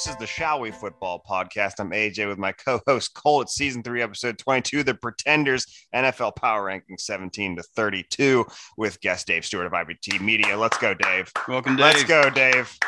[0.00, 1.74] This is the Shall We Football podcast.
[1.78, 3.42] I'm AJ with my co-host Colt.
[3.42, 8.46] It's season three, episode 22, The Pretenders, NFL Power Ranking 17 to 32,
[8.78, 10.56] with guest Dave Stewart of IBT Media.
[10.56, 11.30] Let's go, Dave.
[11.46, 11.84] Welcome, Dave.
[11.84, 12.78] Let's go, Dave.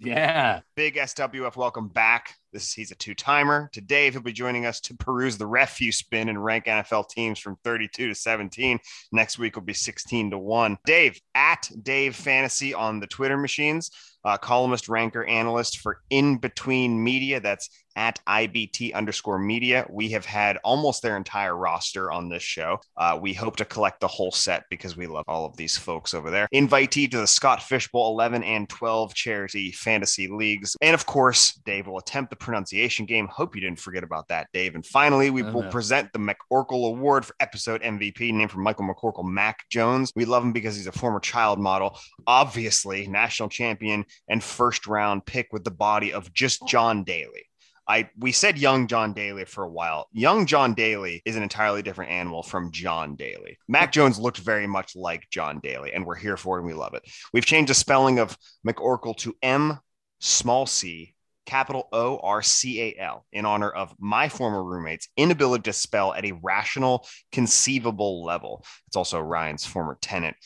[0.00, 0.60] Yeah.
[0.76, 2.34] Big SWF, welcome back.
[2.52, 3.68] This he's a two-timer.
[3.74, 7.38] To Dave, he'll be joining us to peruse the refuse spin and rank NFL teams
[7.38, 8.78] from 32 to 17.
[9.12, 10.78] Next week will be 16 to 1.
[10.86, 13.90] Dave at Dave Fantasy on the Twitter machines,
[14.24, 17.38] uh, columnist, ranker, analyst for In Between Media.
[17.38, 17.68] That's
[18.00, 19.86] at IBT underscore media.
[19.90, 22.80] We have had almost their entire roster on this show.
[22.96, 26.14] Uh, we hope to collect the whole set because we love all of these folks
[26.14, 26.48] over there.
[26.54, 30.74] Invitee to the Scott Fish Bowl 11 and 12 charity fantasy leagues.
[30.80, 33.28] And of course, Dave will attempt the pronunciation game.
[33.28, 34.76] Hope you didn't forget about that, Dave.
[34.76, 35.70] And finally, we will no.
[35.70, 40.10] present the McOrkle Award for episode MVP, named for Michael McCorkle Mac Jones.
[40.16, 45.26] We love him because he's a former child model, obviously national champion and first round
[45.26, 47.49] pick with the body of just John Daly.
[47.90, 50.06] I we said young John Daly for a while.
[50.12, 53.58] Young John Daly is an entirely different animal from John Daly.
[53.66, 56.74] Mac Jones looked very much like John Daly, and we're here for it and we
[56.74, 57.02] love it.
[57.32, 59.78] We've changed the spelling of McOrkle to M
[60.20, 65.62] small c capital O R C A L in honor of my former roommate's inability
[65.64, 68.64] to spell at a rational, conceivable level.
[68.86, 70.36] It's also Ryan's former tenant.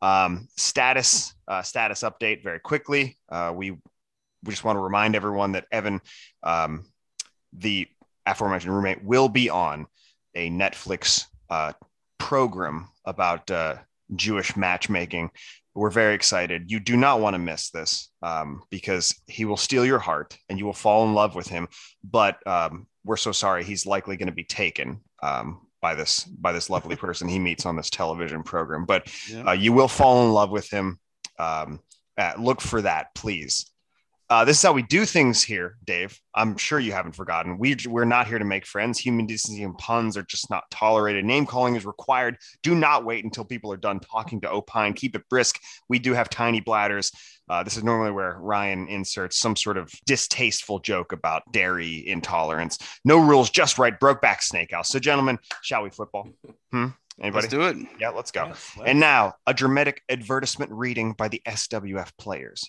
[0.00, 3.18] Um, status uh, status update very quickly.
[3.28, 6.00] Uh, we we just want to remind everyone that Evan,
[6.42, 6.84] um,
[7.56, 7.88] the
[8.26, 9.86] aforementioned roommate, will be on
[10.34, 11.72] a Netflix uh,
[12.18, 13.76] program about uh,
[14.16, 15.30] Jewish matchmaking.
[15.74, 16.70] We're very excited.
[16.70, 20.58] You do not want to miss this um, because he will steal your heart and
[20.58, 21.68] you will fall in love with him.
[22.02, 23.64] But um, we're so sorry.
[23.64, 27.66] He's likely going to be taken um, by this by this lovely person he meets
[27.66, 28.84] on this television program.
[28.84, 29.48] But Yeah.
[29.48, 30.98] uh, you will fall in love with him.
[31.38, 31.80] Um,
[32.16, 33.66] uh, look for that, please.
[34.34, 36.20] Uh, this is how we do things here, Dave.
[36.34, 37.56] I'm sure you haven't forgotten.
[37.56, 38.98] We, we're not here to make friends.
[38.98, 41.24] Human decency and puns are just not tolerated.
[41.24, 42.38] Name calling is required.
[42.64, 44.94] Do not wait until people are done talking to Opine.
[44.94, 45.60] Keep it brisk.
[45.88, 47.12] We do have tiny bladders.
[47.48, 52.78] Uh, this is normally where Ryan inserts some sort of distasteful joke about dairy intolerance.
[53.04, 53.96] No rules, just right.
[54.00, 54.88] Brokeback Snake House.
[54.88, 56.28] So, gentlemen, shall we football?
[56.72, 56.88] Hmm?
[57.20, 57.42] Anybody?
[57.42, 57.76] Let's do it.
[58.00, 58.46] yeah, let's go.
[58.46, 62.68] Yes, And now, a dramatic advertisement reading by the SWF players.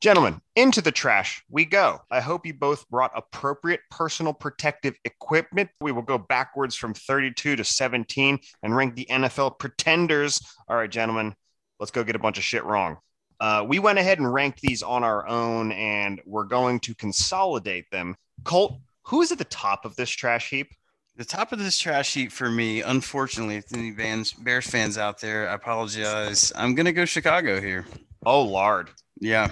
[0.00, 2.00] Gentlemen, into the trash we go.
[2.08, 5.70] I hope you both brought appropriate personal protective equipment.
[5.80, 10.40] We will go backwards from 32 to 17 and rank the NFL pretenders.
[10.68, 11.34] All right, gentlemen,
[11.80, 12.98] let's go get a bunch of shit wrong.
[13.40, 17.90] Uh, we went ahead and ranked these on our own, and we're going to consolidate
[17.90, 18.14] them.
[18.44, 20.70] Colt, who is at the top of this trash heap?
[21.16, 25.50] The top of this trash heap for me, unfortunately, if any Bears fans out there,
[25.50, 26.52] I apologize.
[26.54, 27.84] I'm gonna go Chicago here.
[28.24, 28.90] Oh, lard.
[29.20, 29.50] Yeah.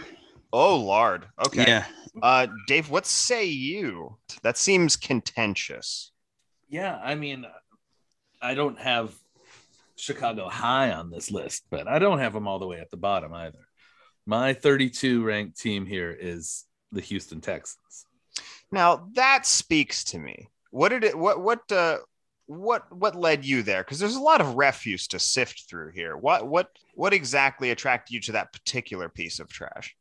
[0.59, 1.27] Oh, lard.
[1.45, 1.67] Okay.
[1.67, 1.85] Yeah.
[2.23, 4.17] Uh, Dave, what say you?
[4.43, 6.13] That seems contentious.
[6.67, 6.99] Yeah.
[7.05, 7.45] I mean,
[8.41, 9.15] I don't have
[9.97, 12.97] Chicago high on this list, but I don't have them all the way at the
[12.97, 13.69] bottom either.
[14.25, 18.07] My 32 ranked team here is the Houston Texans.
[18.73, 20.49] Now that speaks to me.
[20.71, 21.19] What did it?
[21.19, 21.99] What what uh,
[22.47, 23.85] what what led you there?
[23.85, 26.17] Because there's a lot of refuse to sift through here.
[26.17, 29.95] What what what exactly attracted you to that particular piece of trash?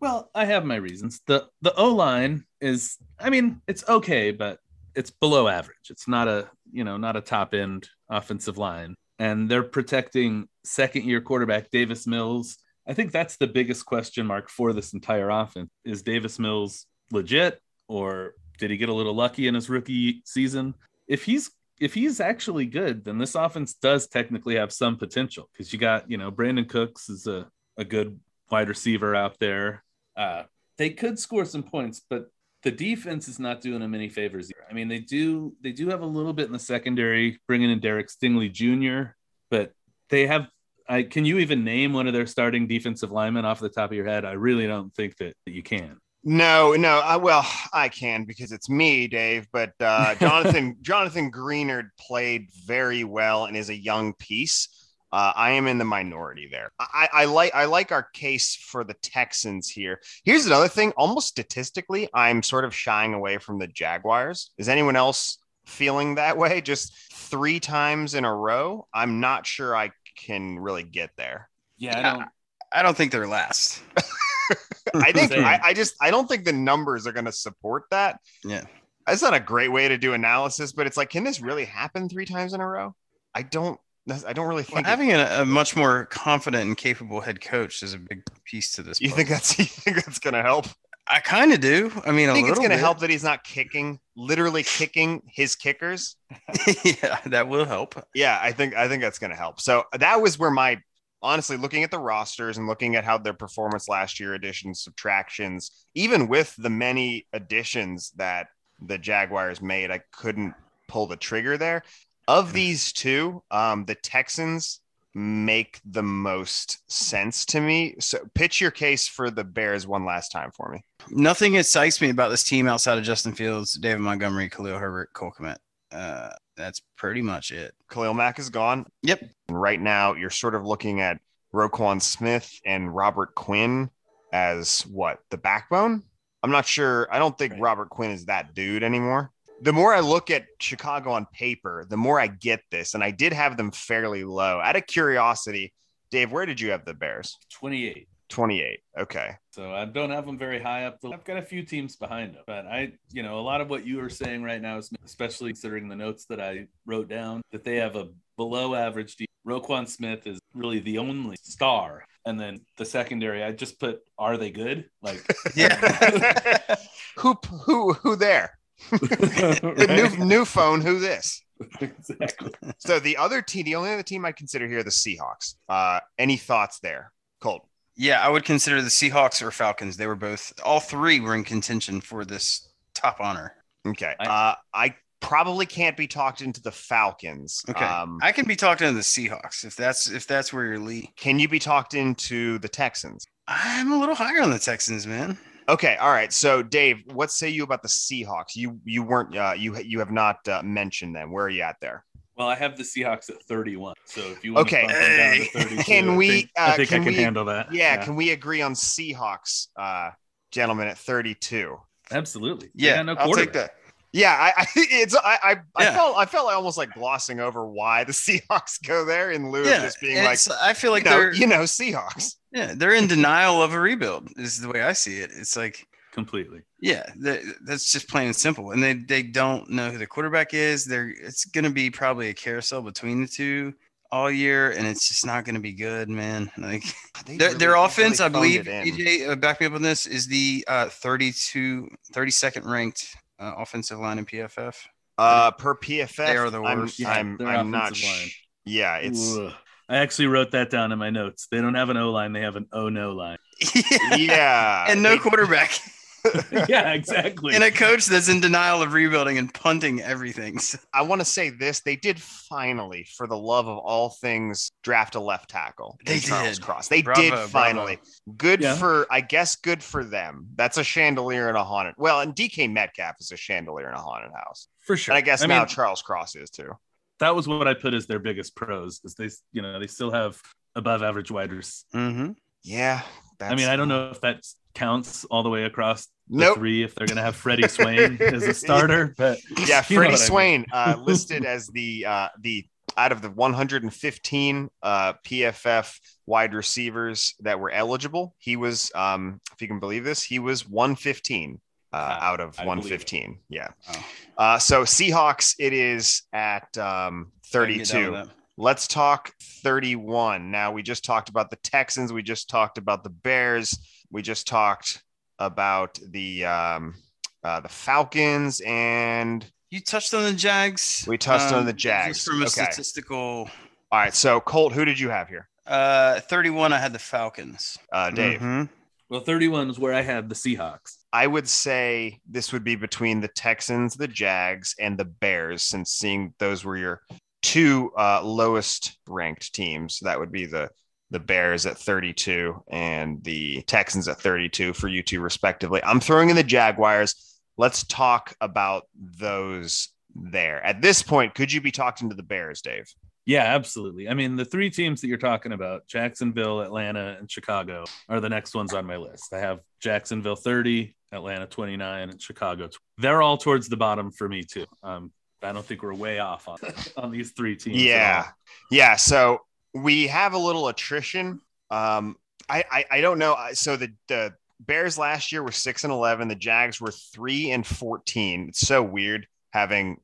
[0.00, 1.20] Well, I have my reasons.
[1.26, 4.58] The the O line is I mean, it's okay, but
[4.94, 5.90] it's below average.
[5.90, 8.94] It's not a, you know, not a top end offensive line.
[9.18, 12.56] And they're protecting second year quarterback Davis Mills.
[12.88, 15.70] I think that's the biggest question mark for this entire offense.
[15.84, 20.74] Is Davis Mills legit or did he get a little lucky in his rookie season?
[21.06, 25.72] If he's if he's actually good, then this offense does technically have some potential because
[25.72, 29.82] you got, you know, Brandin Cooks is a, a good wide receiver out there.
[30.20, 30.42] Uh,
[30.76, 32.26] they could score some points, but
[32.62, 34.48] the defense is not doing them any favors.
[34.48, 34.66] Here.
[34.70, 37.80] I mean, they do they do have a little bit in the secondary, bringing in
[37.80, 39.12] Derek Stingley Jr.,
[39.50, 39.72] but
[40.10, 40.48] they have.
[40.86, 43.96] I, can you even name one of their starting defensive linemen off the top of
[43.96, 44.24] your head?
[44.24, 45.98] I really don't think that, that you can.
[46.24, 46.98] No, no.
[46.98, 49.46] I, well, I can because it's me, Dave.
[49.52, 54.68] But uh, Jonathan Jonathan Greenard played very well and is a young piece.
[55.12, 56.70] Uh, I am in the minority there.
[56.78, 60.00] I, I like I like our case for the Texans here.
[60.24, 60.92] Here's another thing.
[60.96, 64.52] Almost statistically, I'm sort of shying away from the Jaguars.
[64.56, 66.60] Is anyone else feeling that way?
[66.60, 68.86] Just three times in a row.
[68.94, 71.48] I'm not sure I can really get there.
[71.76, 72.28] Yeah, I don't.
[72.72, 73.82] I don't think they're last.
[74.94, 78.20] I think I, I just I don't think the numbers are going to support that.
[78.44, 78.64] Yeah.
[79.06, 82.08] That's not a great way to do analysis, but it's like, can this really happen
[82.08, 82.94] three times in a row?
[83.34, 83.80] I don't
[84.10, 84.80] That's- I don't really think.
[84.80, 88.72] it- having a, a much more confident and capable head coach is a big piece
[88.72, 89.00] to this.
[89.00, 90.66] you think that's you think that's gonna help?
[91.12, 91.90] I kind of do.
[92.06, 96.16] I mean, I think it's gonna help that he's not kicking, literally kicking his kickers.
[96.84, 97.94] yeah, that will help.
[98.14, 99.60] Yeah, I think I think that's gonna help.
[99.60, 100.80] So that was where my
[101.22, 105.70] honestly looking at the rosters and looking at how their performance last year, additions, subtractions,
[105.94, 108.46] even with the many additions that
[108.80, 110.54] the Jaguars made, I couldn't
[110.88, 111.82] pull the trigger there.
[112.28, 114.80] Of these two, um, the Texans
[115.14, 117.96] make the most sense to me.
[117.98, 120.84] So pitch your case for the Bears one last time for me.
[121.10, 125.32] Nothing excites me about this team outside of Justin Fields, David Montgomery, Khalil Herbert, Cole
[125.36, 125.56] Kmet.
[125.90, 127.74] Uh, that's pretty much it.
[127.90, 128.86] Khalil Mack is gone.
[129.02, 129.22] Yep.
[129.48, 131.18] And right now, you're sort of looking at
[131.52, 133.90] Roquan Smith and Robert Quinn
[134.32, 136.04] as what the backbone.
[136.42, 137.08] I'm not sure.
[137.12, 137.62] I don't think Right.
[137.62, 139.32] Robert Quinn is that dude anymore.
[139.62, 142.94] The more I look at Chicago on paper, the more I get this.
[142.94, 144.60] And I did have them fairly low.
[144.60, 145.72] Out of curiosity,
[146.10, 147.36] Dave, where did you have the Bears?
[147.52, 148.08] 28.
[148.30, 148.78] 28.
[148.98, 149.36] Okay.
[149.50, 150.98] So I don't have them very high up.
[151.04, 153.84] I've got a few teams behind them, but I, you know, a lot of what
[153.84, 157.64] you are saying right now is especially considering the notes that I wrote down that
[157.64, 159.16] they have a below average.
[159.16, 163.42] De- Roquan Smith is really the only star, and then the secondary.
[163.42, 164.88] I just put, are they good?
[165.02, 165.20] Like,
[165.56, 166.76] Yeah.
[167.16, 168.58] who who who there?
[168.90, 170.18] The Right?
[170.18, 171.42] new new phone, who this?
[171.80, 172.52] exactly.
[172.78, 175.54] So the other team, the only other team I'd consider here, the Seahawks.
[175.68, 177.66] Uh, any thoughts there, Colt?
[177.96, 179.96] yeah, I would consider the Seahawks or Falcons.
[179.96, 183.54] They were both, all three were in contention for this top honor.
[183.86, 184.14] Okay.
[184.18, 187.62] I- uh, I probably can't be talked into the Falcons.
[187.68, 187.84] Okay.
[187.84, 191.08] Um, I can be talked into the Seahawks if that's if that's where you're lead.
[191.16, 193.26] can you be talked into the Texans?
[193.46, 195.36] I'm a little higher on the Texans, man.
[195.70, 195.96] Okay.
[195.96, 196.32] All right.
[196.32, 198.56] So Dave, what say you about the Seahawks?
[198.56, 201.30] You you weren't uh, you you have not uh, mentioned them.
[201.32, 202.04] Where are you at there?
[202.36, 203.94] Well, I have the Seahawks at 31.
[204.06, 204.82] So if you want Okay.
[204.82, 205.64] to bump them down to Hey.
[205.76, 207.72] 32, Can I we, think, uh, I think can I can we- handle that.
[207.74, 208.02] Yeah.
[208.02, 210.10] Can we agree on Seahawks, uh,
[210.50, 211.76] gentlemen, at thirty-two?
[212.12, 212.70] absolutely.
[212.74, 213.74] Yeah, no I'll take that.
[214.12, 217.66] Yeah, I, I it's I I, I felt I felt like almost like glossing over
[217.66, 221.10] why the Seahawks go there in lieu of just being like I feel like you
[221.10, 222.34] know, they're you know Seahawks.
[222.52, 224.28] yeah they're in denial of a rebuild.
[224.36, 225.30] Is the way I see it.
[225.32, 226.62] It's like Completely.
[226.80, 228.72] yeah, th- that's just plain and simple.
[228.72, 230.84] And they they don't know who the quarterback is.
[230.84, 233.74] They're it's gonna be probably a carousel between the two
[234.10, 236.50] all year, and it's just not gonna be good, man.
[236.58, 236.82] Like
[237.26, 238.86] They their, really- their offense, really I believe, phoned.
[238.90, 243.06] AJ, uh, back me up on this, is the uh, 32, 32nd ranked
[243.40, 244.76] uh, offensive line in PFF.
[245.18, 246.98] Uh, per PFF, They are the I'm, worst.
[246.98, 247.92] Yeah, I'm, their I'm not.
[247.92, 248.28] offensive line.
[248.28, 249.52] Sh- yeah, it's Ugh.
[249.88, 251.48] I actually wrote that down in my notes.
[251.50, 253.38] They don't have an O line, they have an O no line.
[254.16, 255.72] yeah, and no quarterback.
[256.68, 257.54] yeah, exactly.
[257.54, 260.58] and a coach that's in denial of rebuilding and punting everything.
[260.58, 264.70] So- I want to say this: they did finally, for the love of all things,
[264.82, 265.96] draft a left tackle.
[266.06, 266.64] in They Charles did.
[266.64, 266.88] Cross.
[266.88, 267.46] They Bravo, did bravo.
[267.48, 267.98] finally.
[268.36, 268.74] Good Yeah.
[268.76, 270.48] for, I guess, good for them.
[270.56, 271.94] That's a chandelier in a haunted.
[271.98, 275.12] Well, and DK Metcalf is a chandelier in a haunted house, for sure.
[275.12, 276.72] and I guess I now mean, Charles Cross is too.
[277.20, 280.10] that was what I put as their biggest pros is they, you know, they still
[280.10, 280.40] have
[280.74, 281.84] above average wide receivers.
[281.94, 282.36] Mhm.
[282.62, 283.02] Yeah,
[283.40, 286.58] that's, I mean, I don't know if that counts all the way across the Nope.
[286.58, 289.98] three if they're going to have Freddie Swain as a starter, but Yeah, you Freddie
[289.98, 290.16] what I mean.
[290.16, 292.64] Swain uh, listed as the uh, the
[292.96, 299.62] out of the 115 uh, PFF wide receivers that were eligible, he was, um, if
[299.62, 301.60] you can believe this, he was 115
[301.92, 303.38] uh, out of I 115.
[303.48, 303.68] Yeah.
[303.88, 304.04] Wow.
[304.36, 308.30] Uh, so Seahawks, it is at um, I can get down 32.
[308.60, 308.70] With that.
[308.70, 310.50] Let's talk 31.
[310.50, 312.12] Now, we just talked about the Texans.
[312.12, 313.78] We just talked about the Bears.
[314.10, 315.02] We just talked
[315.38, 316.94] about the um,
[317.42, 321.04] uh, the Falcons, and You touched on the Jags.
[321.08, 322.24] We touched on the just Jags.
[322.24, 322.50] From a Okay.
[322.64, 323.48] statistical,
[323.90, 324.14] all right.
[324.14, 325.48] So, Colt, who did you have here?
[325.66, 327.78] uh, 31, I had the Falcons.
[327.92, 328.40] Uh, Dave.
[328.40, 328.68] Mhm.
[329.08, 330.96] well, 31 is where I had the Seahawks.
[331.12, 335.92] I would say this would be between the Texans, the Jags, and the Bears, since
[335.92, 337.02] seeing those were your
[337.42, 340.00] two uh, lowest ranked teams.
[340.00, 340.70] That would be the
[341.10, 345.82] the Bears at 32 and the Texans at 32 for you two, respectively.
[345.82, 347.40] I'm throwing in the Jaguars.
[347.58, 350.64] Let's talk about those there.
[350.64, 352.86] At this point, could you be talking to the Bears, Dave?
[353.26, 354.08] Yeah, absolutely.
[354.08, 358.28] I mean, the three teams that you're talking about, Jacksonville, Atlanta, and Chicago, are the
[358.28, 359.32] next ones on my list.
[359.32, 362.70] I have Jacksonville 30, Atlanta 29, and Chicago.
[362.98, 364.66] They're all towards the bottom for me too.
[364.82, 366.58] Um, I don't think we're way off on
[366.96, 367.82] on these three teams.
[367.82, 368.28] Yeah.
[368.70, 368.96] Yeah.
[368.96, 369.40] So
[369.74, 371.40] we have a little attrition.
[371.70, 372.16] Um,
[372.48, 373.36] I, I, I don't know.
[373.52, 376.28] So the, the Bears last year were six and 11.
[376.28, 378.48] The Jags were three and 14.
[378.48, 380.00] It's so weird having,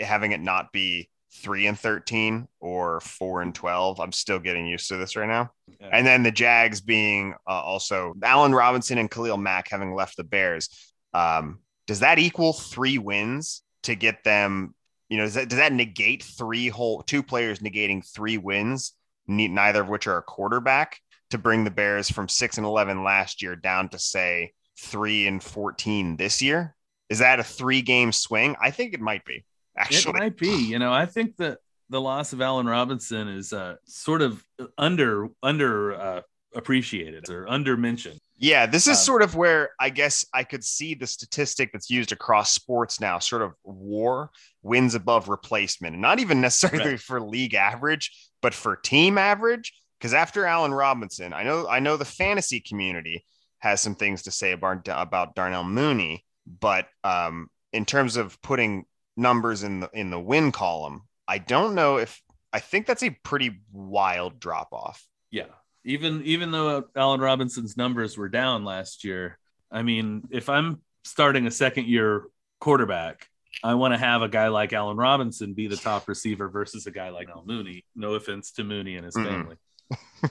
[0.00, 4.00] having it not be three and 13 or four and 12.
[4.00, 5.52] I'm still getting used to this right now.
[5.80, 5.88] Yeah.
[5.92, 10.24] And then the Jags being uh, also Allen Robinson and Khalil Mack having left the
[10.24, 10.68] Bears.
[11.14, 14.74] Um, does that equal three wins to get them?
[15.08, 18.92] You know, does that, does that negate three whole two players negating three wins,
[19.26, 20.98] neither of which are a quarterback,
[21.30, 25.42] to bring the Bears from six and 11 last year down to say three and
[25.42, 26.74] 14 this year?
[27.08, 28.56] Is that a three game swing?
[28.60, 29.44] I think it might be.
[29.76, 30.64] Actually, It might be.
[30.64, 31.58] You know, I think that
[31.88, 34.44] the loss of Allen Robinson is uh, sort of
[34.78, 36.20] under under uh,
[36.54, 38.18] appreciated or under mentioned.
[38.42, 41.88] Yeah, this is Um, sort of where I guess I could see the statistic that's
[41.88, 44.30] used across sports now, sort of war
[44.62, 47.00] wins above replacement, and not even necessarily Right.
[47.00, 49.72] for league average, but for team average.
[49.98, 53.24] Because after Allen Robinson, I know I know the fantasy community
[53.60, 58.86] has some things to say about about Darnell Mooney, but um, in terms of putting
[59.16, 62.20] numbers in the in the win column, I don't know if
[62.52, 65.06] I think that's a pretty wild drop off.
[65.30, 65.46] Yeah.
[65.84, 69.38] Even even though Allen Robinson's numbers were down last year,
[69.70, 72.26] I mean, if I'm starting a second year
[72.60, 73.28] quarterback,
[73.64, 76.90] I want to have a guy like Allen Robinson be the top receiver versus a
[76.90, 77.84] guy like Al Mooney.
[77.96, 79.26] No offense to Mooney and his Mm-mm.
[79.26, 79.56] family.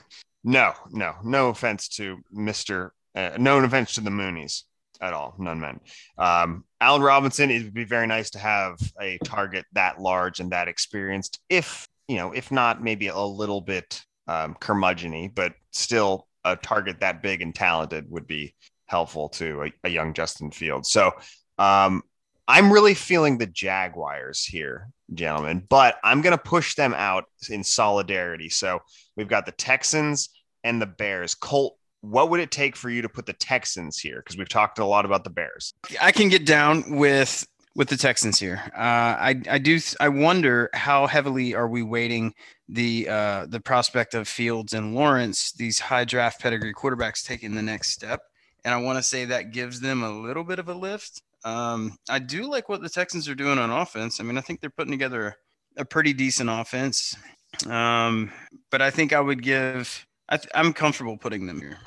[0.44, 2.90] No, no, no offense to Mr.
[3.14, 4.62] Uh, no offense to the Moonies
[5.00, 5.34] at all.
[5.38, 5.82] None meant.
[6.18, 10.50] Um, Allen Robinson, it would be very nice to have a target that large and
[10.52, 16.28] that experienced, if, you know, if not maybe a little bit um, curmudgeony, but still
[16.44, 18.54] a target that big and talented would be
[18.86, 20.90] helpful to a, a young Justin Fields.
[20.90, 21.12] So
[21.58, 22.02] um,
[22.48, 27.62] I'm really feeling the Jaguars here, gentlemen, but I'm going to push them out in
[27.62, 28.48] solidarity.
[28.48, 28.80] So
[29.16, 30.30] We've got the Texans
[30.64, 31.34] and the Bears.
[31.34, 34.16] Colt, what would it take for you to put the Texans here?
[34.16, 35.72] Because we've talked a lot about the Bears.
[36.00, 38.60] I can get down with with the Texans here.
[38.76, 42.34] Uh, I I do I wonder how heavily are we weighting
[42.68, 47.62] the uh, the prospect of Fields and Lawrence, these high draft pedigree quarterbacks taking the
[47.62, 48.22] next step,
[48.64, 51.22] and I want to say that gives them a little bit of a lift.
[51.44, 54.20] Um, I do like what the Texans are doing on offense.
[54.20, 55.36] I mean, I think they're putting together
[55.76, 57.16] a pretty decent offense.
[57.68, 58.30] Um,
[58.70, 60.06] but I think I would give.
[60.28, 61.78] I I'm comfortable putting them here.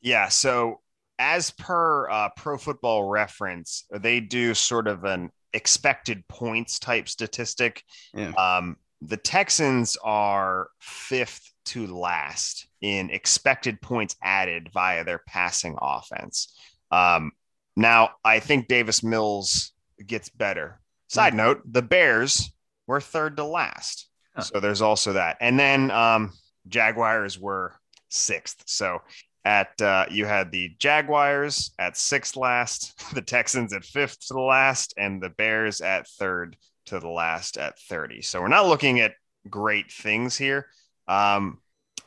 [0.00, 0.28] Yeah.
[0.28, 0.80] So,
[1.18, 7.82] as per uh, Pro Football Reference, they do sort of an expected points type statistic.
[8.14, 8.32] Yeah.
[8.32, 16.56] Um, the Texans are fifth to last in expected points added via their passing offense.
[16.90, 17.32] Um,
[17.76, 19.72] now, I think Davis Mills
[20.04, 20.80] gets better.
[21.08, 22.52] Side note: the Bears
[22.86, 24.08] were third to last.
[24.34, 24.42] Huh.
[24.42, 25.36] So there's also that.
[25.40, 26.32] And then um,
[26.68, 27.74] Jaguars were
[28.08, 28.62] sixth.
[28.66, 29.00] So
[29.44, 34.40] at uh, you had the Jaguars at sixth last, the Texans at fifth to the
[34.40, 36.56] last, and the Bears at third
[36.86, 38.22] to the last at 30.
[38.22, 39.14] So we're not looking at
[39.48, 40.66] great things here.
[41.06, 41.58] Um,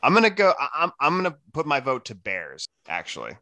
[0.02, 0.52] I'm gonna go.
[0.58, 2.66] I- I'm I'm gonna put my vote to Bears.
[2.88, 3.32] Actually,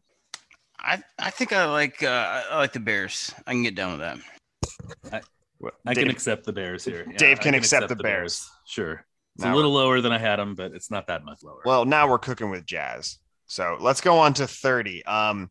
[0.78, 3.34] I I think I like uh, I- I like the Bears.
[3.46, 5.24] I can get down with that.
[5.86, 7.04] I Dave- can accept the Bears here.
[7.10, 8.48] Yeah, Dave I can accept the Bears.
[8.66, 9.04] Sure.
[9.34, 11.62] It's Now a little lower than I had them, but it's not that much lower.
[11.64, 13.18] Well, now we're cooking with jazz.
[13.46, 15.04] So let's go on to 30.
[15.04, 15.50] Um,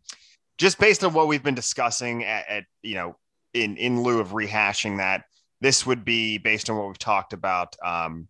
[0.58, 3.16] just based on what we've been discussing at, at you know,
[3.54, 5.26] in, in lieu of rehashing that,
[5.62, 8.28] this would be based on what we've talked about um,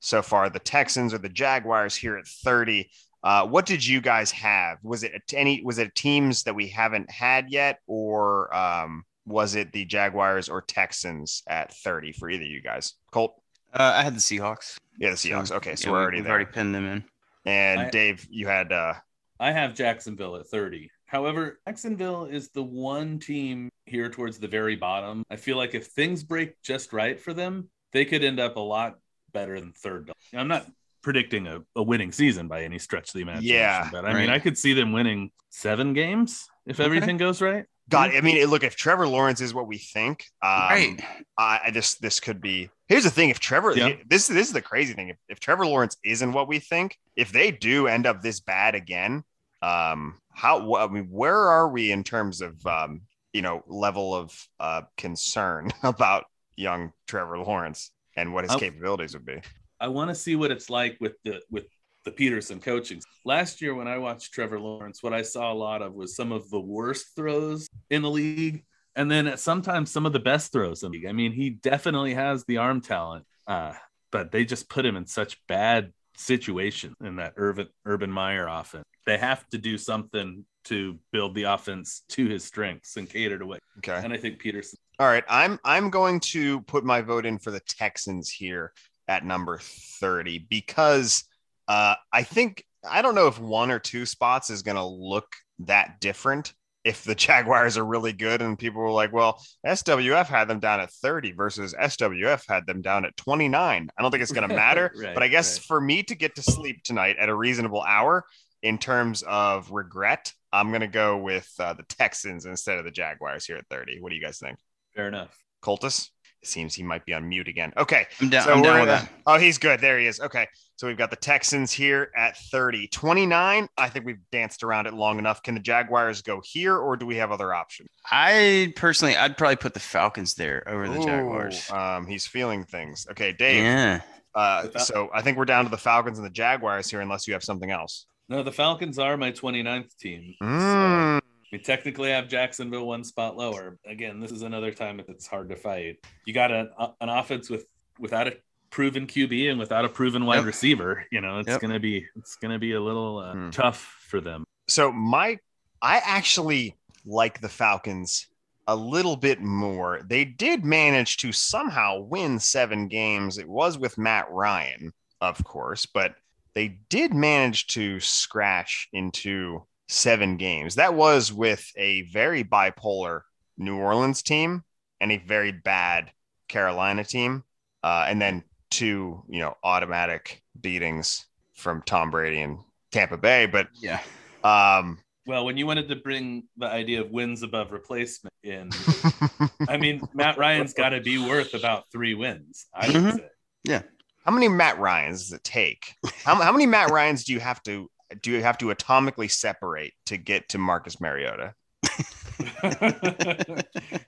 [0.00, 0.48] so far.
[0.48, 2.90] The Texans or the Jaguars here at 30.
[3.22, 4.78] Uh, what did you guys have?
[4.82, 9.72] Was it any, was it teams that we haven't had yet, or um, was it
[9.72, 12.94] the Jaguars or Texans at 30 for either of you guys?
[13.12, 13.34] Colt?
[13.72, 14.78] Uh, I had the Seahawks.
[14.98, 15.52] Yeah, the Seahawks.
[15.52, 16.32] Okay, so yeah, we're already we've there.
[16.32, 17.04] already pinned them in.
[17.44, 18.94] And I- Dave, you had uh,
[19.40, 20.90] I have Jacksonville at 30.
[21.06, 25.24] However, Jacksonville is the one team here towards the very bottom.
[25.30, 28.60] I feel like if things break just right for them, they could end up a
[28.60, 28.98] lot
[29.32, 30.10] better than third.
[30.32, 30.66] I'm not
[31.02, 34.30] predicting a, a winning season by any stretch of the imagination, Yeah, but I mean.
[34.30, 36.86] I could see them winning seven games if Okay.
[36.86, 37.64] everything goes right.
[37.88, 41.04] God, I mean, look, if Trevor Lawrence is what we think, um, right.
[41.36, 42.70] I, I this this could be.
[42.86, 43.94] Here's the thing: if Trevor, Yeah.
[44.08, 45.08] this this is the crazy thing.
[45.10, 48.74] If, if Trevor Lawrence isn't what we think, if they do end up this bad
[48.74, 49.24] again,
[49.62, 50.60] um, how?
[50.60, 54.82] wh- I mean, where are we in terms of um, you know, level of uh
[54.96, 56.24] concern about
[56.56, 58.58] young Trevor Lawrence and what his Oh.
[58.58, 59.40] capabilities would be?
[59.80, 61.66] I want to see what it's like with the with
[62.04, 63.00] the Pederson coaching.
[63.24, 66.32] Last year when I watched Trevor Lawrence, what I saw a lot of was some
[66.32, 68.64] of the worst throws in the league
[68.96, 71.06] and then sometimes some of the best throws in the league.
[71.06, 73.24] I mean, he definitely has the arm talent.
[73.46, 73.72] Uh,
[74.12, 78.84] but they just put him in such bad situation in that Urban Urban Meyer offense.
[79.06, 83.46] They have to do something to build the offense to his strengths and cater to
[83.46, 83.58] what.
[83.78, 84.00] Okay.
[84.04, 84.74] And I think Pederson.
[85.00, 85.24] All right.
[85.28, 88.72] I'm I'm going to put my vote in for the Texans here
[89.08, 91.24] at number 30 because
[91.72, 95.26] uh, I think I don't know if one or two spots is going to look
[95.60, 96.52] that different
[96.84, 100.80] if the Jaguars are really good and people were like, well, SWF had them down
[100.80, 103.88] at 30 versus SWF had them down at 29.
[103.96, 105.64] I don't think it's going to matter, Right, but I guess right.
[105.64, 108.24] for me to get to sleep tonight at a reasonable hour
[108.62, 112.90] in terms of regret, I'm going to go with uh, the Texans instead of the
[112.90, 114.00] Jaguars here at 30.
[114.00, 114.58] What do you guys think?
[114.94, 115.34] Fair enough.
[115.62, 116.10] Coltis?
[116.42, 117.72] It seems he might be on mute again.
[117.76, 118.06] Okay.
[118.20, 118.42] I'm down.
[118.44, 119.08] So I'm down with that.
[119.26, 119.80] Oh, he's good.
[119.80, 120.18] There he is.
[120.20, 120.48] Okay.
[120.76, 122.88] So we've got the Texans here at 30.
[122.88, 123.68] 29.
[123.78, 125.42] I think we've danced around it long enough.
[125.44, 127.88] Can the Jaguars go here or do we have other options?
[128.10, 131.70] I personally, I'd probably put the Falcons there over the Jaguars.
[131.70, 133.06] Um, he's feeling things.
[133.12, 133.62] Okay, Dave.
[133.62, 134.00] Yeah.
[134.34, 137.34] Uh, so I think we're down to the Falcons and the Jaguars here, unless you
[137.34, 138.06] have something else.
[138.28, 140.34] No, the Falcons are my 29th team.
[140.40, 141.20] So, Mm,
[141.52, 143.78] we technically have Jacksonville one spot lower.
[143.86, 145.98] Again, this is another time it's hard to fight.
[146.24, 146.68] You got a,
[147.00, 147.66] an offense with
[147.98, 148.36] without a
[148.70, 150.44] proven QB and without a proven wide Yep.
[150.46, 151.04] receiver.
[151.12, 151.60] You know, it's Yep.
[151.60, 153.50] gonna be it's gonna be a little uh, Hmm.
[153.50, 153.78] tough
[154.08, 154.44] for them.
[154.68, 155.38] so my,
[155.82, 158.28] I actually like the Falcons
[158.68, 160.00] a little bit more.
[160.06, 163.36] They did manage to somehow win seven games.
[163.36, 166.14] It was with Matt Ryan, of course, but
[166.54, 170.76] they did manage to scratch into seven games.
[170.76, 173.22] That was with a very bipolar
[173.58, 174.64] New Orleans team
[175.00, 176.10] and a very bad
[176.48, 177.44] Carolina team,
[177.82, 182.58] uh, and then two, you know, automatic beatings from Tom Brady and
[182.90, 183.46] Tampa Bay.
[183.46, 184.00] But Yeah.
[184.42, 188.70] um, Well, when you wanted to bring the idea of wins above replacement in,
[189.68, 192.66] I mean, Matt Ryan's got to be worth about three wins.
[192.74, 193.16] I would Mhm.
[193.16, 193.28] say.
[193.64, 193.82] Yeah.
[194.24, 195.94] How many Matt Ryans does it take?
[196.24, 197.90] How, how many Matt Ryans do you have to
[198.20, 201.54] do you have to atomically separate to get to Marcus Mariota?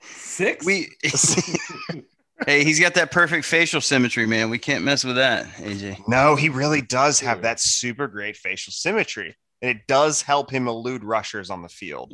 [0.01, 0.65] Six.
[0.65, 0.89] We.
[2.45, 4.49] hey, he's got that perfect facial symmetry, man.
[4.49, 6.07] We can't mess with that, AJ.
[6.07, 10.67] No, he really does have that super great facial symmetry, and it does help him
[10.67, 12.13] elude rushers on the field.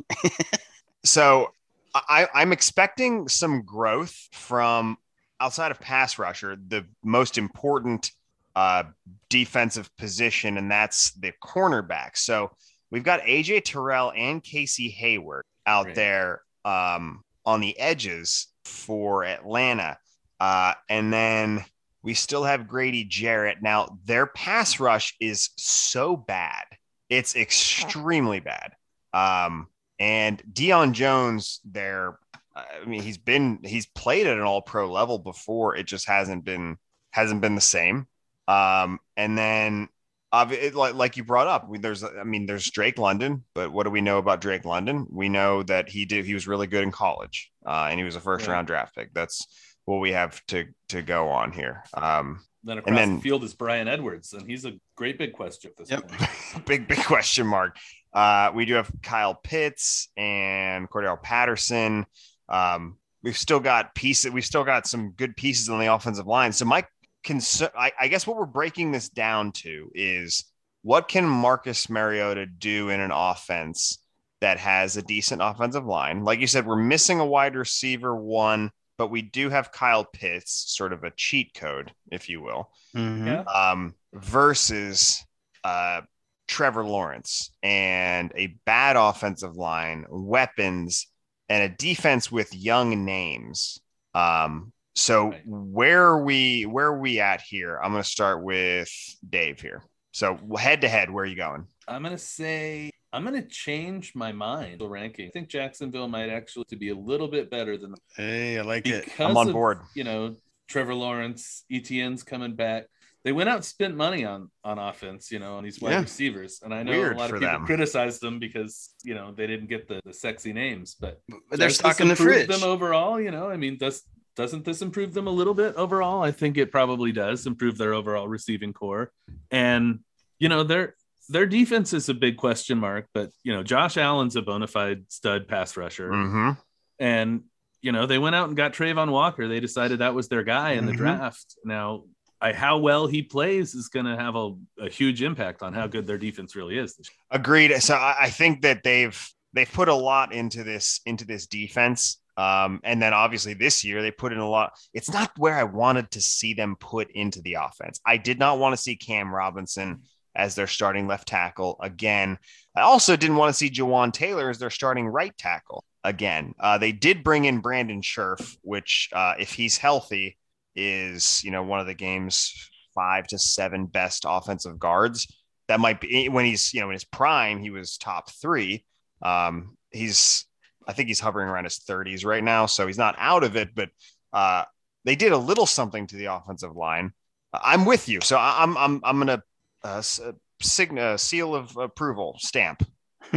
[1.04, 1.52] so
[1.94, 4.98] I, I'm expecting some growth from
[5.40, 8.12] outside of pass rusher, the most important
[8.54, 8.84] uh,
[9.28, 12.16] defensive position, and that's the cornerback.
[12.16, 12.50] So
[12.90, 15.94] we've got AJ Terrell and Casey Hayward out Right.
[15.94, 19.98] there um, on the edges for Atlanta.
[20.40, 21.64] Uh, and then
[22.02, 23.58] we still have Grady Jarrett.
[23.62, 26.64] Now, their pass rush is so bad.
[27.08, 28.72] It's extremely bad.
[29.12, 32.18] Um, and Deion Jones, there,
[32.56, 35.76] I mean, he's been, he's played at an all pro level before.
[35.76, 36.76] It just hasn't been,
[37.12, 38.08] hasn't been the same.
[38.48, 39.88] Um, and then,
[40.34, 43.90] it, like, like you brought up, there's, I mean, there's Drake London, but what do
[43.90, 45.06] we know about Drake London?
[45.10, 48.16] We know that he did, he was really good in college, uh, and he was
[48.16, 48.54] a first Right.
[48.54, 49.12] round draft pick.
[49.14, 49.46] That's
[49.84, 51.82] what we have to to go on here.
[51.94, 55.70] Um, then across then- the field is Bryan Edwards, and he's a great big question
[55.72, 56.08] at this Yep.
[56.08, 56.66] point.
[56.66, 57.76] big big question mark.
[58.12, 62.06] Uh, we do have Kyle Pitts and Cordarrelle Patterson.
[62.48, 64.30] Um, we've still got pieces.
[64.30, 66.52] We've still got some good pieces on the offensive line.
[66.52, 66.84] So my
[67.24, 70.44] concern, I, I guess, what we're breaking this down to is
[70.82, 73.98] what can Marcus Mariota do in an offense
[74.40, 76.24] that has a decent offensive line?
[76.24, 80.64] Like you said, we're missing a wide receiver one, but we do have Kyle Pitts,
[80.76, 83.46] sort of a cheat code, if you will Mhm.
[83.46, 85.24] Um, versus
[85.64, 86.02] uh,
[86.48, 91.06] Trevor Lawrence and a bad offensive line, weapons,
[91.48, 93.78] and a defense with young names.
[94.14, 95.42] Um, so Right.
[95.46, 97.78] where are we where are we at here?
[97.82, 98.90] I'm going to start with
[99.28, 99.82] Dave here.
[100.12, 101.66] So head to head, where are you going?
[101.88, 104.80] I'm gonna say I'm gonna change my mind.
[104.80, 105.26] The ranking.
[105.28, 108.86] I think Jacksonville might actually to be a little bit better than Hey, I like
[108.86, 109.08] it.
[109.18, 109.80] I'm on of, board.
[109.94, 110.36] You know,
[110.68, 112.84] Trevor Lawrence, Etienne's coming back.
[113.24, 116.00] They went out and spent money on on offense, you know, on these wide Yeah.
[116.02, 116.60] receivers.
[116.62, 117.64] And I know Weird a lot of people them.
[117.66, 121.68] criticized them because you know they didn't get the, the sexy names, but But they're
[121.68, 122.48] does this stocking the improve fridge.
[122.48, 124.02] Them overall, you know, I mean, does
[124.36, 126.22] doesn't this improve them a little bit overall?
[126.22, 129.10] I think it probably does improve their overall receiving corps,
[129.50, 130.00] and
[130.38, 130.94] you know their
[131.28, 133.06] their defense is a big question mark.
[133.14, 136.50] But you know, Josh Allen's a bona fide stud pass rusher, Mm-hmm.
[136.98, 137.42] and
[137.80, 139.48] you know they went out and got Travon Walker.
[139.48, 140.96] They decided that was their guy in the Mhm.
[140.98, 141.56] draft.
[141.64, 142.04] Now.
[142.44, 145.86] I, how well he plays is going to have a, a huge impact on how
[145.86, 146.98] good their defense really is.
[147.30, 147.72] Agreed.
[147.80, 149.16] So I, I think that they've
[149.52, 152.20] they've put a lot into this into this defense.
[152.36, 154.72] Um, and then obviously this year they put in a lot.
[154.94, 158.00] It's not where I wanted to see them put into the offense.
[158.06, 160.02] I did not want to see Cam Robinson
[160.34, 162.38] as their starting left tackle again.
[162.74, 166.54] I also didn't want to see Jawaan Taylor as their starting right tackle again.
[166.58, 170.38] Uh, they did bring in Brandon Scherff, which, uh, if he's healthy,
[170.74, 175.26] is you know one of the game's five to seven best offensive guards.
[175.68, 178.84] That might be when he's you know in his prime, he was top three.
[179.20, 180.46] Um, he's
[180.86, 183.74] I think he's hovering around his 30s right now, so he's not out of it.
[183.74, 183.90] But
[184.32, 184.64] uh,
[185.04, 187.12] they did a little something to the offensive line.
[187.52, 189.42] I'm with you, so I'm I'm I'm gonna
[189.84, 192.82] uh, sign a seal of approval stamp.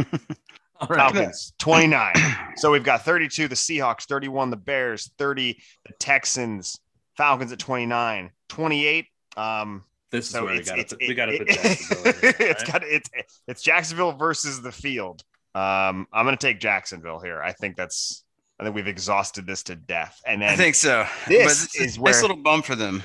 [0.78, 0.96] All right.
[0.98, 2.12] Falcons 29.
[2.56, 5.56] so we've got 32 the Seahawks, 31 the Bears, 30
[5.86, 6.78] the Texans,
[7.16, 9.06] Falcons at 29, 28.
[9.38, 12.06] Um, This is so where we got it's, to we got to it- put Jacksonville.
[12.06, 13.10] in here, it's got it's
[13.48, 15.22] it's Jacksonville versus the field.
[15.56, 17.40] Um, I'm gonna take Jacksonville here.
[17.42, 18.24] I think that's
[18.60, 20.20] I think we've exhausted this to death.
[20.26, 21.06] And then I think so.
[21.28, 23.02] this it's is a where- nice little bump for them.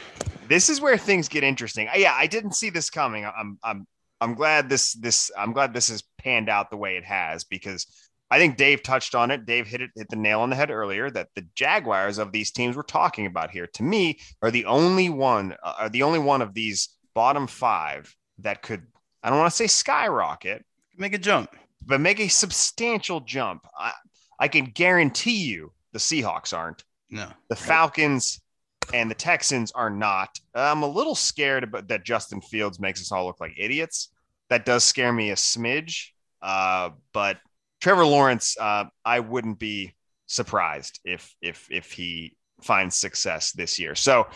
[0.47, 1.87] this is where things get interesting.
[1.95, 3.25] Yeah, I didn't see this coming.
[3.25, 3.87] I'm I'm
[4.19, 7.87] I'm glad this this I'm glad this has panned out the way it has because
[8.29, 9.45] I think Dave touched on it.
[9.45, 12.51] Dave hit it hit the nail on the head earlier that the Jaguars of these
[12.51, 16.19] teams we're talking about here to me are the only one uh, are the only
[16.19, 18.83] one of these bottom 5 that could
[19.23, 20.65] I don't want to say skyrocket,
[20.97, 21.49] Make a jump.
[21.85, 23.65] But make a substantial jump.
[23.77, 23.93] I
[24.39, 26.83] I can guarantee you the Seahawks aren't.
[27.09, 27.27] No.
[27.49, 28.41] The Falcons
[28.93, 30.39] and the Texans are not.
[30.55, 34.09] I'm a little scared about that Justin Fields makes us all look like idiots.
[34.49, 36.07] That does scare me a smidge.
[36.41, 37.37] Uh, but
[37.81, 43.95] Trevor Lawrence, uh, I wouldn't be surprised if if if he finds success this year.
[43.95, 44.27] So,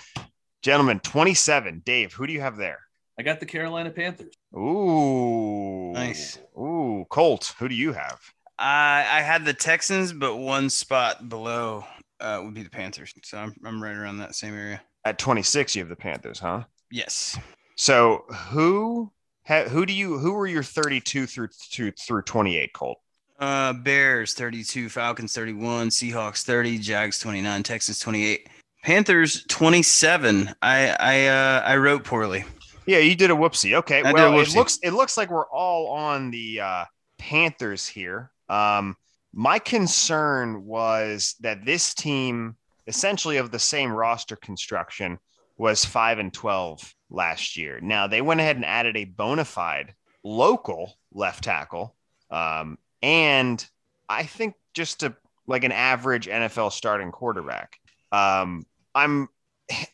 [0.61, 1.81] gentlemen, 27.
[1.85, 2.79] Dave, who do you have there?
[3.17, 4.33] I got the Carolina Panthers.
[4.55, 6.39] Ooh, Nice.
[6.57, 8.19] Ooh, Colt, who do you have?
[8.59, 11.85] I I had the Texans, but one spot below
[12.19, 13.13] uh, would be the Panthers.
[13.23, 14.81] So I'm I'm right around that same area.
[15.05, 16.63] At 26, you have the Panthers, huh?
[16.91, 17.37] Yes.
[17.75, 19.11] So who
[19.45, 22.97] ha, who do you who were your 32 through through through 28, Colt?
[23.37, 28.47] Uh, Bears 32, Falcons 31, Seahawks 30, Jags 29, Texans 28,
[28.83, 30.55] Panthers 27.
[30.61, 32.45] I I uh I wrote poorly.
[32.85, 33.73] Yeah, you did a whoopsie.
[33.73, 36.85] Okay, I well, it looks it looks like we're all on the uh,
[37.17, 38.31] Panthers here.
[38.49, 38.95] Um,
[39.33, 42.55] my concern was that this team,
[42.87, 45.17] essentially of the same roster construction,
[45.57, 47.79] was five and twelve last year.
[47.81, 49.93] Now they went ahead and added a bona fide
[50.23, 51.95] local left tackle,
[52.29, 53.65] um, and
[54.07, 55.15] I think just a
[55.47, 57.77] like an average NFL starting quarterback.
[58.11, 59.27] Um, I'm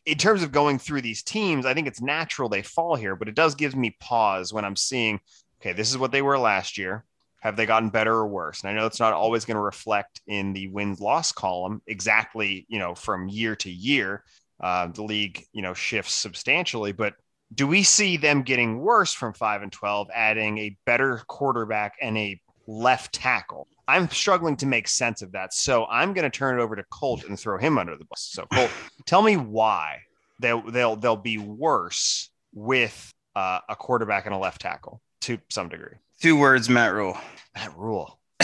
[0.06, 3.28] in terms of going through these teams, I think it's natural they fall here, but
[3.28, 5.20] it does give me pause when I'm seeing,
[5.62, 7.06] okay, this is what they were last year.
[7.42, 8.62] Have they gotten better or worse?
[8.62, 12.66] And I know it's not always going to reflect in the wins loss column exactly,
[12.70, 14.24] you know, from year to year.
[14.60, 17.16] Uh, the league, you know, shifts substantially, but
[17.54, 22.18] do we see them getting worse from five and 12, adding a better quarterback and
[22.18, 23.68] a left tackle?
[23.88, 25.54] I'm struggling to make sense of that.
[25.54, 28.30] So I'm going to turn it over to Colt and throw him under the bus.
[28.32, 28.70] So Colt,
[29.06, 30.00] tell me why
[30.40, 35.70] they'll they'll they'll be worse with uh, a quarterback and a left tackle to some
[35.70, 35.96] degree.
[36.22, 37.18] Two words, Matt Rhule.
[37.56, 38.20] Matt Rhule.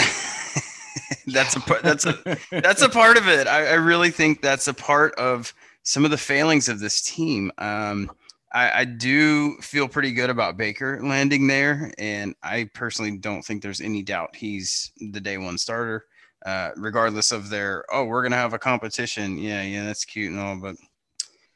[1.26, 1.82] that's a part.
[1.82, 3.46] That's a that's a part of it.
[3.46, 7.52] I, I really think that's a part of some of the failings of this team.
[7.58, 8.10] Um,
[8.52, 13.62] I, I do feel pretty good about Baker landing there, and I personally don't think
[13.62, 16.06] there's any doubt he's the day one starter,
[16.46, 19.38] uh, regardless of their oh we're gonna have a competition.
[19.38, 20.76] Yeah, yeah, that's cute and all, but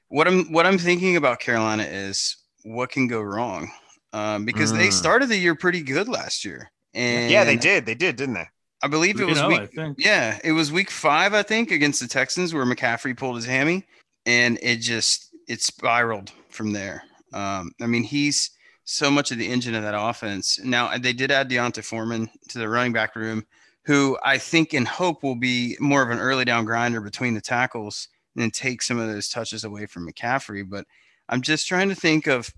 [0.09, 3.71] what I'm what I'm thinking about Carolina is what can go wrong,
[4.13, 4.93] um, because they Mm.
[4.93, 7.87] started the year pretty good last year, and yeah, they did.
[7.87, 8.49] They did, didn't they?
[8.83, 9.97] I believe it You was know, week I think.
[9.99, 13.87] yeah, it was week five, I think, against the Texans where McCaffrey pulled his hammy,
[14.27, 17.05] and it just it spiraled from there.
[17.33, 18.51] Um, I mean, he's
[18.85, 20.59] so much of the engine of that offense.
[20.63, 23.45] Now they did add D'Onta Foreman to the running back room,
[23.85, 27.41] who I think and hope will be more of an early down grinder between the
[27.41, 30.69] tackles and take some of those touches away from McCaffrey.
[30.69, 30.87] But
[31.29, 32.53] I'm just trying to think of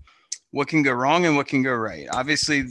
[0.51, 2.07] what can go wrong and what can go right.
[2.11, 2.65] Obviously,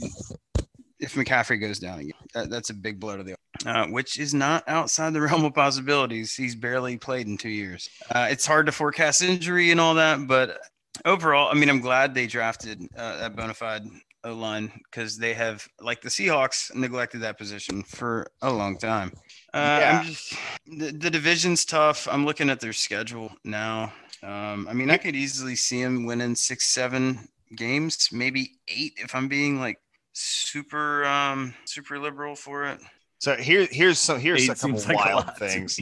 [0.99, 3.35] if McCaffrey goes down again, that, that's a big blow to the
[3.65, 6.35] uh, which is not outside the realm of possibilities.
[6.35, 7.89] He's barely played in two years.
[8.13, 10.59] Uh, it's hard to forecast injury and all that, but
[11.05, 13.83] overall, I mean, I'm glad they drafted uh, that bona fide
[14.23, 19.13] O line because they have, like the Seahawks, neglected that position for a long time.
[19.53, 19.99] Uh, Yeah.
[19.99, 20.33] I'm just,
[20.65, 22.07] the, the division's tough.
[22.11, 23.93] I'm looking at their schedule now.
[24.23, 29.13] Um, I mean, I could easily see them winning six, seven games, maybe eight if
[29.13, 29.79] I'm being like
[30.13, 32.79] super, um, super liberal for it.
[33.19, 35.79] So here, here's some here's Eight a couple like wild lot to things.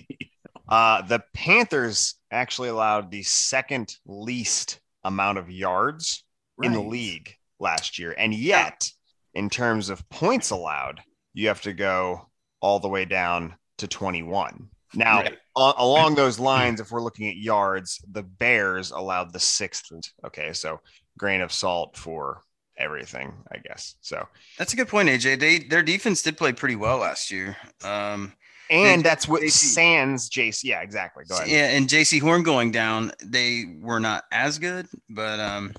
[0.68, 6.24] Uh, the Panthers actually allowed the second least amount of yards
[6.62, 8.14] in the league last year.
[8.18, 8.90] And yet,
[9.34, 11.02] in terms of points allowed,
[11.34, 12.30] you have to go
[12.62, 14.70] all the way down to 21.
[14.94, 15.38] Now, Right.
[15.58, 19.92] a- along those lines, if we're looking at yards, the Bears allowed the sixth.
[20.26, 20.80] Okay, so
[21.18, 22.44] grain of salt for
[22.78, 23.96] everything, I guess.
[24.02, 25.36] So, That's a good point, AJ.
[25.40, 27.58] They their defense did play pretty well last year.
[27.84, 28.34] Um,
[28.74, 29.52] and that's what JC.
[29.52, 30.64] Sans JC.
[30.66, 31.24] Yeah, exactly.
[31.28, 31.48] Go ahead.
[31.48, 35.74] yeah, and Jaycee Horn going down, they were not as good, but um,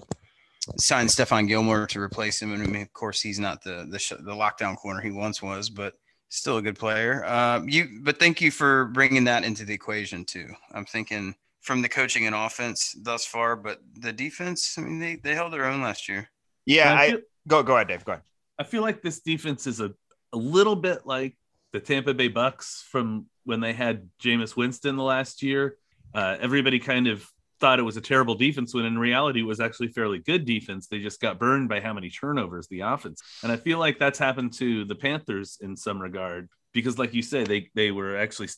[0.78, 3.98] signed Stephon Gilmore to replace him, and I mean, of course, he's not the the,
[3.98, 5.94] sh- the lockdown corner he once was, but
[6.28, 7.24] still a good player.
[7.24, 10.48] Uh, you, but thank you for bringing that into the equation too.
[10.72, 15.16] I'm thinking from the coaching and offense thus far, but the defense, I mean, they
[15.16, 16.28] they held their own last year.
[16.66, 17.14] Yeah, And I I
[17.46, 18.04] go go ahead, Dave.
[18.04, 18.24] Go ahead.
[18.58, 19.92] I feel like this defense is a,
[20.32, 21.36] a little bit like
[21.74, 25.76] the Tampa Bay Bucks from when they had Jameis Winston the last year.
[26.14, 29.58] Uh, everybody kind of thought it was a terrible defense when in reality it was
[29.58, 30.86] actually fairly good defense.
[30.86, 33.20] They just got burned by how many turnovers the offense.
[33.42, 37.22] And I feel like that's happened to the Panthers in some regard because like you
[37.22, 38.50] say they they were actually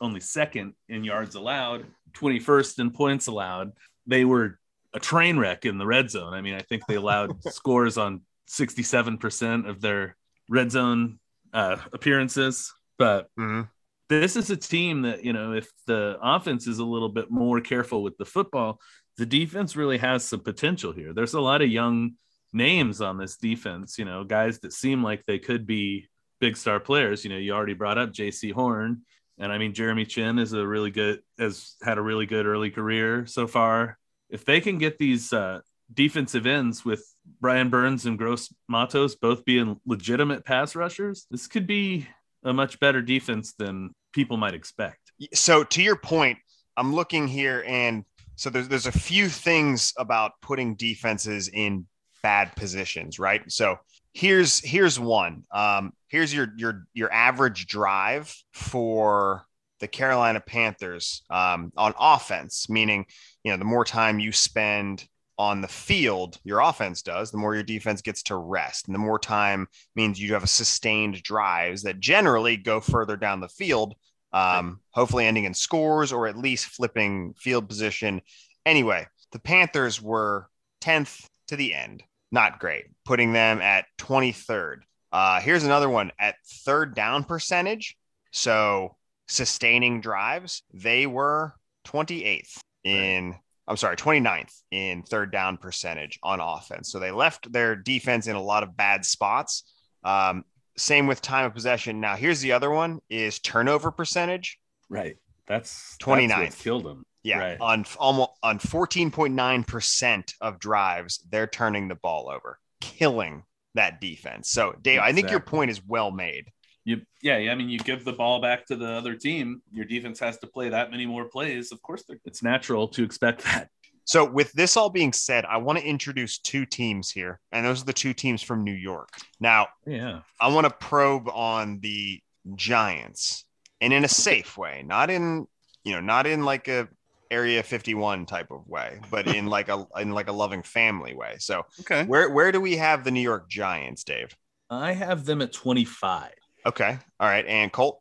[0.00, 3.70] only second in yards allowed, 21st in points allowed.
[4.08, 4.58] They were
[4.92, 6.34] a train wreck in the red zone.
[6.34, 10.16] I mean, I think they allowed scores on 67% of their
[10.48, 11.20] red zone
[11.54, 12.74] uh, appearances.
[12.98, 13.68] But Mhm.
[14.08, 17.60] this is a team that, you know, if the offense is a little bit more
[17.60, 18.80] careful with the football,
[19.16, 21.14] the defense really has some potential here.
[21.14, 22.14] There's a lot of young
[22.52, 26.08] names on this defense, you know, guys that seem like they could be
[26.40, 27.24] big star players.
[27.24, 29.02] You know, you already brought up Jaycee Horn.
[29.38, 32.70] And I mean, Jeremy Chinn is a really good, has had a really good early
[32.70, 33.98] career so far.
[34.30, 35.60] If they can get these uh,
[35.92, 37.04] defensive ends with
[37.40, 42.06] Brian Burns and Gross Matos both being legitimate pass rushers, this could be
[42.44, 45.12] a much better defense than people might expect.
[45.32, 46.38] so to your point,
[46.76, 48.04] I'm looking here and
[48.36, 51.86] so there's there's a few things about putting defenses in
[52.22, 53.42] bad positions, right?
[53.50, 53.78] So
[54.12, 55.44] here's here's one.
[55.52, 59.44] Um, here's your your your average drive for
[59.80, 63.06] the Carolina Panthers um, on offense, meaning
[63.44, 65.06] you know the more time you spend
[65.38, 69.00] on the field, your offense does, the more your defense gets to rest, and the
[69.00, 69.66] more time
[69.96, 73.94] means you have a sustained drives that generally go further down the field
[74.34, 78.20] um, hopefully ending in scores or at least flipping field position.
[78.66, 80.48] Anyway, the Panthers were
[80.82, 82.02] 10th to the end.
[82.32, 84.78] Not great, putting them at 23rd.
[85.12, 87.96] Uh, here's another one at third down percentage.
[88.32, 88.96] So
[89.28, 91.54] sustaining drives, they were
[91.86, 93.36] 28th in,
[93.66, 96.90] I'm sorry, 29th in third down percentage on offense.
[96.92, 99.64] So they left their defense in a lot of bad spots.
[100.04, 100.44] Um,
[100.76, 102.00] same with time of possession.
[102.00, 104.58] Now, here's the other one is turnover percentage.
[104.90, 105.16] Right.
[105.46, 106.28] That's 29th.
[106.28, 107.04] that's killed them.
[107.22, 107.58] Yeah, Right.
[107.60, 114.50] on almost on 14.9% of drives, they're turning the ball over, killing that defense.
[114.50, 116.46] So, Dave, I think your point is well made.
[116.84, 119.62] You, yeah, yeah, I mean, you give the ball back to the other team.
[119.72, 121.72] Your defense has to play that many more plays.
[121.72, 123.70] Of course, they're- it's natural to expect that.
[124.06, 127.80] So, with this all being said, I want to introduce two teams here, and those
[127.80, 129.08] are the two teams from New York.
[129.40, 130.20] Now, Yeah.
[130.38, 132.20] I want to probe on the
[132.54, 133.46] Giants
[133.80, 135.46] and in a safe way, not in,
[135.84, 136.88] you know, not in like a
[137.30, 141.36] area 51 type of way, but in like a in like a loving family way.
[141.38, 142.04] So, Okay.
[142.04, 144.36] where where do we have the New York Giants, Dave?
[144.68, 146.30] I have them at 25.
[146.66, 146.98] Okay.
[147.20, 147.46] All right.
[147.46, 148.00] And Colt,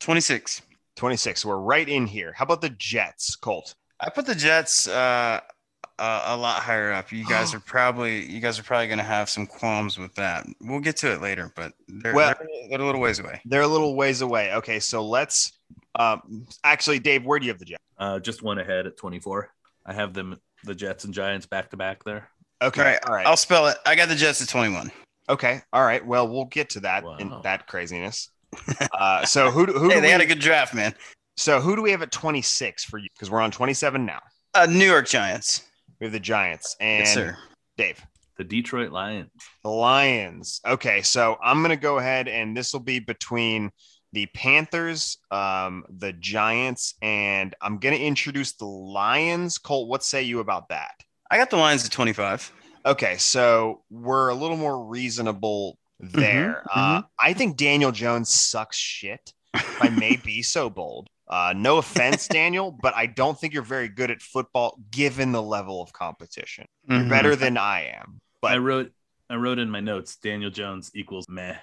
[0.00, 0.62] 26.
[0.96, 1.44] 26.
[1.44, 2.32] We're right in here.
[2.32, 3.74] How about the Jets, Colt?
[4.00, 5.40] I put the Jets uh,
[5.98, 7.12] uh, a lot higher up.
[7.12, 10.46] You guys are probably you guys are probably going to have some qualms with that.
[10.60, 13.40] We'll get to it later, but they're, Well- they're, they're a little ways away.
[13.44, 14.54] They're a little ways away.
[14.54, 14.80] Okay.
[14.80, 15.52] So let's
[15.98, 17.82] um actually, Dave, where do you have the Jets?
[17.98, 19.50] Uh, just one ahead at 24.
[19.86, 22.28] I have them, the Jets and Giants, back to back there.
[22.62, 22.80] Okay.
[22.80, 23.26] All right, All right.
[23.26, 23.76] I'll spell it.
[23.86, 24.90] I got the Jets at 21.
[25.28, 25.60] Okay.
[25.72, 26.04] All right.
[26.04, 28.30] Well, we'll get to that in that craziness.
[28.92, 30.94] Uh, so who do, who Hey, do they we, had a good draft, man.
[31.36, 33.08] so who do we have at 26 for you?
[33.14, 34.20] Because we're on 27 now.
[34.54, 35.64] Uh, New York Giants.
[36.00, 37.36] We have the Giants and Yes, sir.
[37.76, 38.00] Dave.
[38.38, 39.30] The Detroit Lions.
[39.64, 40.60] The Lions.
[40.66, 43.70] Okay, so I'm gonna go ahead and this will be between
[44.12, 49.58] the Panthers, um, the Giants, and I'm gonna introduce the Lions.
[49.58, 50.92] Colt, what say you about that?
[51.30, 52.50] I got the Lions at 25.
[52.86, 56.62] Okay, so we're a little more reasonable there.
[56.72, 59.32] Uh, I think Daniel Jones sucks shit.
[59.54, 61.08] If I may be so bold.
[61.26, 65.42] Uh, no offense, Daniel, but I don't think you're very good at football given the
[65.42, 66.66] level of competition.
[66.88, 67.08] You're Mhm.
[67.10, 68.20] better than I am.
[68.40, 68.92] But I wrote,
[69.28, 71.56] I wrote in my notes, Daniel Jones equals meh.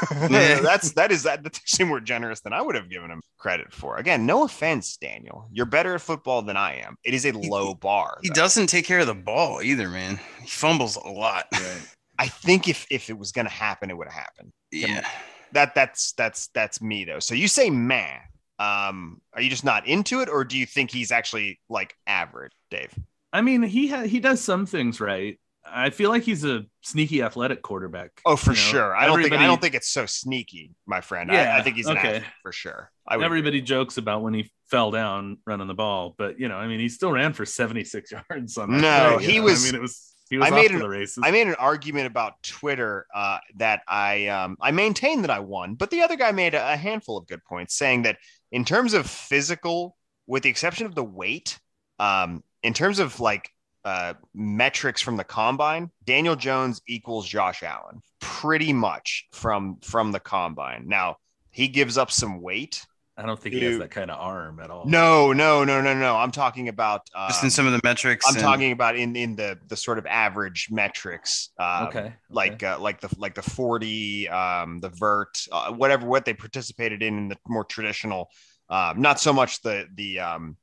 [0.30, 0.60] Yeah.
[0.62, 3.72] that's that is that, that's actually more generous than I would have given him credit
[3.72, 3.96] for.
[3.96, 5.48] Again, no offense, Daniel.
[5.52, 6.96] You're better at football than I am.
[7.04, 8.18] It is a He- low bar.
[8.22, 8.34] He though.
[8.34, 10.20] doesn't take care of the ball either, man.
[10.42, 11.46] He fumbles a lot.
[12.18, 14.52] I think if if it was gonna happen, it would have happened.
[14.70, 15.06] Yeah.
[15.52, 17.20] That that's that's that's me though.
[17.20, 18.20] So you say man.
[18.58, 22.52] Um, are you just not into it, or do you think he's actually like average,
[22.70, 22.90] Dave?
[23.30, 25.38] I mean, he ha- he does some things right.
[25.70, 28.20] I feel like he's a sneaky athletic quarterback.
[28.24, 28.96] Oh, for You know, sure.
[28.96, 31.30] I don't think I don't think it's so sneaky, my friend.
[31.30, 32.08] I, I Yeah, think he's an okay.
[32.16, 32.90] athlete for sure.
[33.06, 33.38] I would agree.
[33.38, 36.80] Everybody jokes about when he fell down running the ball, but you know, I mean,
[36.80, 38.80] he still ran for 76 yards on that.
[38.80, 39.44] No, play, he know?
[39.44, 41.22] was- I mean, it was he was I made an- the races.
[41.24, 45.74] I made an argument about Twitter uh, that I um, I maintain that I won,
[45.74, 48.18] but the other guy made a, a handful of good points, saying that
[48.50, 51.58] in terms of physical, with the exception of the weight,
[52.00, 53.50] um, in terms of like
[53.86, 60.18] uh, metrics from the combine, Daniel Jones equals Josh Allen pretty much from from the
[60.20, 60.88] combine.
[60.88, 61.16] Now
[61.50, 62.84] he gives up some weight.
[63.16, 64.84] I don't think he has that kind of arm at all.
[64.84, 66.16] No, no, no, no, no.
[66.16, 67.00] I'm talking about.
[67.14, 68.26] Uh, Just in some of the metrics.
[68.28, 71.50] I'm and- talking about in in the the sort of average metrics.
[71.58, 72.12] Uh, Okay.
[72.28, 77.02] like uh, like the like the 40 um the vert uh, whatever what they participated
[77.02, 78.28] in in the more traditional
[78.68, 80.56] um not so much the the um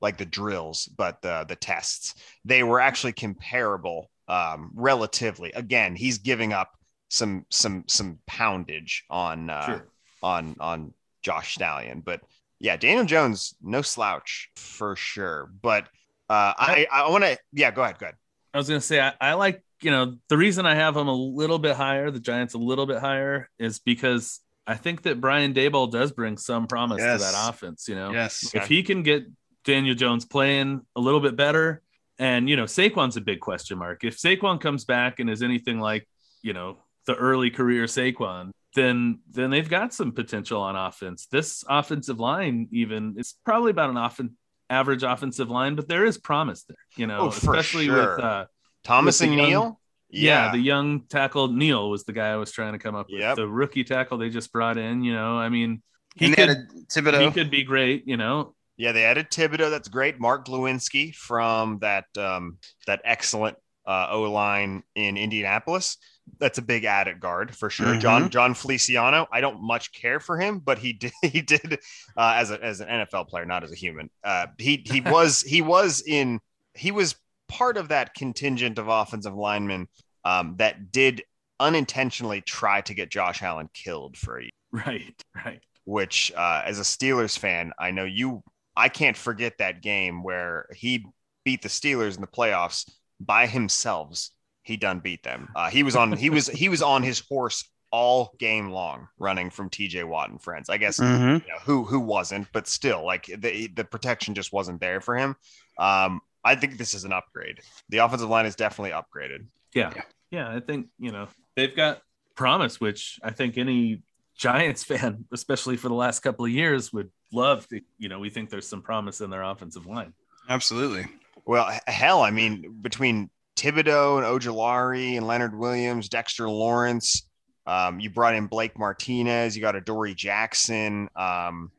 [0.00, 6.18] like the drills but the the tests they were actually comparable um relatively again he's
[6.18, 6.72] giving up
[7.08, 9.88] some some some poundage on uh Sure.
[10.22, 12.20] on on Josh Stallion but
[12.58, 15.84] yeah Daniel Jones no slouch for sure but
[16.28, 18.16] uh I I want to yeah go ahead go ahead
[18.52, 21.14] I was gonna say I, I like you know the reason I have him a
[21.14, 25.52] little bit higher, the Giants a little bit higher, is because I think that Brian
[25.52, 27.20] Daboll does bring some promise Yes.
[27.20, 27.86] to that offense.
[27.86, 28.54] You know, Yes.
[28.54, 29.24] if he can get
[29.66, 31.82] Daniel Jones playing a little bit better,
[32.18, 34.02] and you know Saquon's a big question mark.
[34.04, 36.08] If Saquon comes back and is anything like
[36.42, 41.26] you know the early career Saquon, then then they've got some potential on offense.
[41.30, 44.36] This offensive line, even it's probably about an often
[44.70, 46.76] average offensive line, but there is promise there.
[46.96, 48.16] You know, Oh, especially sure.
[48.16, 48.46] with uh,
[48.84, 50.50] Thomas with and young- Neal yeah.
[50.52, 53.20] the young tackle Neal was the guy I was trying to come up with.
[53.20, 53.36] Yep.
[53.36, 55.02] The rookie tackle they just brought in.
[55.04, 55.82] You know, I mean,
[56.16, 57.24] he and could had a Thibodeaux.
[57.26, 58.06] he could be great.
[58.08, 59.70] You know, Yeah, they added Thibodeaux.
[59.70, 60.20] That's great.
[60.20, 65.96] Mark Glowinski from that um, that excellent uh, O line in Indianapolis.
[66.38, 67.94] That's a big add at guard for sure.
[67.94, 68.00] Mhm.
[68.00, 69.26] Jon Jon Feliciano.
[69.32, 71.78] I don't much care for him, but he did he did
[72.16, 74.10] uh, as a, as an NFL player, not as a human.
[74.24, 76.40] Uh, he he was he was in
[76.74, 77.14] he was
[77.48, 79.88] part of that contingent of offensive linemen
[80.24, 81.22] um, that did
[81.60, 85.62] unintentionally try to get Josh Allen killed for a year right, right.
[85.84, 88.42] which uh, as a Steelers fan, I know you,
[88.76, 91.06] I can't forget that game where he
[91.44, 92.88] beat the Steelers in the playoffs
[93.20, 94.28] by himself.
[94.62, 95.48] He done beat them.
[95.54, 99.48] Uh, he was on, he was, he was on his horse all game long running
[99.48, 100.68] from TJ Watt and friends.
[100.68, 101.40] I guess Mhm.
[101.42, 105.16] you know, who, who wasn't, but still like the, the protection just wasn't there for
[105.16, 105.36] him.
[105.78, 107.60] Um, I think this is an upgrade.
[107.88, 109.46] The offensive line is definitely upgraded.
[109.74, 109.92] Yeah.
[109.94, 110.02] Yeah.
[110.30, 112.02] yeah, I think you know they've got
[112.34, 114.02] promise, which I think any
[114.36, 117.80] Giants fan, especially for the last couple of years, would love to.
[117.98, 120.12] You know, we think there's some promise in their offensive line.
[120.48, 121.06] Absolutely.
[121.44, 127.28] Well, hell, I mean, between Thibodeaux and Ojulari and Leonard Williams, Dexter Lawrence,
[127.66, 131.70] um, you brought in Blake Martinez, you got Adoree' Jackson, um,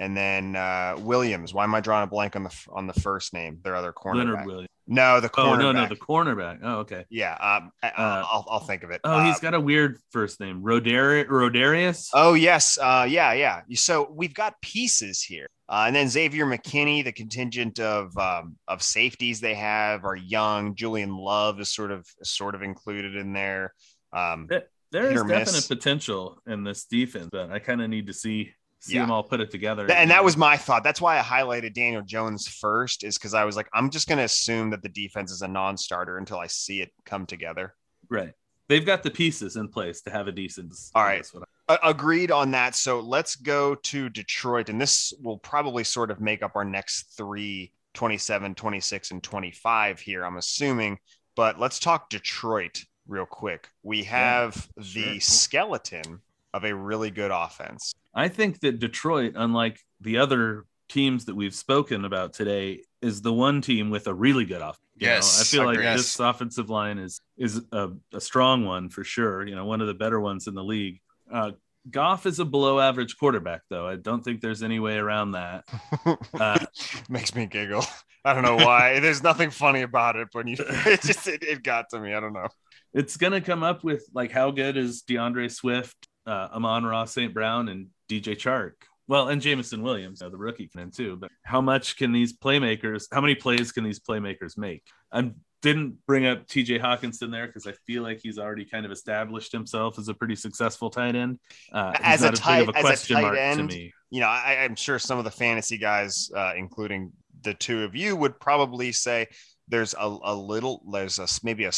[0.00, 1.54] and then uh, Williams.
[1.54, 3.60] Why am I drawing a blank on the on the first name?
[3.62, 4.46] Their other Leonard cornerback.
[4.46, 4.68] Williams.
[4.86, 6.58] No, the Oh no, no, the cornerback.
[6.62, 7.04] Oh, okay.
[7.08, 9.00] yeah, um, I, Uh, I'll, I'll think of it.
[9.04, 12.08] Oh, he's got a weird first name, Rodari- Rodarius.
[12.12, 13.60] Oh yes, uh, yeah, yeah.
[13.74, 18.82] So we've got pieces here, uh, and then Xavier McKinney, the contingent of um, of
[18.82, 20.74] safeties they have are young.
[20.74, 23.72] Julian Love is sort of sort of included in there.
[24.12, 25.38] Um, There- is miss.
[25.54, 29.02] definite potential in this defense, but I kind of need to see see Yeah.
[29.02, 29.90] them all put it together.
[29.90, 30.82] and that was my thought.
[30.82, 34.18] That's why I highlighted Daniel Jones first, is because I was like, I'm just going
[34.18, 37.74] to assume that the defense is a non-starter until I see it come together.
[38.08, 38.32] right.
[38.68, 40.72] They've got the pieces in place to have a decent.
[40.94, 41.26] All right.
[41.68, 42.74] I- agreed on that.
[42.74, 44.70] So let's go to Detroit.
[44.70, 50.00] And this will probably sort of make up our next three 27, 26, and 25
[50.00, 50.98] here, I'm assuming.
[51.36, 53.68] But let's talk Detroit real quick.
[53.82, 55.20] We have the sure.
[55.20, 56.20] skeleton
[56.54, 57.92] of a really good offense.
[58.14, 63.32] I think that Detroit, unlike the other teams that we've spoken about today, is the
[63.32, 64.78] one team with a really good offense.
[64.96, 65.94] You know, Yes, I feel like agreed.
[65.98, 69.46] this offensive line is is a, a strong one for sure.
[69.46, 71.00] You know, one of the better ones in the league.
[71.32, 71.52] Uh,
[71.90, 73.88] Goff is a below average quarterback, though.
[73.88, 75.64] I don't think there's any way around that.
[76.38, 76.64] Uh,
[77.08, 77.84] Makes me giggle.
[78.24, 79.00] I don't know why.
[79.00, 82.14] There's nothing funny about it, but you, it just it, it got to me.
[82.14, 82.46] I don't know.
[82.94, 85.96] it's gonna come up with like how good is DeAndre Swift?
[86.24, 87.34] uh, Amon-Ra St.
[87.34, 88.72] Brown and DJ Chark.
[89.08, 91.16] Well, and Jameson Williams, the rookie, can too.
[91.16, 93.06] But how much can these playmakers?
[93.12, 94.82] How many plays can these playmakers make?
[95.12, 96.78] I didn't bring up T.J.
[96.78, 100.34] Hockenson there because I feel like he's already kind of established himself as a pretty
[100.34, 101.38] successful tight end.
[101.72, 105.18] Uh, as a tight, a as a tight end, you know, I, am sure some
[105.18, 109.28] of the fantasy guys, uh, including the two of you, would probably say
[109.68, 111.72] there's a, a little, there's a maybe a,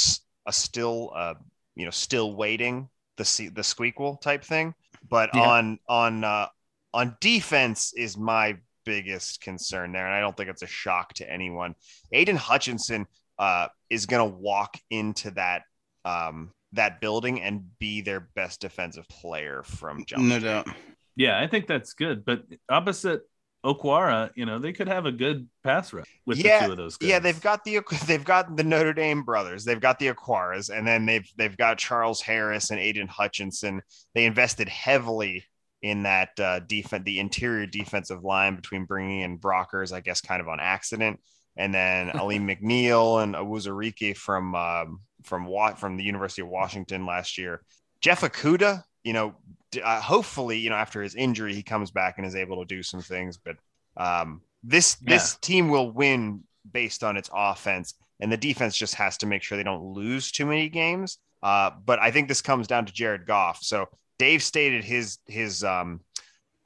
[0.46, 1.34] a still, uh,
[1.74, 4.74] you know, still waiting the the squeakle type thing.
[5.08, 5.42] But yeah.
[5.42, 6.48] on on uh,
[6.92, 11.30] on defense is my biggest concern there, and I don't think it's a shock to
[11.30, 11.74] anyone.
[12.12, 13.06] Aidan Hutchinson
[13.38, 15.62] uh, is going to walk into that
[16.04, 20.24] um, that building and be their best defensive player from jump.
[20.24, 20.68] No doubt.
[21.16, 22.24] Yeah, I think that's good.
[22.24, 23.22] But opposite
[23.64, 26.78] Okwara, you know, they could have a good pass rush with yeah, the two of
[26.78, 27.08] those guys.
[27.08, 30.86] Yeah, they've got the they've got the Notre Dame brothers, they've got the Okwaras, and
[30.86, 33.80] then they've they've got Charles Harris and Aidan Hutchinson.
[34.14, 35.44] They invested heavily
[35.80, 40.40] in that uh, defense, the interior defensive line between bringing in Brockers, I guess, kind
[40.40, 41.20] of on accident,
[41.56, 47.38] and then Alim McNeil and Onwuzurike from um, from from the University of Washington last
[47.38, 47.62] year.
[48.02, 49.34] Jeff Okudah, you know,
[49.78, 52.82] uh, hopefully, you know, after his injury, he comes back and is able to do
[52.82, 53.36] some things.
[53.36, 53.56] But
[53.96, 55.14] um, this yeah.
[55.14, 59.42] this team will win based on its offense, and the defense just has to make
[59.42, 61.18] sure they don't lose too many games.
[61.42, 63.58] Uh, but I think this comes down to Jared Goff.
[63.62, 66.00] So Dave stated his his um,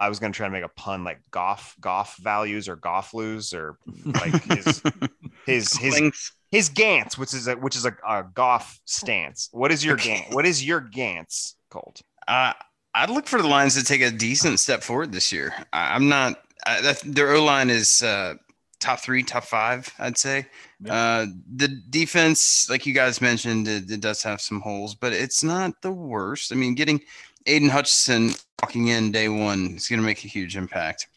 [0.00, 3.14] I was going to try to make a pun like Goff Goff values or Goff
[3.14, 4.82] lose or like his
[5.46, 9.48] his his his Gantz, which is a which is a, a Goff stance.
[9.52, 10.26] What is your okay.
[10.28, 10.34] Gantz?
[10.34, 12.02] What is your Gantz, Colt?
[12.26, 12.52] Uh,
[12.94, 15.52] I'd look for the Lions to take a decent step forward this year.
[15.72, 16.42] I, am not.
[16.66, 18.34] I, that, their O line is uh,
[18.80, 19.92] top three, top five.
[19.98, 20.46] I'd say.
[20.80, 20.94] Yeah.
[20.94, 21.26] Uh,
[21.56, 25.82] the defense, like you guys mentioned, it, it, does have some holes, but it's not
[25.82, 26.52] the worst.
[26.52, 27.00] I mean, getting
[27.46, 28.30] Aidan Hutchinson
[28.62, 31.08] walking in day one is going to make a huge impact.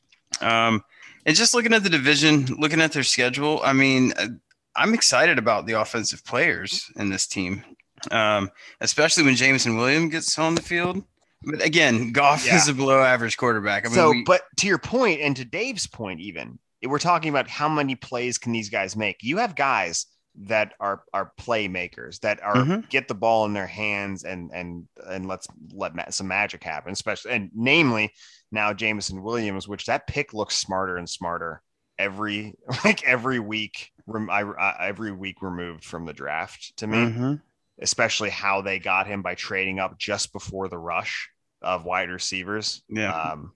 [0.42, 0.84] Um,
[1.26, 4.28] and just looking at the division, looking at their schedule, I mean, uh,
[4.76, 7.64] I'm excited about the offensive players in this team,
[8.10, 8.50] um,
[8.80, 11.04] especially when Jameson Williams gets on the field.
[11.44, 12.56] But again, Goff yeah.
[12.56, 13.86] is a below average quarterback.
[13.86, 17.30] I mean, so, we, but to your point and to Dave's point, even we're talking
[17.30, 19.18] about how many plays can these guys make.
[19.22, 22.82] You have guys that are are playmakers that are mm-hmm.
[22.90, 26.92] get the ball in their hands and and and let's let ma- some magic happen.
[26.92, 28.14] Especially and namely
[28.52, 31.62] now Jameson Williams, which that pick looks smarter and smarter
[31.98, 32.54] every
[32.86, 33.92] like every week.
[34.30, 36.98] I, I, every week removed from the draft to me.
[36.98, 37.34] Mm-hmm
[37.80, 41.30] especially how they got him by trading up just before the rush
[41.62, 42.82] of wide receivers.
[42.90, 43.14] Yeah.
[43.14, 43.54] Um,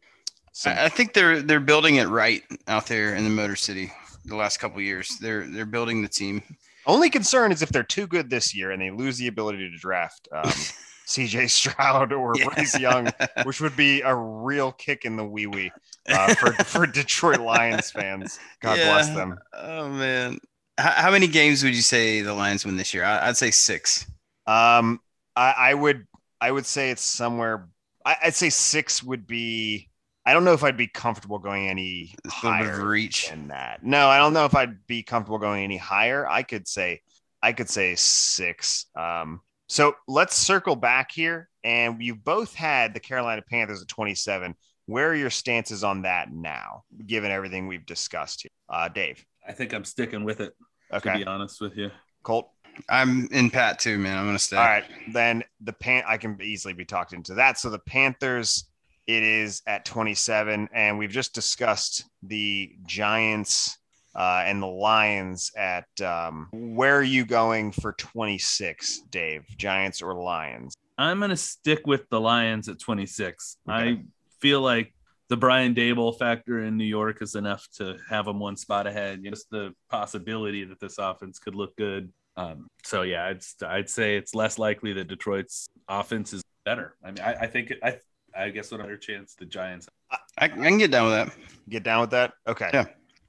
[0.51, 3.91] so I think they're they're building it right out there in the Motor City.
[4.23, 6.41] The last couple years, they're they're building the team.
[6.85, 9.77] Only concern is if they're too good this year and they lose the ability to
[9.77, 10.51] draft um,
[11.05, 11.47] C.J.
[11.47, 12.45] Stroud or yeah.
[12.45, 13.09] Bryce Young,
[13.43, 15.71] which would be a real kick in the wee wee
[16.07, 18.39] uh, for for Detroit Lions fans.
[18.61, 18.91] God yeah.
[18.91, 19.37] bless them.
[19.53, 20.39] Oh man,
[20.77, 23.03] how, how, many games would you say the Lions win this year?
[23.03, 24.05] I, would say six.
[24.47, 24.99] Um,
[25.35, 26.05] I, I would
[26.41, 27.67] I would say it's somewhere.
[28.05, 29.89] I, would say six would be.
[30.25, 33.83] I don't know if I'd be comfortable going any higher reach than that.
[33.83, 36.27] No, I don't know if I'd be comfortable going any higher.
[36.27, 37.01] I could say,
[37.43, 38.87] I could say six.
[38.95, 44.55] Um, so let's circle back here, and you both had the Carolina Panthers at 27.
[44.87, 49.23] Where are your stances on that now, given everything we've discussed here, uh, Dave?
[49.47, 50.53] I think I'm sticking with it.
[50.93, 51.13] Okay.
[51.13, 51.91] To be honest with you,
[52.23, 52.49] Colt.
[52.89, 54.17] I'm in Pat too, man.
[54.17, 54.57] I'm gonna stay.
[54.57, 54.83] All right,
[55.13, 56.03] then the pan.
[56.07, 57.57] I can easily be talked into that.
[57.57, 58.65] So the Panthers,
[59.07, 63.77] it is at 27, and we've just discussed the Giants
[64.15, 65.87] uh, and the Lions at.
[66.01, 69.45] Um, where are you going for 26, Dave?
[69.57, 70.75] Giants or Lions?
[70.97, 73.57] I'm gonna stick with the Lions at 26.
[73.69, 73.75] Okay.
[73.77, 74.01] I
[74.39, 74.94] feel like
[75.29, 79.23] the Brian Daboll factor in New York is enough to have them one spot ahead.
[79.23, 82.11] Just the possibility that this offense could look good.
[82.37, 86.95] Um, so yeah, I'd I'd say it's less likely that Detroit's offense is better.
[87.03, 87.99] I mean, I, I think I
[88.35, 89.87] I guess what other chance the Giants.
[90.11, 91.37] I, I can get down with that.
[91.69, 92.33] Get down with that.
[92.47, 92.69] Okay.
[92.73, 92.85] Yeah.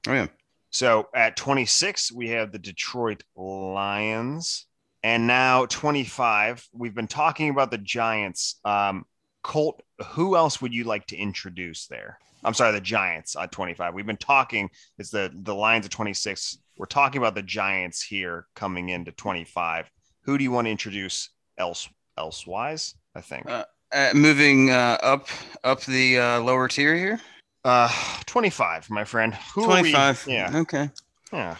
[0.07, 0.27] Oh yeah.
[0.71, 4.65] So at 26, we have the Detroit Lions.
[5.03, 8.59] And now 25, we've been talking about the Giants.
[8.65, 9.05] Um,
[9.47, 12.19] Colt, who else would you like to introduce there?
[12.43, 13.93] I'm sorry, the Giants at 25.
[13.93, 14.69] We've been talking.
[14.99, 16.57] It's the the Lions at 26.
[16.77, 19.89] We're talking about the Giants here coming into 25.
[20.23, 21.87] Who do you want to introduce else
[22.17, 22.95] elsewise?
[23.15, 25.27] I think uh, uh, moving uh, up
[25.63, 27.21] up the uh, lower tier here.
[27.63, 27.89] Uh,
[28.25, 29.33] 25, my friend.
[29.55, 30.25] Who 25.
[30.27, 30.51] Yeah.
[30.55, 30.89] Okay.
[31.31, 31.55] Yeah.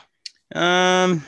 [0.53, 1.23] Um,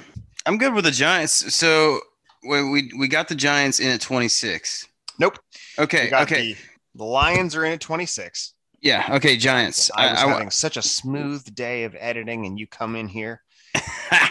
[0.46, 1.56] I'm good with the Giants.
[1.56, 2.02] So
[2.44, 4.89] we we, we got the Giants in at 26.
[5.20, 5.38] Nope.
[5.78, 6.10] Okay.
[6.14, 6.56] Okay.
[6.96, 8.54] The Lions are in at 26.
[8.82, 9.06] Yeah.
[9.12, 9.38] Okay.
[9.38, 9.92] Giants.
[9.96, 13.08] I was I- I- having such a smooth day of editing, and you come in
[13.08, 13.42] here.
[13.76, 14.28] uh,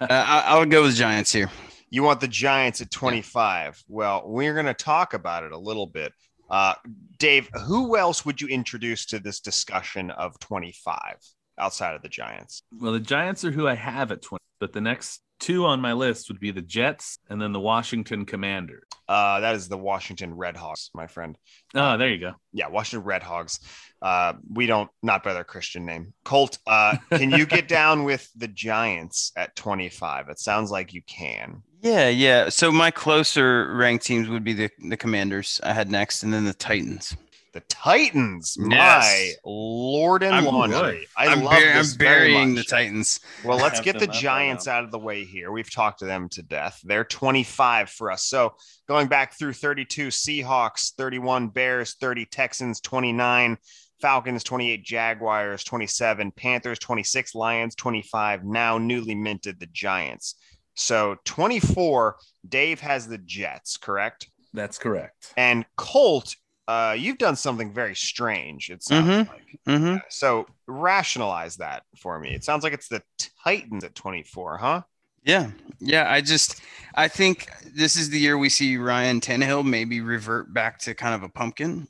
[0.00, 1.50] I, I would go with Giants here.
[1.90, 3.84] You want the Giants at 25.
[3.88, 6.12] Well, we're going to talk about it a little bit.
[6.48, 6.74] Uh,
[7.18, 11.16] Dave, who else would you introduce to this discussion of 25
[11.58, 12.62] outside of the Giants?
[12.78, 15.92] Well, the Giants are who I have at 20, but the next two on my
[15.92, 18.84] list would be the Jets and then the Washington Commanders.
[19.08, 21.36] Uh, that is the Washington Red Hawks, my friend.
[21.74, 22.34] Oh, there you go.
[22.52, 23.58] Yeah, Washington Red Hogs.
[24.00, 26.14] Uh, we don't not by their Christian name.
[26.24, 30.28] Colt, uh, can you get down with the Giants at 25?
[30.28, 31.62] It sounds like you can.
[31.82, 32.48] Yeah, yeah.
[32.48, 35.60] So my closer ranked teams would be the the Commanders.
[35.64, 37.16] I had next, and then the Titans.
[37.52, 39.36] The Titans, my Yes.
[39.44, 41.06] lord and I'm- laundry.
[41.18, 42.64] I I'm, love bur- this I'm very burying the.
[42.64, 43.20] Titans.
[43.44, 45.52] Well, let's get the them up right Giants out of the way here.
[45.52, 46.80] We've talked to them to death.
[46.82, 48.24] They're 25 for us.
[48.24, 48.54] So
[48.88, 53.58] going back through 32 Seahawks, 31 Bears, 30 Texans, 29
[54.00, 60.36] Falcons, 28 Jaguars, 27 Panthers, 26 Lions, 25 now newly minted the Giants.
[60.74, 62.16] So 24,
[62.48, 64.28] Dave has the Jets, correct?
[64.54, 65.32] That's correct.
[65.36, 66.34] And Colt,
[66.68, 68.70] uh, you've done something very strange.
[68.70, 69.28] It sounds Mhm.
[69.28, 69.58] like.
[69.66, 72.34] hmm So rationalize that for me.
[72.34, 73.02] It sounds like it's the
[73.44, 74.82] Titans at 24, huh?
[75.24, 76.10] Yeah, yeah.
[76.10, 76.60] I just,
[76.94, 81.14] I think this is the year we see Ryan Tannehill maybe revert back to kind
[81.14, 81.86] of a pumpkin.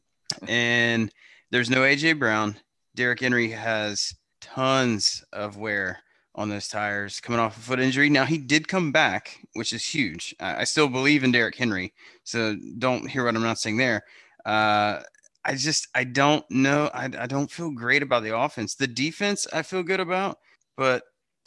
[0.48, 1.10] And
[1.50, 2.56] there's no AJ Brown.
[2.94, 6.00] Derrick Henry has tons of wear
[6.34, 8.08] on those tires coming off a foot injury.
[8.10, 10.34] Now he did come back, which is huge.
[10.40, 11.92] I, I still believe in Derrick Henry,
[12.24, 14.02] so don't hear what I'm not saying there.
[14.44, 15.00] Uh,
[15.44, 16.90] I just, I don't know.
[16.94, 18.74] I, I don't feel great about the offense.
[18.74, 20.38] The defense, I feel good about,
[20.76, 21.02] but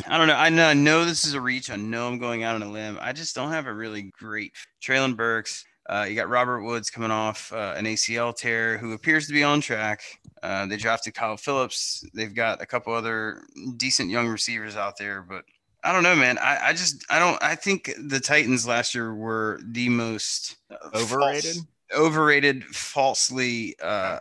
[0.07, 0.35] I don't know.
[0.35, 1.69] I know, I know this is a reach.
[1.69, 2.97] I know I'm going out on a limb.
[3.01, 5.63] I just don't have a really great Treylon Burks.
[5.87, 9.43] Uh, you got Robert Woods coming off uh, an ACL tear, who appears to be
[9.43, 10.01] on track.
[10.41, 12.03] Uh, they drafted Kyle Philips.
[12.13, 13.43] They've got a couple other
[13.77, 15.45] decent young receivers out there, but
[15.83, 16.39] I don't know, man.
[16.39, 17.41] I, I just I don't.
[17.41, 20.57] I think the Titans last year were the most
[20.95, 21.55] Overrated?
[21.55, 24.19] false- overrated, falsely uh,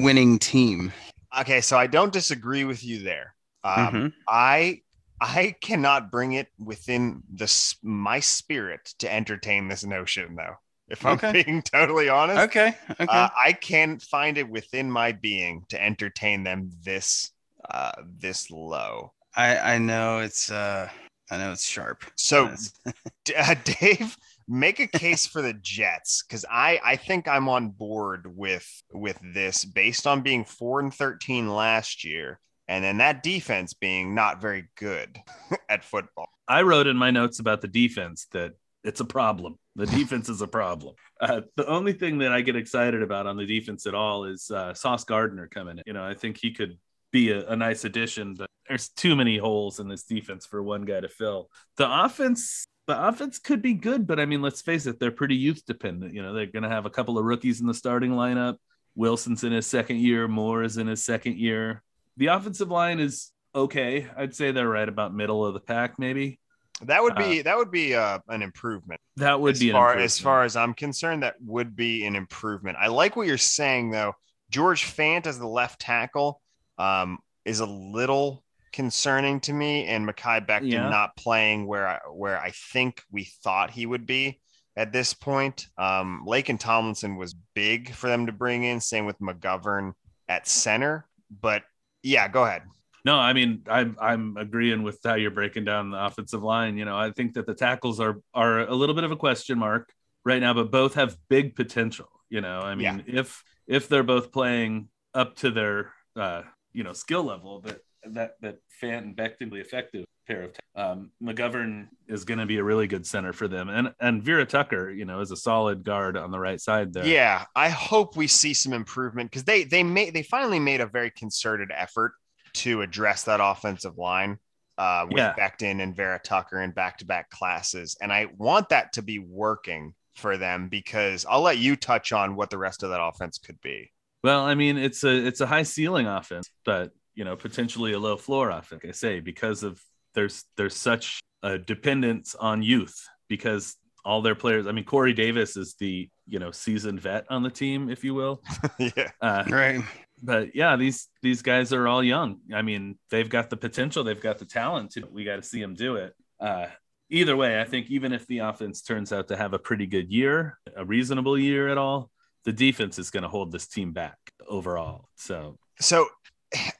[0.00, 0.92] winning team.
[1.38, 3.34] Okay, so I don't disagree with you there.
[3.64, 4.12] Um, Mhm.
[4.28, 4.82] I
[5.20, 7.50] I cannot bring it within the
[7.82, 10.56] my spirit to entertain this notion, though.
[10.88, 11.42] If I'm Okay.
[11.42, 12.74] being totally honest, Okay.
[13.00, 13.06] Okay.
[13.08, 17.32] uh, I can't find it within my being to entertain them this
[17.68, 19.12] uh, this low.
[19.34, 20.88] I I know it's uh
[21.30, 22.04] I know it's sharp.
[22.16, 22.50] So,
[23.36, 24.16] uh, Dave,
[24.48, 29.18] make a case for the Jets because I I think I'm on board with with
[29.22, 34.40] this based on being four and thirteen last year, and then that defense being not
[34.40, 35.18] very good
[35.68, 36.28] at football.
[36.48, 38.52] I wrote in my notes about the defense that
[38.84, 39.58] it's a problem.
[39.74, 40.94] The defense is a problem.
[41.20, 44.48] Uh, the only thing that I get excited about on the defense at all is
[44.50, 45.82] uh, Sauce Gardner coming in.
[45.86, 46.78] You know, I think he could
[47.10, 50.84] be a, a nice addition, but there's too many holes in this defense for one
[50.84, 51.50] guy to fill.
[51.76, 55.34] The offense, the offense could be good, but I mean, let's face it, they're pretty
[55.34, 56.14] youth dependent.
[56.14, 58.56] You know, they're going to have a couple of rookies in the starting lineup.
[58.94, 60.28] Wilson's in his second year.
[60.28, 61.82] Moore is in his second year.
[62.16, 64.06] The offensive line is okay.
[64.16, 66.38] I'd say they're right about middle of the pack, maybe.
[66.82, 69.00] That would be that would be uh, an improvement.
[69.16, 71.22] That would as be an far as far as I'm concerned.
[71.22, 72.76] That would be an improvement.
[72.78, 74.12] I like what you're saying though.
[74.50, 76.40] George Fant as the left tackle
[76.76, 80.88] um, is a little concerning to me, and Mekhi Becton Yeah.
[80.88, 84.40] not playing where I, where I think we thought he would be
[84.76, 85.66] at this point.
[85.78, 88.80] Um, Laken Tomlinson was big for them to bring in.
[88.80, 89.92] Same with McGovern
[90.28, 91.06] at center,
[91.40, 91.62] but
[92.02, 92.62] yeah, go ahead.
[93.04, 96.76] No, I mean I'm I'm agreeing with how you're breaking down the offensive line.
[96.76, 99.58] You know, I think that the tackles are are a little bit of a question
[99.58, 99.92] mark
[100.24, 102.08] right now, but both have big potential.
[102.28, 106.42] You know, I mean, if if they're both playing up to their uh,
[106.72, 107.78] you know skill level, that
[108.14, 112.64] that that Fant and Becton effective pair of um, McGovern is going to be a
[112.64, 116.16] really good center for them, and and Vera Tucker, you know, is a solid guard
[116.16, 117.06] on the right side there.
[117.06, 120.86] Yeah, I hope we see some improvement because they they made they finally made a
[120.86, 122.14] very concerted effort
[122.54, 124.38] to address that offensive line
[124.78, 125.34] uh, with Yeah.
[125.34, 129.18] Becton and Vera Tucker in back to back classes, and I want that to be
[129.18, 133.38] working for them because I'll let you touch on what the rest of that offense
[133.38, 133.92] could be.
[134.24, 137.98] Well, I mean, it's a it's a high ceiling offense, but you know, potentially a
[137.98, 138.84] low floor offense.
[138.84, 139.82] Like I say because of
[140.14, 142.96] there's there's such a dependence on youth
[143.28, 144.68] because all their players.
[144.68, 148.14] I mean, Corey Davis is the you know seasoned vet on the team, if you
[148.14, 148.40] will.
[148.78, 149.80] yeah, Uh, Right.
[150.22, 152.38] but yeah, these these guys are all young.
[152.54, 154.92] I mean, they've got the potential, they've got the talent.
[154.92, 156.14] To, we got to see them do it.
[156.38, 156.66] Uh,
[157.10, 160.10] either way, I think even if the offense turns out to have a pretty good
[160.12, 162.10] year, a reasonable year at all,
[162.44, 165.08] the defense is going to hold this team back overall.
[165.16, 166.06] So, so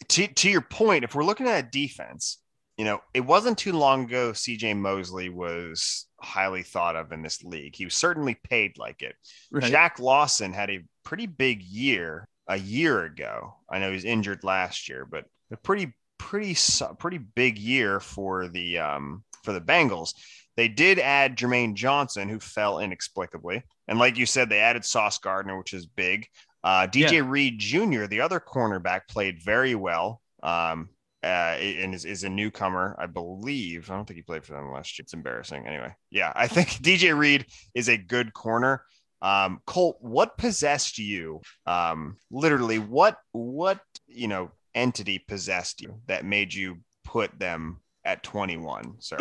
[0.08, 2.38] to, to your point, if we're looking at defense,
[2.76, 7.42] you know, it wasn't too long ago CJ Mosley was highly thought of in this
[7.42, 7.74] league.
[7.74, 9.14] He was certainly paid like it.
[9.50, 9.64] right.
[9.64, 13.54] Jack Lawson had a pretty big year a year ago.
[13.70, 16.56] I know he was injured last year, but a pretty pretty
[16.98, 20.14] pretty big year for the um for the Bengals.
[20.56, 25.18] They did add Jermaine Johnson, who fell inexplicably, and like you said, they added Sauce
[25.18, 26.26] Gardner, which is big.
[26.66, 27.22] Uh, DJ Yeah.
[27.24, 30.20] Reed Jr., the other cornerback, played very well.
[30.42, 30.88] Um,
[31.22, 33.88] uh, and is, is a newcomer, I believe.
[33.88, 35.04] I don't think he played for them last year.
[35.04, 35.64] It's embarrassing.
[35.64, 38.82] Anyway, yeah, I think DJ Reed is a good corner.
[39.22, 41.40] Um, Colt, what possessed you?
[41.66, 48.24] Um, literally, what what you know entity possessed you that made you put them at
[48.24, 49.18] 21, sir?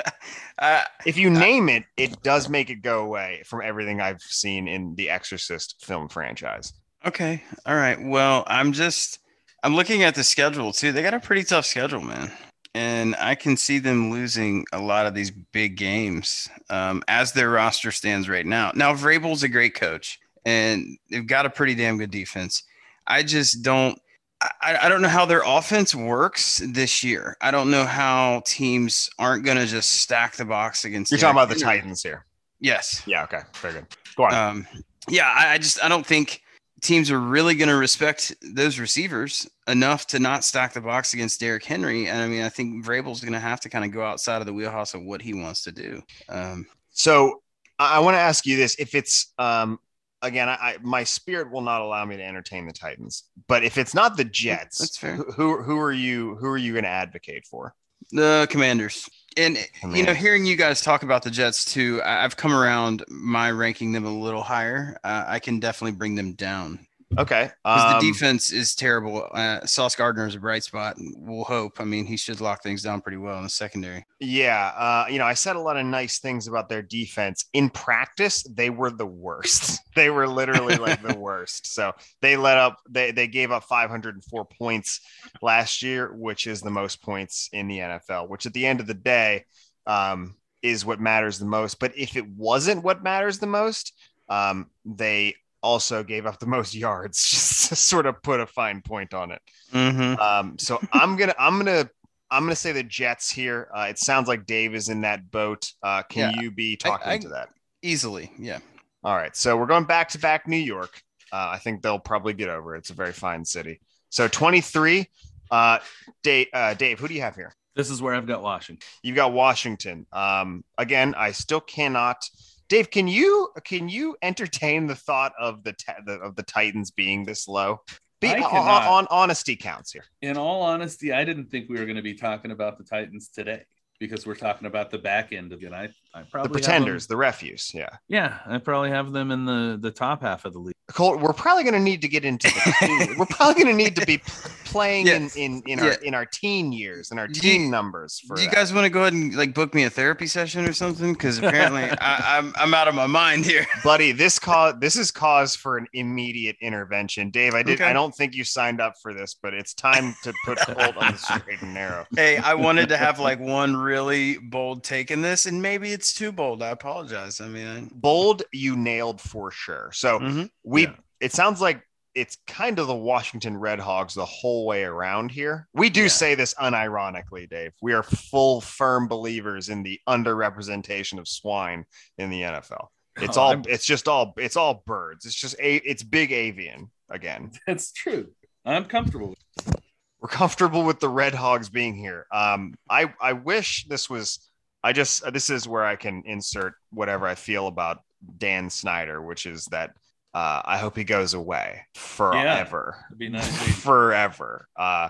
[0.59, 4.69] uh, if you name it, it does make it go away from everything I've seen
[4.69, 6.73] in the Exorcist film franchise.
[7.07, 7.43] okay.
[7.67, 7.99] All right.
[8.01, 9.21] Well, I'm just
[9.63, 10.93] I'm looking at the schedule too.
[10.93, 12.31] They got a pretty tough schedule, man.
[12.75, 17.51] And I can see them losing a lot of these big games um, as their
[17.51, 18.71] roster stands right now.
[18.75, 22.63] Now, Vrabel's a great coach, and they've got a pretty damn good defense.
[23.07, 23.99] I just don't.
[24.41, 27.37] I, I don't know how their offense works this year.
[27.41, 31.11] I don't know how teams aren't going to just stack the box against.
[31.11, 32.25] You're talking about the Titans here.
[32.61, 33.03] Yes.
[33.07, 33.25] Yeah.
[33.25, 33.41] Okay.
[33.55, 33.87] Very good.
[34.17, 34.35] Go on.
[34.35, 34.67] Um,
[35.09, 36.43] yeah, I, I just I don't think
[36.81, 41.41] teams are really going to respect those receivers enough to not stack the box against
[41.41, 42.07] Derrick Henry.
[42.07, 44.47] And I mean, I think Vrabel's going to have to kind of go outside of
[44.47, 46.03] the wheelhouse of what he wants to do.
[46.29, 47.43] Um, So
[47.79, 49.79] I, I want to ask you this: if it's um
[50.23, 53.95] again, I, my spirit will not allow me to entertain the Titans, but if it's
[53.95, 55.17] not the Jets, That's fair.
[55.17, 57.75] Who who, are you who are you going to advocate for?
[58.13, 59.09] the Commanders.
[59.37, 59.59] And
[59.95, 63.93] you know, hearing you guys talk about the Jets too, I've come around my ranking
[63.93, 64.99] them a little higher.
[65.05, 69.27] Uh, I can definitely bring them down Okay, because um, the defense is terrible.
[69.33, 70.99] Uh, Sauce Gardner is a bright spot.
[70.99, 71.81] and We'll hope.
[71.81, 74.05] I mean, he should lock things down pretty well in the secondary.
[74.21, 77.47] Yeah, uh, you know, I said a lot of nice things about their defense.
[77.55, 79.81] In practice, they were the worst.
[79.95, 81.73] they were literally like the worst.
[81.73, 82.79] So they let up.
[82.91, 85.01] They they gave up 504 points
[85.41, 88.29] last year, which is the most points in the NFL.
[88.29, 89.47] Which at the end of the day,
[89.87, 91.79] um, is what matters the most.
[91.79, 93.95] But if it wasn't what matters the most,
[94.29, 97.25] um, they also gave up the most yards.
[97.31, 99.43] Just to sort of put a fine point on it.
[99.73, 100.21] Mm-hmm.
[100.21, 101.89] Um, so I'm gonna I'm gonna
[102.31, 103.69] I'm gonna say the Jets here.
[103.75, 105.73] Uh, it sounds like Dave is in that boat.
[105.83, 107.51] Uh, can you be talking I- to that?
[107.81, 108.59] Easily, yeah.
[109.05, 111.01] All right, so we're going back to back New York.
[111.33, 112.79] Uh, I think they'll probably get over it.
[112.79, 113.81] It's a very fine city.
[114.11, 115.07] So 23.
[115.51, 115.79] Uh,
[116.23, 117.55] Dave, uh, Dave, who do you have here?
[117.75, 118.87] This is where I've got Washington.
[119.03, 120.07] You've got Washington.
[120.13, 122.29] Um, again, I still cannot.
[122.69, 125.75] Dave, can you can you entertain the thought of the,
[126.07, 127.81] the of the Titans being this low?
[128.21, 130.05] Be, uh, uh, on, on honesty counts here.
[130.23, 133.29] In all honesty, I didn't think we were going to be talking about the Titans
[133.29, 133.63] today
[134.01, 135.73] because we're talking about the back end of it.
[135.73, 137.73] I, I The probably have them- pretenders, the refuse.
[137.73, 137.91] Yeah.
[138.09, 140.75] yeah, I probably have them in the the top half of the league.
[140.89, 143.95] Colt, we're probably going to need to get into the we're probably going to need
[143.97, 144.19] to be
[144.65, 145.17] playing Yeah.
[145.17, 148.37] in in in our in our teen years and our Do teen you- numbers for
[148.37, 150.73] Do you guys want to go ahead and like book me a therapy session or
[150.73, 151.13] something?
[151.13, 153.67] Because apparently I, I'm I'm out of my mind here.
[153.85, 157.91] buddy this cause this is cause for an immediate intervention dave i did Okay.
[157.91, 161.13] i don't think you signed up for this but it's time to put Colt on
[161.13, 165.21] the straight and narrow Hey, I wanted to have like one really bold take in
[165.23, 166.63] this, and maybe it's too bold.
[166.63, 167.41] I apologize.
[167.41, 170.51] I mean, bold you nailed for sure so Mhm.
[170.65, 170.95] we Yeah.
[171.21, 171.83] it sounds like
[172.15, 176.09] it's kind of the washington red hogs the whole way around here we do Yeah.
[176.09, 181.85] say this unironically dave we are full firm believers in the underrepresentation of swine
[182.19, 182.87] in the nfl
[183.21, 186.33] it's Oh, all I'm- it's just all it's all birds it's just a it's big
[186.33, 188.29] avian again That's true.
[188.65, 189.29] I'm comfortable.
[189.31, 189.77] With
[190.21, 194.51] we're comfortable with the red hogs being here um i i wish this was
[194.83, 198.01] i just this is where i can insert whatever i feel about
[198.39, 199.93] dan snyder which is that
[200.35, 203.81] uh i hope he goes away forever be nice.
[203.83, 205.09] forever uh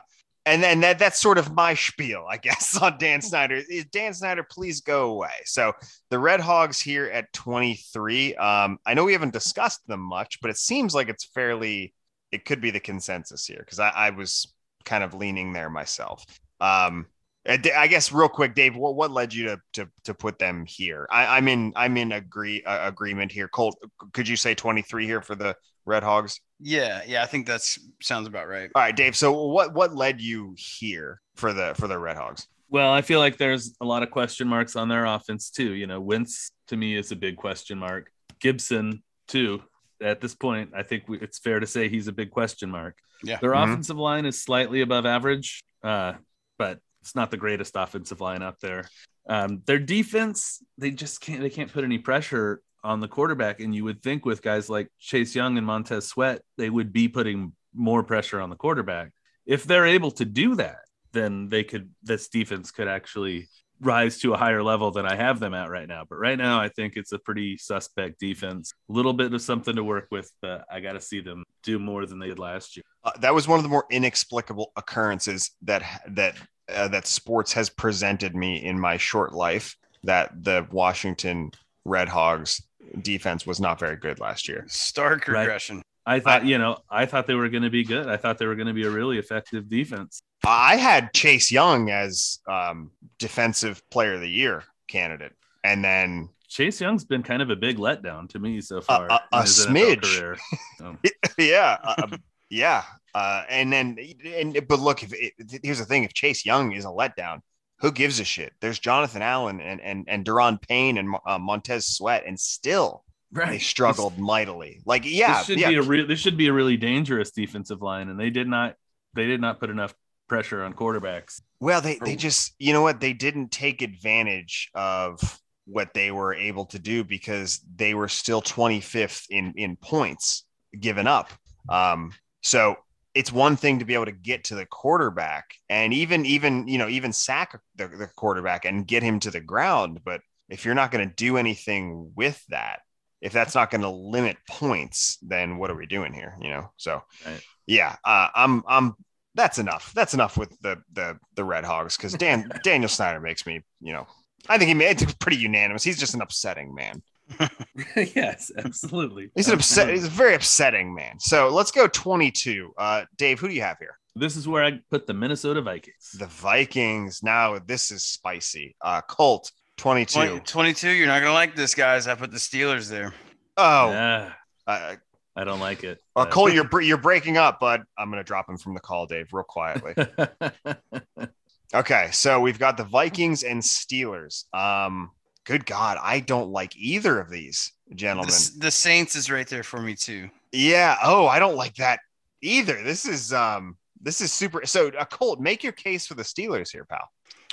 [0.48, 3.62] and then that that's sort of my spiel, I guess, on Dan Snyder.
[3.92, 5.34] Dan Snyder, please go away.
[5.44, 5.74] So
[6.08, 8.34] the Red Hogs here at 23.
[8.36, 11.92] Um, I know we haven't discussed them much, but it seems like it's fairly
[12.32, 14.52] it could be the consensus here because I, I was
[14.84, 16.24] kind of leaning there myself.
[16.60, 17.06] Um,
[17.46, 20.64] I I guess real quick, Dave, what, what led you to, to to put them
[20.66, 21.06] here?
[21.10, 23.48] I, I'm in I'm in agree uh, agreement here.
[23.48, 23.76] Colt,
[24.12, 26.40] could you say 23 here for the Red Hogs?
[26.60, 28.68] yeah, yeah, I think that's sounds about right.
[28.74, 29.16] All right, Dave.
[29.16, 32.46] So what what led you here for the for the Red Hogs?
[32.70, 35.72] Well, I feel like there's a lot of question marks on their offense too.
[35.74, 38.10] You know, Wentz to me is a big question mark.
[38.40, 39.62] Gibson too.
[40.00, 42.96] at this point, I think we, it's fair to say he's a big question mark.
[43.24, 43.38] Yeah.
[43.40, 43.64] Their Mhm.
[43.64, 46.12] offensive line is slightly above average, uh,
[46.56, 48.88] but it's not the greatest offensive line out there.
[49.28, 53.60] Um, their defense, they just can't they can't put any pressure on the quarterback.
[53.60, 57.08] And you would think with guys like Chase Young and Montez Sweat, they would be
[57.08, 59.12] putting more pressure on the quarterback.
[59.46, 60.78] If they're able to do that,
[61.12, 63.48] then they could this defense could actually
[63.80, 66.04] rise to a higher level than I have them at right now.
[66.08, 68.72] But right now, I think it's a pretty suspect defense.
[68.88, 71.78] A little bit of something to work with, but I got to see them do
[71.78, 72.84] more than they did last year.
[73.04, 76.36] Uh, that was one of the more inexplicable occurrences that that
[76.74, 79.76] uh, that sports has presented me in my short life.
[80.04, 81.50] That the Washington
[81.84, 82.62] Red Hogs
[83.02, 84.64] defense was not very good last year.
[84.68, 85.40] Stark Right.
[85.40, 85.82] regression.
[86.06, 88.06] I thought, I- you know, I thought they were going to be good.
[88.06, 90.20] I thought they were going to be a really effective defense.
[90.46, 95.32] I had Chase Young as um, defensive player of the year candidate,
[95.64, 99.08] and then Chase Young's been kind of a big letdown to me so far.
[99.10, 100.02] a- a in his NFL smidge.
[100.02, 100.36] career.
[100.78, 100.96] So,
[101.38, 102.16] yeah, uh,
[102.48, 102.84] yeah,
[103.14, 106.84] uh, and then and but look, if it, here's the thing: if Chase Young is
[106.84, 107.40] a letdown,
[107.80, 108.52] who gives a shit?
[108.60, 113.50] There's Jonathan Allen and and and Daron Payne and uh, Montez Sweat, and still right.
[113.50, 114.80] they struggled mightily.
[114.84, 116.06] Like, yeah, this should yeah, be a real.
[116.06, 118.74] This should be a really dangerous defensive line, and they did not.
[119.14, 119.94] They did not put enough
[120.28, 121.40] pressure on quarterbacks.
[121.60, 126.34] Well, they they just you know what they didn't take advantage of what they were
[126.34, 130.44] able to do because they were still 25th in in points
[130.78, 131.30] given up.
[131.68, 132.76] Um, so
[133.18, 136.78] it's one thing to be able to get to the quarterback and even even you
[136.78, 140.74] know even sack the, the quarterback and get him to the ground, but if you're
[140.74, 142.80] not going to do anything with that,
[143.20, 146.36] if that's not going to limit points, then what are we doing here?
[146.40, 147.42] You know, so Right.
[147.66, 148.94] yeah, uh, I'm I'm
[149.34, 149.92] that's enough.
[149.94, 153.92] That's enough with the the the Red Hogs because Dan Daniel Snyder makes me, you
[153.92, 154.06] know,
[154.48, 155.82] I think he made it pretty unanimous.
[155.82, 157.02] He's just an upsetting man.
[157.96, 159.30] yes, absolutely.
[159.34, 159.88] He's an upset.
[159.88, 159.94] Absolutely.
[159.94, 161.18] He's a very upsetting man.
[161.20, 162.72] So let's go 22.
[162.76, 163.98] Uh, Dave, who do you have here?
[164.16, 166.10] This is where I put the Minnesota Vikings.
[166.18, 167.22] The Vikings.
[167.22, 168.74] Now this is spicy.
[168.80, 170.12] Uh, Colt 22.
[170.18, 170.90] 20, 22.
[170.90, 172.08] You're not gonna like this, guys.
[172.08, 173.14] I put the Steelers there.
[173.56, 174.32] Oh, Yeah,
[174.66, 174.96] uh,
[175.36, 175.98] I don't like it.
[176.16, 177.82] uh, but- Colt, you're bre- you're breaking up, bud.
[177.96, 179.94] I'm gonna drop him from the call, Dave, real quietly.
[181.74, 184.44] Okay, so we've got the Vikings and Steelers.
[184.54, 185.10] Um,
[185.48, 188.28] good God, I don't like either of these gentlemen.
[188.28, 190.28] S- the Saints is right there for me too.
[190.52, 190.96] Yeah.
[191.02, 192.00] Oh, I don't like that
[192.42, 192.82] either.
[192.84, 194.64] This is um, this is super.
[194.66, 197.08] So, uh, Colt, make your case for the Steelers here, pal.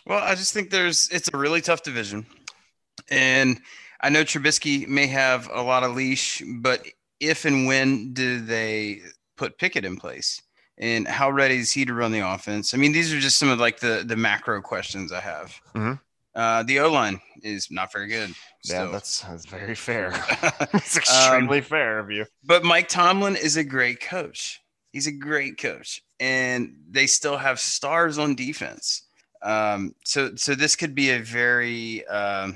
[0.05, 2.25] Well, I just think there's it's a really tough division,
[3.09, 3.59] and
[4.01, 6.85] I know Trubisky may have a lot of leash, but
[7.19, 9.01] if and when do they
[9.37, 10.41] put Pickett in place,
[10.77, 12.73] and how ready is he to run the offense?
[12.73, 15.59] I mean, these are just some of like the the macro questions I have.
[15.73, 15.99] Mhm.
[16.35, 18.29] Uh, the O line is not very good.
[18.63, 18.91] Yeah, still.
[18.91, 20.11] that's, that's very fair.
[20.73, 22.25] it's extremely fair of you.
[22.43, 24.61] But Mike Tomlin is a great coach.
[24.91, 29.03] He's a great coach, and they still have stars on defense.
[29.41, 32.55] Um, so, so this could be a very um,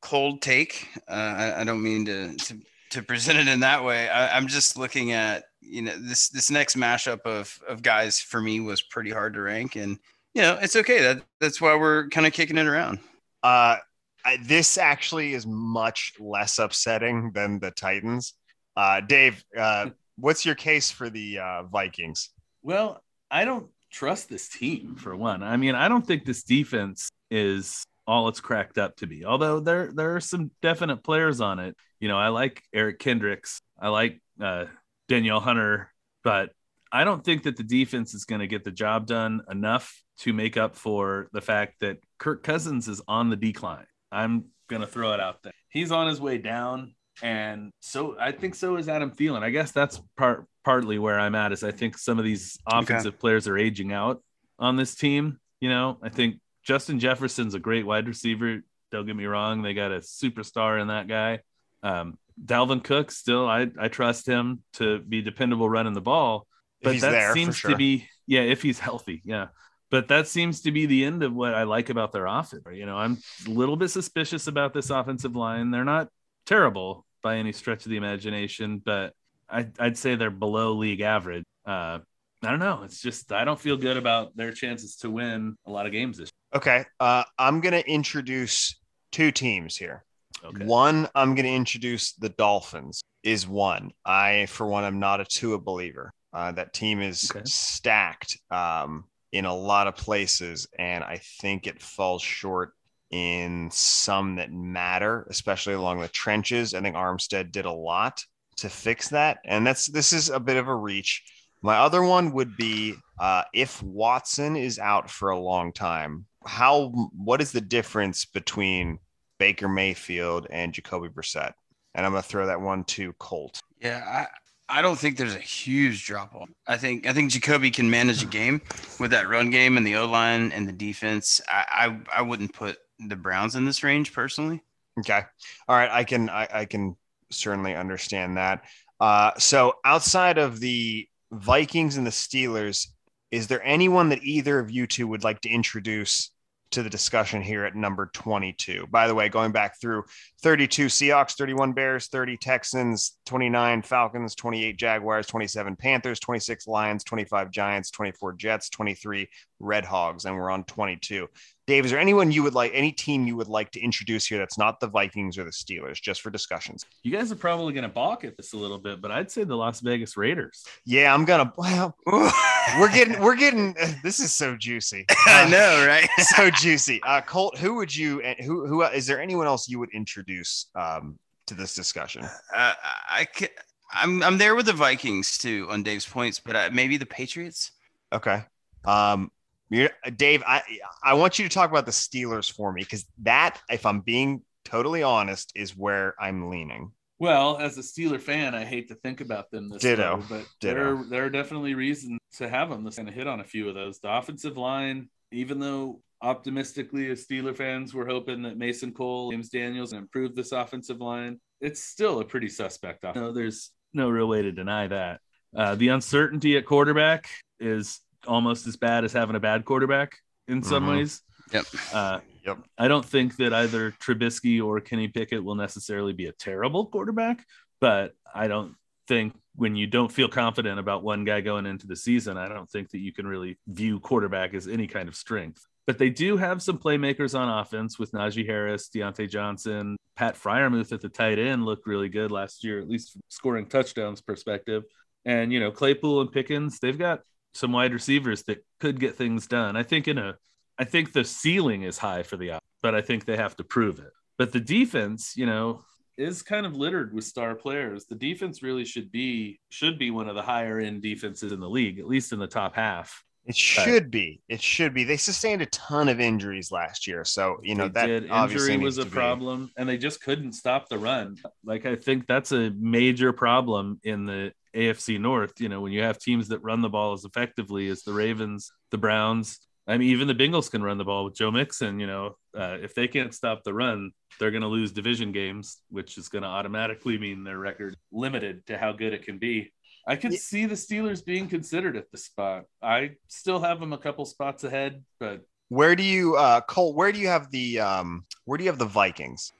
[0.00, 0.88] cold take.
[1.08, 4.08] Uh, I, I don't mean to, to to present it in that way.
[4.08, 8.40] I, I'm just looking at you know this this next mashup of of guys for
[8.40, 9.98] me was pretty hard to rank, and
[10.36, 11.00] you know it's okay.
[11.00, 12.98] That that's why we're kind of kicking it around.
[13.42, 13.78] Uh,
[14.22, 18.34] I, this actually is much less upsetting than the Titans.
[18.76, 22.28] Uh, Dave, uh, what's your case for the uh, Vikings?
[22.62, 25.42] Well, I don't trust this team for one.
[25.42, 29.24] I mean, I don't think this defense is all it's cracked up to be.
[29.24, 31.74] Although there there are some definite players on it.
[31.98, 33.62] You know, I like Eric Kendricks.
[33.80, 34.66] I like uh,
[35.08, 35.90] Danielle Hunter,
[36.22, 36.50] but
[36.92, 40.32] I don't think that the defense is going to get the job done enough to
[40.32, 43.86] make up for the fact that Kirk Cousins is on the decline.
[44.10, 45.52] I'm going to throw it out there.
[45.68, 46.94] He's on his way down.
[47.22, 49.42] And so I think so is Adam Thielen.
[49.42, 53.18] I guess that's part partly where I'm at is I think some of these offensive
[53.18, 54.22] players are aging out
[54.58, 55.38] on this team.
[55.60, 58.60] You know, I think Justin Jefferson's a great wide receiver.
[58.92, 61.40] Don't get me wrong; they got a superstar in that guy.
[61.82, 66.46] Um, Dalvin Cook, still, I I trust him to be dependable running the ball.
[66.82, 67.70] But that there, seems sure.
[67.70, 69.46] to be, yeah, if he's healthy, yeah.
[69.90, 72.64] But that seems to be the end of what I like about their offense.
[72.72, 75.70] You know, I'm a little bit suspicious about this offensive line.
[75.70, 76.08] They're not
[76.44, 79.12] terrible by any stretch of the imagination, but
[79.48, 81.44] I, I'd say they're below league average.
[81.64, 82.00] Uh,
[82.42, 82.82] I don't know.
[82.84, 86.18] It's just I don't feel good about their chances to win a lot of games
[86.18, 86.58] this Year.
[86.58, 88.76] Okay, uh, I'm going to introduce
[89.12, 90.04] two teams here.
[90.44, 90.64] Okay.
[90.64, 93.00] One, I'm going to introduce the Dolphins.
[93.22, 93.90] Is one.
[94.04, 96.12] I, for one, am not a Tua believer.
[96.32, 97.42] Uh, that team is Okay.
[97.44, 102.72] stacked um, in a lot of places, and I think it falls short
[103.10, 106.74] in some that matter, especially along the trenches.
[106.74, 108.24] I think Armstead did a lot
[108.56, 111.22] to fix that, and that's this is a bit of a reach.
[111.62, 116.88] My other one would be uh, if Watson is out for a long time, how
[117.16, 118.98] what is the difference between
[119.38, 121.52] Baker Mayfield and Jacoby Brissett?
[121.94, 123.62] And I'm gonna throw that one to Colt.
[123.80, 124.26] Yeah, I,
[124.68, 126.48] I don't think there's a huge drop off.
[126.66, 128.60] I think I think Jacoby can manage a game
[128.98, 131.40] with that run game and the O line and the defense.
[131.48, 134.62] I, I I wouldn't put the Browns in this range personally.
[134.98, 135.22] Okay,
[135.68, 136.96] all right, I can I, I can
[137.30, 138.64] certainly understand that.
[138.98, 142.88] Uh, so outside of the Vikings and the Steelers,
[143.30, 146.30] is there anyone that either of you two would like to introduce
[146.72, 148.86] to the discussion here at number 22.
[148.90, 150.04] By the way, going back through
[150.42, 157.50] 32 Seahawks, 31 Bears, 30 Texans, 29 Falcons, 28 Jaguars, 27 Panthers, 26 Lions, 25
[157.50, 159.28] Giants, 24 Jets, 23
[159.60, 161.28] Red Hogs, and we're on 22.
[161.66, 164.38] Dave, is there anyone you would like, any team you would like to introduce here
[164.38, 166.86] that's not the Vikings or the Steelers, just for discussions?
[167.02, 169.42] You guys are probably going to balk at this a little bit, but I'd say
[169.42, 170.64] the Las Vegas Raiders.
[170.84, 171.52] Yeah, I'm gonna.
[171.56, 173.74] Well, we're getting, we're getting.
[174.02, 175.04] This is so juicy.
[175.26, 176.08] I know, right?
[176.18, 177.02] so juicy.
[177.02, 178.20] Uh, Colt, who would you?
[178.44, 182.24] Who, who is there anyone else you would introduce um, to this discussion?
[182.54, 182.74] Uh,
[183.10, 183.48] I can,
[183.92, 187.72] I'm, I'm there with the Vikings too on Dave's points, but uh, maybe the Patriots.
[188.12, 188.44] Okay.
[188.84, 189.30] Um,
[189.70, 190.62] you're, Dave, I
[191.02, 194.42] I want you to talk about the Steelers for me because that, if I'm being
[194.64, 196.92] totally honest, is where I'm leaning.
[197.18, 200.16] Well, as a Steeler fan, I hate to think about them this Ditto.
[200.16, 200.74] way, but Ditto.
[200.74, 202.84] there there are definitely reasons to have them.
[202.84, 203.98] Let's kind of hit on a few of those.
[204.00, 209.48] The offensive line, even though optimistically as Steeler fans we're hoping that Mason Cole, James
[209.50, 213.04] Daniels and improve this offensive line, it's still a pretty suspect.
[213.14, 215.20] No, there's no real way to deny that.
[215.56, 217.28] Uh, the uncertainty at quarterback
[217.60, 220.18] is almost as bad as having a bad quarterback
[220.48, 220.88] in some Mhm.
[220.88, 221.22] ways.
[221.52, 221.64] Yep.
[221.92, 222.58] Uh, Yep.
[222.78, 227.44] I don't think that either Trubisky or Kenny Pickett will necessarily be a terrible quarterback,
[227.80, 228.76] but I don't
[229.08, 232.70] think when you don't feel confident about one guy going into the season, I don't
[232.70, 235.66] think that you can really view quarterback as any kind of strength.
[235.86, 240.92] But they do have some playmakers on offense with Najee Harris, Diontae Johnson, Pat Freiermuth
[240.92, 244.84] at the tight end looked really good last year, at least from scoring touchdowns perspective.
[245.24, 247.22] And you know, Claypool and Pickens, they've got
[247.56, 249.76] some wide receivers that could get things done.
[249.76, 250.36] I think in a
[250.78, 253.98] I think the ceiling is high for the but I think they have to prove
[253.98, 254.12] it.
[254.38, 255.82] But the defense, you know,
[256.18, 258.06] is kind of littered with star players.
[258.06, 261.68] The defense really should be should be one of the higher end defenses in the
[261.68, 263.22] league, at least in the top half.
[263.46, 264.40] It should be.
[264.48, 265.04] It should be.
[265.04, 268.24] They sustained a ton of injuries last year, so you know that did.
[268.24, 271.36] injury was a to be- problem, and they just couldn't stop the run.
[271.64, 275.60] Like I think that's a major problem in the AFC North.
[275.60, 278.70] You know, when you have teams that run the ball as effectively as the Ravens,
[278.90, 279.58] the Browns.
[279.88, 282.00] I mean, even the Bengals can run the ball with Joe Mixon.
[282.00, 285.80] You know, uh, if they can't stop the run, they're going to lose division games,
[285.90, 289.72] which is going to automatically mean their record limited to how good it can be.
[290.08, 290.38] I could Yeah.
[290.40, 292.64] see the Steelers being considered at the spot.
[292.82, 296.94] I still have them a couple spots ahead, but Where do you, uh, Colt?
[296.94, 299.52] Where do you have the, um, where do you have the Vikings?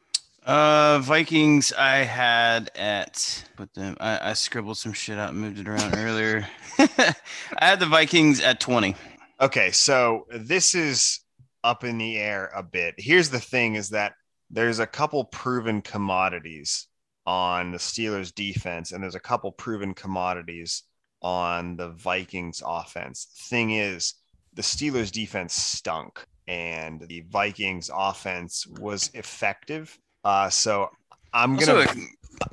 [0.47, 1.73] Uh, Vikings.
[1.73, 3.97] I had at put them.
[3.99, 6.47] I, I scribbled some shit out and moved it around earlier.
[6.79, 7.15] I
[7.61, 8.95] had the Vikings at twenty.
[9.41, 11.19] Okay, so this is
[11.65, 12.95] up in the air a bit.
[12.97, 14.13] Here's the thing: is that
[14.49, 16.87] there's a couple proven commodities
[17.27, 20.85] on the Steelers defense, and there's a couple proven commodities
[21.23, 23.27] on the Vikings offense.
[23.49, 24.15] Thing is,
[24.55, 29.99] the Steelers defense stunk, and the Vikings offense was effective.
[30.27, 30.91] Uh, so
[31.33, 32.09] I'm Also, gonna the,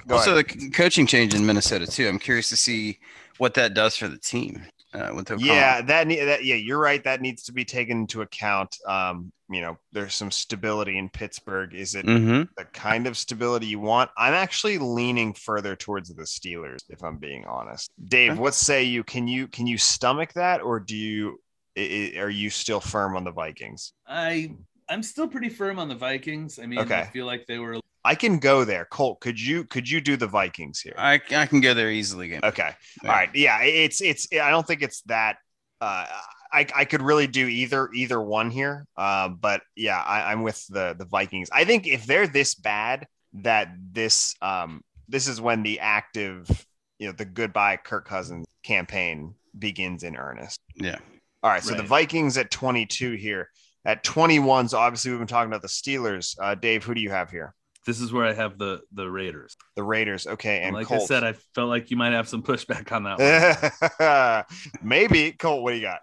[0.07, 0.45] go also ahead.
[0.49, 2.07] the coaching change in Minnesota too.
[2.07, 2.99] I'm curious to see
[3.39, 4.61] what that does for the team
[4.93, 5.55] uh, with O'Connell.
[5.55, 7.03] Yeah, that, that yeah, you're right.
[7.03, 8.78] That needs to be taken into account.
[8.88, 11.74] Um, you know, there's some stability in Pittsburgh.
[11.74, 12.43] Is it Mm-hmm.
[12.57, 14.11] the kind of stability you want?
[14.17, 17.89] I'm actually leaning further towards the Steelers, if I'm being honest.
[18.05, 18.39] Dave, Okay.
[18.39, 19.03] what say you?
[19.03, 21.39] Can you can you stomach that, or do you
[21.78, 23.93] i- i- are you still firm on the Vikings?
[24.07, 24.51] I
[24.89, 26.59] I'm still pretty firm on the Vikings.
[26.59, 28.86] I mean, I feel like they were I can go there.
[28.86, 30.95] Colt, could you could you do the Vikings here?
[30.97, 32.29] I, I can go there easily.
[32.29, 32.41] Game.
[32.43, 32.71] Okay.
[33.03, 33.09] Yeah.
[33.09, 33.29] All right.
[33.34, 33.61] Yeah.
[33.61, 34.27] It's it's.
[34.34, 35.38] I don't think it's that.
[35.79, 36.05] Uh,
[36.51, 38.86] I I could really do either either one here.
[38.97, 41.49] Uh, but yeah, I, I'm with the the Vikings.
[41.51, 46.65] I think if they're this bad, that this um this is when the active
[46.99, 50.59] you know the goodbye Kirk Cousins campaign begins in earnest.
[50.75, 50.99] Yeah.
[51.41, 51.63] All right.
[51.63, 53.49] So the Vikings at 22 here.
[53.86, 56.38] At 21, so obviously we've been talking about the Steelers.
[56.41, 57.53] Uh, Dave, who do you have here?
[57.86, 59.57] this is where I have the the Raiders.
[59.75, 60.27] The Raiders.
[60.27, 61.03] Okay, and And like Colt.
[61.03, 64.65] I said, I felt like you might have some pushback on that one.
[64.84, 65.63] Maybe Colt.
[65.63, 65.99] What do you got?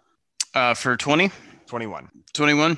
[0.55, 1.31] Uh, for 20,
[1.66, 2.09] 21.
[2.35, 2.76] 21, uh,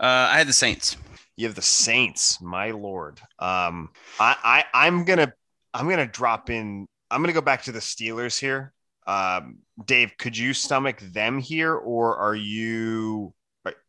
[0.00, 0.96] I had the Saints.
[1.36, 3.18] You have the Saints, my lord.
[3.38, 3.90] Um,
[4.20, 5.32] I, I I'm gonna
[5.74, 6.86] I'm gonna drop in.
[7.10, 8.72] I'm gonna go back to the Steelers here.
[9.06, 13.32] Um, Dave, could you stomach them here, or are you?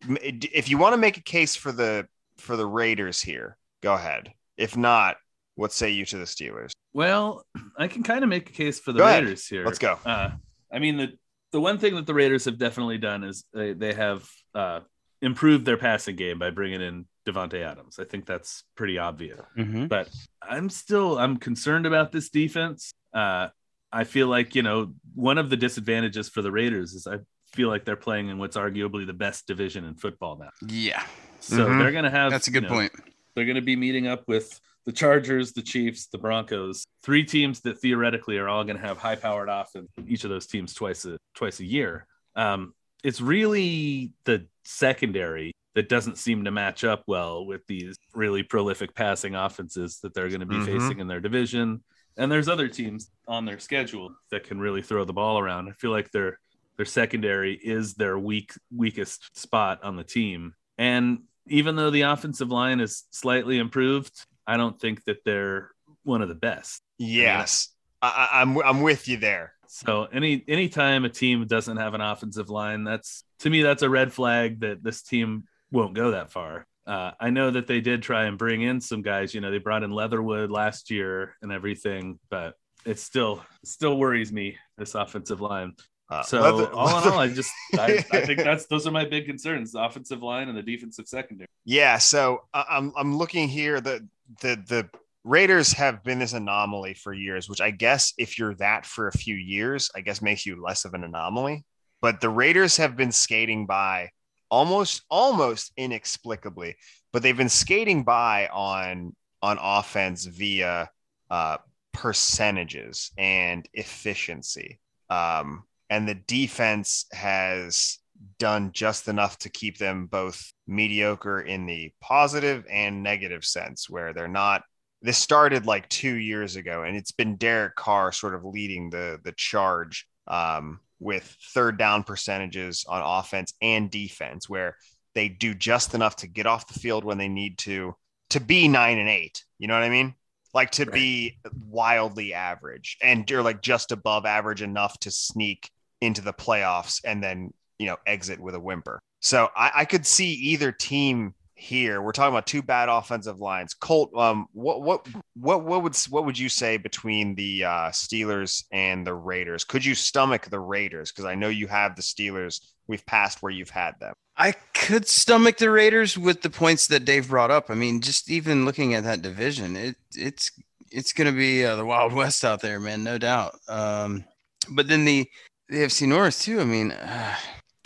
[0.08, 2.08] If you want to make a case for the
[2.38, 4.34] for the Raiders here, go ahead.
[4.58, 5.18] If not,
[5.56, 6.72] what say you to the Steelers?
[6.94, 7.46] Well,
[7.78, 9.24] I can kind of make a case for the Go ahead.
[9.24, 9.66] Raiders here.
[9.66, 9.98] Let's go.
[10.06, 10.32] Uh,
[10.72, 11.14] I mean, the
[11.52, 14.82] the one thing that the Raiders have definitely done is they, they have uh,
[15.22, 18.00] improved their passing game by bringing in Davante Adams.
[18.00, 19.40] I think that's pretty obvious.
[19.58, 19.88] Mhm.
[19.88, 20.10] But
[20.42, 22.92] I'm still I'm concerned about this defense.
[23.14, 23.48] Uh,
[23.92, 27.20] I feel like you know one of the disadvantages for the Raiders is I
[27.54, 30.50] feel like they're playing in what's arguably the best division in football now.
[30.68, 31.04] Yeah,
[31.40, 31.78] So Mhm.
[31.78, 32.92] they're going to have that's a you good know, point.
[33.36, 37.60] they're going to be meeting up with the Chargers, the Chiefs, the Broncos, three teams
[37.62, 39.90] that theoretically are all going to have high-powered offense.
[40.08, 42.08] Each of those teams twice a twice a year.
[42.36, 42.74] Um,
[43.04, 48.96] it's really the secondary that doesn't seem to match up well with these really prolific
[48.96, 50.66] passing offenses that they're going to be Mhm.
[50.66, 51.84] facing in their division.
[52.18, 55.70] And there's other teams on their schedule that can really throw the ball around.
[55.70, 56.40] I feel like their
[56.78, 60.54] their secondary is their weak weakest spot on the team.
[60.78, 64.14] And even though the offensive line is slightly improved,
[64.46, 65.72] I don't think that they're
[66.04, 66.82] one of the best.
[66.98, 67.70] Yes,
[68.02, 69.54] I, I, I'm I'm with you there.
[69.68, 73.90] So any anytime a team doesn't have an offensive line, that's to me that's a
[73.90, 76.66] red flag that this team won't go that far.
[76.86, 79.34] Uh, I know that they did try and bring in some guys.
[79.34, 82.56] You know, they brought in Leatherwood last year and everything, but
[82.86, 85.74] it still still worries me this offensive line.
[86.10, 86.42] Uh, So
[86.74, 89.84] all in all, I just I, I think that's those are my big concerns: the
[89.84, 91.48] offensive line and the defensive secondary.
[91.66, 93.82] Yeah, so I- I'm I'm looking here.
[93.82, 94.08] The
[94.42, 94.90] the the
[95.24, 99.12] Raiders have been this anomaly for years, which I guess if you're that for a
[99.12, 101.66] few years, I guess makes you less of an anomaly.
[102.02, 104.12] But the Raiders have been skating by
[104.50, 106.78] almost almost inexplicably,
[107.12, 110.90] but they've been skating by on on offense via
[111.30, 111.58] uh,
[111.92, 114.80] percentages and efficiency.
[115.10, 118.00] Um, and the defense has
[118.40, 124.14] done just enough to keep them both mediocre in the positive and negative sense, where
[124.14, 124.64] they're not.
[125.02, 129.20] This started like two years ago, and it's been Derek Carr sort of leading the
[129.24, 134.76] the charge um, with third down percentages on offense and defense, where
[135.14, 137.96] they do just enough to get off the field when they need to
[138.30, 139.44] to be nine and eight.
[139.58, 140.16] You know what I mean?
[140.54, 141.38] Like to be
[141.70, 145.70] wildly average and you're like just above average enough to sneak
[146.02, 149.00] into the playoffs and then you know exit with a whimper.
[149.20, 152.02] So I, I could see either team here.
[152.02, 153.74] We're talking about two bad offensive lines.
[153.74, 158.64] Colt, um, what what what what would what would you say between the uh, Steelers
[158.72, 159.64] and the Raiders?
[159.64, 161.12] Could you stomach the Raiders?
[161.12, 162.62] Because I know you have the Steelers.
[162.88, 164.14] We've passed where you've had them.
[164.38, 167.70] I could stomach the Raiders with the points that Dave brought up.
[167.70, 170.52] I mean, just even looking at that division, it it's
[170.92, 173.56] it's going to be uh, the Wild West out there, man, no doubt.
[173.68, 174.24] Um,
[174.70, 175.28] but then the
[175.70, 176.60] the AFC North too.
[176.60, 177.36] I mean, uh,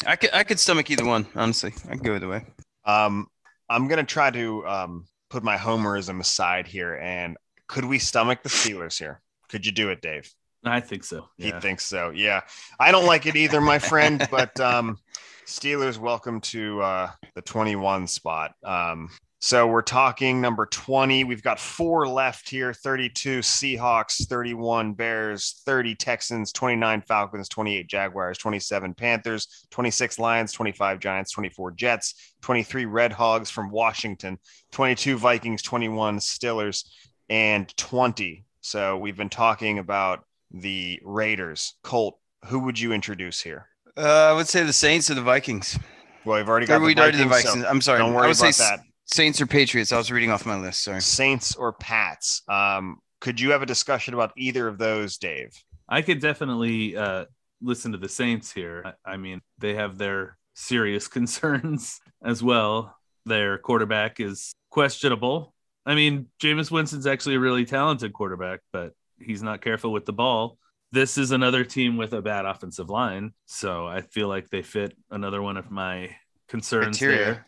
[0.06, 1.28] I could I could stomach either one.
[1.36, 2.46] Honestly, I could go either way.
[2.86, 3.28] Um,
[3.70, 8.50] I'm gonna try to um, put my homerism aside here, and could we stomach the
[8.50, 9.22] Steelers here?
[9.50, 10.30] Could you do it, Dave?
[10.64, 11.28] I think so.
[11.38, 12.12] He thinks so.
[12.12, 12.42] Yeah.
[12.80, 15.00] I don't like it either, my friend, but um
[15.46, 18.54] Steelers welcome to uh the 21 spot.
[18.64, 19.10] Um
[19.44, 21.24] so we're talking number 20.
[21.24, 28.38] We've got four left here 32 Seahawks, 31 Bears, 30 Texans, 29 Falcons, 28 Jaguars,
[28.38, 34.38] 27 Panthers, 26 Lions, 25 Giants, 24 Jets, 23 Red Hogs from Washington,
[34.74, 36.88] 22 Vikings, 21 Steelers,
[37.28, 38.46] and 20.
[38.62, 41.74] So we've been talking about the Raiders.
[41.82, 43.70] Colt, who would you introduce here?
[43.98, 45.80] Uh, I would say the Saints or the Vikings.
[46.26, 47.98] Well, we've already got the Vikings, the so I'm sorry.
[47.98, 48.82] don't I worry would about say that.
[49.12, 49.92] Saints or Patriots.
[49.92, 50.84] I was reading off my list.
[50.84, 51.02] Sorry.
[51.02, 52.44] Saints or Pats.
[52.48, 55.52] Um, could you have a discussion about either of those, Dave?
[55.88, 57.26] I could definitely uh,
[57.62, 58.96] listen to the Saints here.
[59.06, 62.96] I, I mean, they have their serious concerns as well.
[63.26, 65.54] Their quarterback is questionable.
[65.86, 70.14] I mean, Jameis Winston's actually a really talented quarterback, but he's not careful with the
[70.14, 70.58] ball.
[70.94, 74.96] This is another team with a bad offensive line, so I feel like they fit
[75.10, 76.16] another one of my
[76.50, 77.26] concerns Criteria.
[77.26, 77.46] there.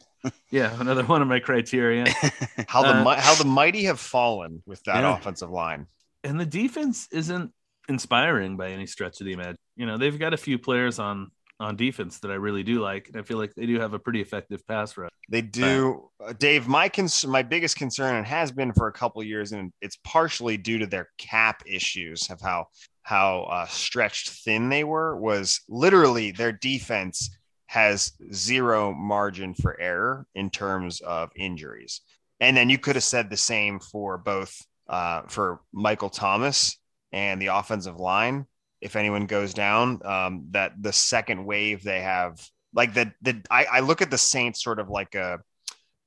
[0.51, 2.05] Yeah, another one of my criteria.
[2.67, 5.17] How the Uh, how the mighty have fallen with that Yeah.
[5.17, 5.88] offensive line.
[6.24, 7.51] and the defense isn't
[7.89, 9.57] inspiring by any stretch of the imagination.
[9.76, 13.07] You know, they've got a few players on on defense that I really do like,
[13.07, 15.11] and I feel like they do have a pretty effective pass rush.
[15.30, 16.67] They do, uh, Dave.
[16.67, 19.97] My cons- my biggest concern, and has been for a couple of years, and it's
[20.03, 22.67] partially due to their cap issues of how
[23.03, 25.15] how uh, stretched thin they were.
[25.17, 27.30] Was literally their defense
[27.74, 32.01] has zero margin for error in terms of injuries,
[32.39, 36.78] and then you could have said the same for both uh, for Michael Thomas
[37.11, 38.45] and the offensive line.
[38.80, 43.65] If anyone goes down, um, that the second wave they have, like the the I,
[43.65, 45.39] I look at the Saints sort of like a,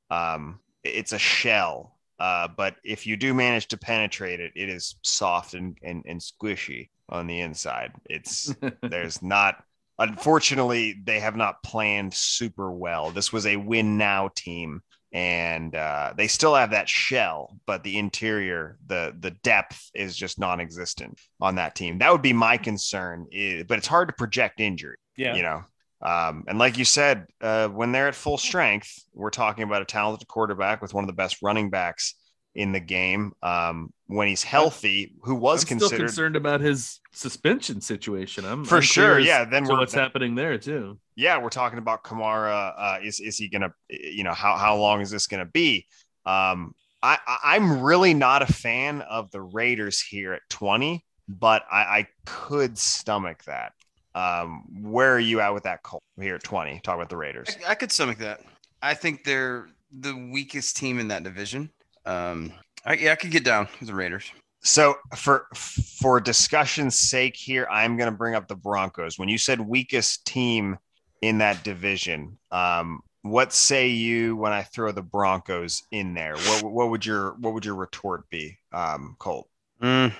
[0.09, 1.99] um, it's a shell.
[2.21, 6.21] Uh, but if you do manage to penetrate it, it is soft and, and, and
[6.21, 7.91] squishy on the inside.
[8.09, 9.65] It's there's not
[9.99, 13.11] unfortunately they have not planned super well.
[13.11, 14.83] This was a win now team
[15.13, 20.39] and uh, they still have that shell, but the interior, the the depth is just
[20.39, 21.99] non-existent on that team.
[21.99, 23.27] That would be my concern.
[23.67, 24.99] But it's hard to project injury.
[25.17, 25.63] Yeah, you know.
[26.03, 29.87] Um, and like you said, uh, when they're at full strength, we're talking about a
[29.87, 32.15] talented quarterback with one of the best running backs
[32.57, 33.33] in the game.
[33.43, 38.45] Um, when he's healthy, who was I'm considered still concerned about his suspension situation.
[38.45, 39.19] I'm for I'm sure.
[39.19, 40.99] Yeah, then we're what's happening there too.
[41.15, 42.73] yeah, we're talking about Kamara.
[42.77, 43.73] Uh, is is he gonna?
[43.91, 45.87] You know, how how long is this gonna be?
[46.25, 51.63] Um, I I- I'm really not a fan of the Raiders here at 20, but
[51.71, 53.73] I, I could stomach that.
[54.15, 56.81] Um, where are you at with that Colt here at 20?
[56.81, 57.55] Talk about the Raiders.
[57.67, 58.41] I, I could stomach that.
[58.81, 61.71] I think they're the weakest team in that division.
[62.07, 62.53] Um,
[62.85, 64.31] I, yeah, I could get down with the Raiders.
[64.61, 69.19] So for for discussion's sake here, I'm going to bring up the Broncos.
[69.19, 70.79] When you said weakest team
[71.23, 76.37] in that division, um, what say you when I throw the Broncos in there?
[76.37, 79.49] What what would your what would your retort be, um, Colt?
[79.81, 80.13] Mm,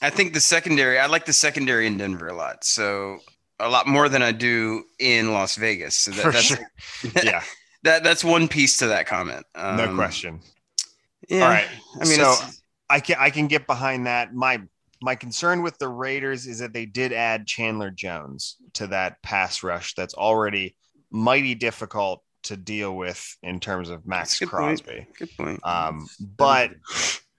[0.00, 0.98] I think the secondary.
[0.98, 2.64] I like the secondary in Denver a lot.
[2.64, 3.18] So
[3.60, 5.96] a lot more than I do in Las Vegas.
[5.96, 6.72] So that, For that's sure.
[7.22, 7.42] Yeah,
[7.84, 9.44] that that's one piece to that comment.
[9.54, 10.40] Um, no question.
[11.28, 11.44] Yeah.
[11.44, 11.68] All right.
[12.00, 12.34] I mean, so
[12.88, 14.34] I can I can get behind that.
[14.34, 14.62] My
[15.00, 19.62] my concern with the Raiders is that they did add Chandler Jones to that pass
[19.62, 20.76] rush that's already
[21.10, 24.84] mighty difficult to deal with in terms of Maxx good point.
[24.84, 25.06] Crosby.
[25.18, 25.60] good point.
[25.64, 26.72] Um, but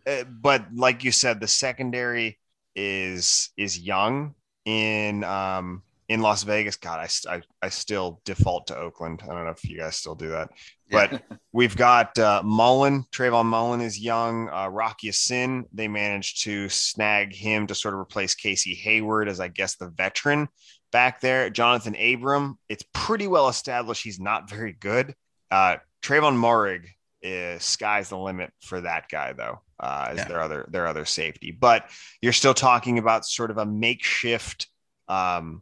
[0.07, 2.39] uh, but like you said, the secondary
[2.75, 4.34] is is young
[4.65, 6.76] in um in Las Vegas.
[6.76, 9.22] God, I, I I still default to Oakland.
[9.24, 10.49] I don't know if you guys still do that,
[10.91, 11.24] but
[11.54, 13.06] we've got uh, Mullen.
[13.12, 14.49] Trayvon Mullen is young.
[14.49, 15.66] Uh, Rock Ya-Sin.
[15.74, 19.89] They managed to snag him to sort of replace Casey Hayward as I guess the
[19.89, 20.47] veteran
[20.91, 21.49] back there.
[21.49, 22.58] Johnathan Abram.
[22.70, 25.16] It's pretty well established he's not very good.
[25.49, 26.88] Uh, Trayvon Moehrig
[27.22, 30.28] is sky's the limit for that guy though uh is Yeah.
[30.28, 31.89] their other their other safety but
[32.22, 34.68] you're still talking about sort of a makeshift
[35.08, 35.62] um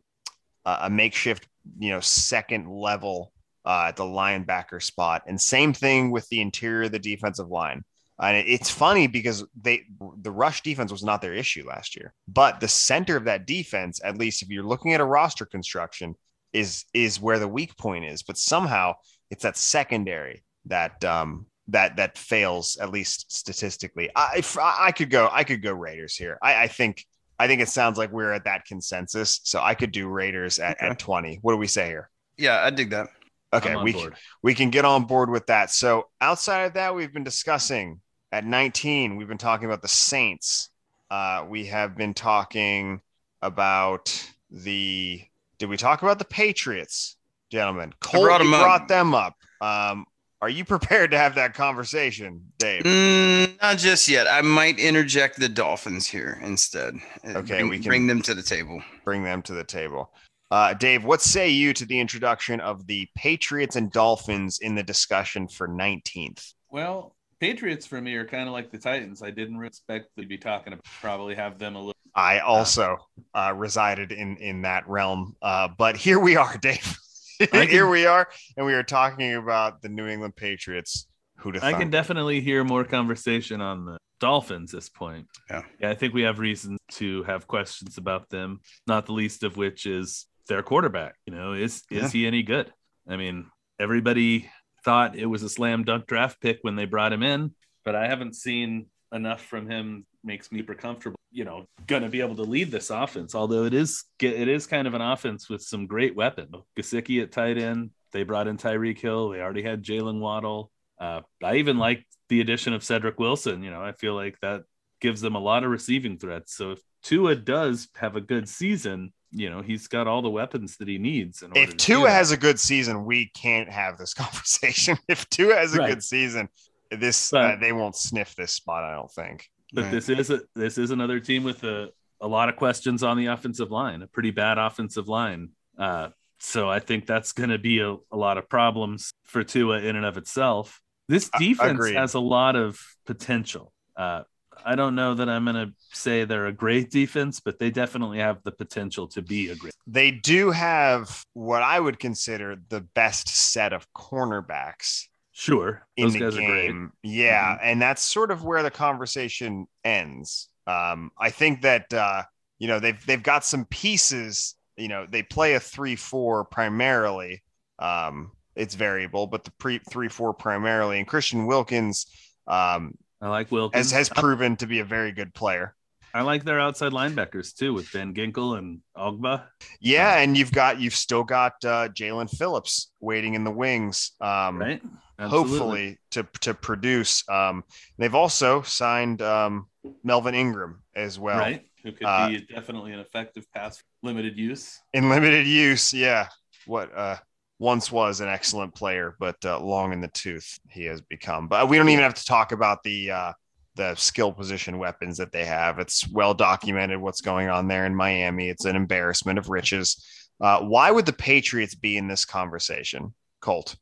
[0.66, 1.48] a a makeshift
[1.80, 3.32] you know second level
[3.66, 7.84] uh at the linebacker spot and same thing with the interior of the defensive line
[8.20, 9.84] and it's funny because they
[10.22, 14.00] the rush defense was not their issue last year but the center of that defense
[14.04, 16.16] at least if you're looking at a roster construction
[16.54, 18.94] is is where the weak point is but somehow
[19.30, 24.10] it's that secondary that um that that fails at least statistically.
[24.16, 26.38] I I could go I could go Raiders here.
[26.42, 27.06] I, I think
[27.42, 29.40] I think it sounds like we're at that consensus.
[29.44, 30.88] So I could do Raiders at, Okay.
[30.92, 31.40] at 20.
[31.42, 32.10] What do we say here?
[32.38, 33.08] yeah, I dig that.
[33.54, 34.16] Okay, we board.
[34.42, 35.70] we can get on board with that.
[35.72, 38.00] So outside of that, we've been discussing
[38.32, 40.70] at 19, we've been talking about the Saints.
[41.10, 43.02] Uh, we have been talking
[43.42, 45.22] about the
[45.58, 47.18] did we talk about the Patriots,
[47.52, 47.94] gentlemen?
[48.00, 48.62] Cole brought 'em you up.
[48.64, 49.36] brought them up.
[49.60, 50.06] Um,
[50.42, 52.84] are you prepared to have that conversation, Dave?
[52.84, 54.28] Mm, not just yet.
[54.28, 56.96] I might interject the Dolphins here instead.
[57.24, 58.82] Okay, bring, we can- bring them to the table.
[59.06, 60.12] Bring them to the table.
[60.50, 64.84] Uh, Dave, what say you to the introduction of the Patriots and Dolphins in the
[64.84, 66.54] discussion for 19th?
[66.70, 69.24] Well, Patriots for me are kind of like the Titans.
[69.24, 70.84] I didn't expect to be talking about.
[71.02, 71.96] Probably have them a little.
[72.14, 72.98] I also
[73.34, 76.98] uh, resided in in that realm, uh, but here we are, Dave.
[77.52, 78.28] can- here we are,
[78.58, 81.08] and we are talking about the New England Patriots.
[81.38, 85.26] Who to I can definitely hear more conversation on the Dolphins this point.
[85.50, 85.64] Yeah.
[85.80, 88.60] yeah, I think we have reasons to have questions about them.
[88.86, 91.16] Not the least of which is their quarterback.
[91.26, 92.08] You know, is is Yeah.
[92.10, 92.72] he any good?
[93.10, 93.48] I mean,
[93.80, 94.52] everybody
[94.86, 98.08] thought it was a slam dunk draft pick when they brought him in, but I
[98.08, 100.06] haven't seen enough from him.
[100.24, 101.18] Makes me super comfortable.
[101.32, 103.34] You know, going to be able to lead this offense.
[103.34, 106.54] Although it is it is kind of an offense with some great weapons.
[106.78, 107.92] Gesicki at tight end.
[108.12, 109.30] They brought in Tyreek Hill.
[109.30, 110.72] They already had Jaylen Waddle.
[111.00, 113.64] Uh, I even like the addition of Cedric Wilson.
[113.64, 114.64] You know, I feel like that
[115.00, 116.54] gives them a lot of receiving threats.
[116.54, 120.78] So if Tua does have a good season, you know, he's got all the weapons
[120.78, 121.42] that he needs.
[121.42, 124.98] In order If Tua has a good season, we can't have this conversation.
[125.08, 125.90] If Tua has a Right.
[125.90, 126.50] good season,
[126.92, 128.84] this But- uh, they won't sniff this spot.
[128.84, 129.50] I don't think.
[129.74, 129.92] But Right.
[129.92, 131.90] this is a this is another team with a,
[132.20, 135.50] a lot of questions on the offensive line, a pretty bad offensive line.
[135.78, 136.10] Uh,
[136.40, 139.96] so I think that's going to be a, a lot of problems for Tua in
[139.96, 140.82] and of itself.
[141.08, 143.72] This defense has a lot of potential.
[143.96, 144.24] Uh,
[144.64, 148.20] I don't know that I'm going to say they're a great defense, but they definitely
[148.20, 149.74] have the potential to be a great.
[149.88, 156.14] They do have what I would consider the best set of cornerbacks Sure, in those
[156.14, 156.68] the guys are great.
[156.68, 156.92] game.
[157.04, 160.50] Yeah, and that's sort of where the conversation ends.
[160.68, 162.24] Um, I think that uh,
[162.60, 164.56] you know they've they've got some pieces.
[164.78, 167.44] You know, they play a three-four primarily.
[167.80, 172.06] Um, it's variable, but the pre three-four primarily, and Christian Wilkins
[172.48, 173.92] um, I like Wilkins.
[173.92, 175.76] has has proven to be a very good player.
[176.14, 179.44] I like their outside linebackers too, with Van Ginkel and Ogbah.
[179.80, 184.12] Yeah, and you've got you've still got uh, Jaelan Phillips waiting in the wings.
[184.20, 184.82] Um, Right?
[185.22, 185.58] Absolutely.
[185.58, 187.24] hopefully to to produce.
[187.30, 187.64] Um,
[187.98, 189.68] they've also signed um,
[190.04, 191.66] Melvin Ingram as well right?
[191.84, 194.80] Who could uh, be definitely an effective pass, limited use.
[194.94, 195.94] in limited use.
[195.94, 196.28] Yeah,
[196.66, 197.18] what uh,
[197.60, 201.48] once was an excellent player, but uh, long in the tooth he has become.
[201.48, 203.34] But we don't even have to talk about the uh,
[203.76, 205.80] the skill position weapons that they have.
[205.80, 208.50] It's well documented what's going on there in Miami.
[208.50, 210.04] It's an embarrassment of riches.
[210.40, 213.76] Uh, why would the Patriots be in this conversation, Colt?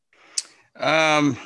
[0.80, 1.36] Um,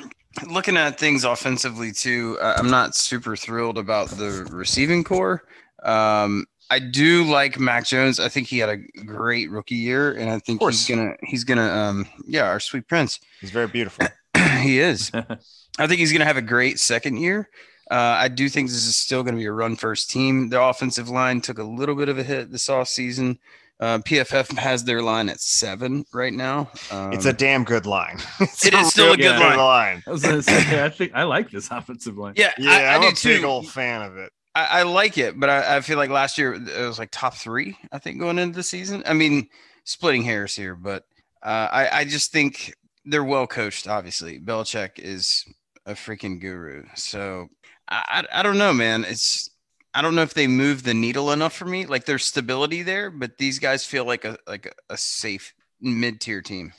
[0.47, 5.43] looking at things offensively too, uh, I'm not super thrilled about the receiving corps.
[5.83, 8.19] Um, I do like Mac Jones.
[8.19, 11.69] I think he had a great rookie year, and I think he's gonna he's gonna
[11.69, 13.19] um yeah, our sweet prince.
[13.39, 14.07] He's very beautiful.
[14.61, 15.11] he is.
[15.77, 17.49] I think he's gonna have a great second year.
[17.89, 20.49] Uh, I do think this is still going to be a run first team.
[20.49, 23.37] Their offensive line took a little bit of a hit this offseason.
[23.79, 26.71] Uh, PFF has their line at seven right now.
[26.91, 28.19] Um, it's a damn good line.
[28.39, 29.57] It's It is still a good line.
[29.57, 30.03] line.
[30.07, 32.33] I was gonna say, I think I like this offensive line.
[32.37, 33.29] yeah, Yeah, I, I I'm do a too.
[33.29, 34.31] big old fan of it.
[34.55, 37.33] I, I like it, but I, I feel like last year it was like top
[37.33, 37.77] three.
[37.91, 39.03] I think going into the season.
[39.05, 39.49] I mean,
[39.83, 41.03] splitting hairs here, but
[41.43, 42.73] uh, I I just think
[43.03, 43.87] they're well coached.
[43.89, 45.43] Obviously, Belichick is
[45.85, 46.85] a freaking guru.
[46.95, 47.47] So
[47.89, 49.03] I I, I don't know, man.
[49.03, 49.49] It's
[49.95, 51.85] I don't know if they move the needle enough for me.
[51.85, 56.19] Like there's stability there, but these guys feel like a like a, a safe mid
[56.19, 56.73] tier team.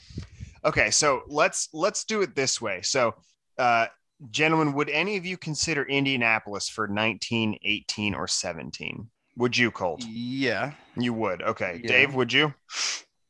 [0.63, 2.81] Okay, so let's let's do it this way.
[2.83, 3.15] So,
[3.57, 3.87] uh,
[4.31, 9.09] gentlemen, would any of you consider Indianapolis for 19, 18, or 17?
[9.37, 10.03] Would you, Colt?
[10.05, 10.73] Yeah.
[10.95, 11.41] You would.
[11.41, 11.87] Okay, Yeah.
[11.87, 12.53] Dave, would you?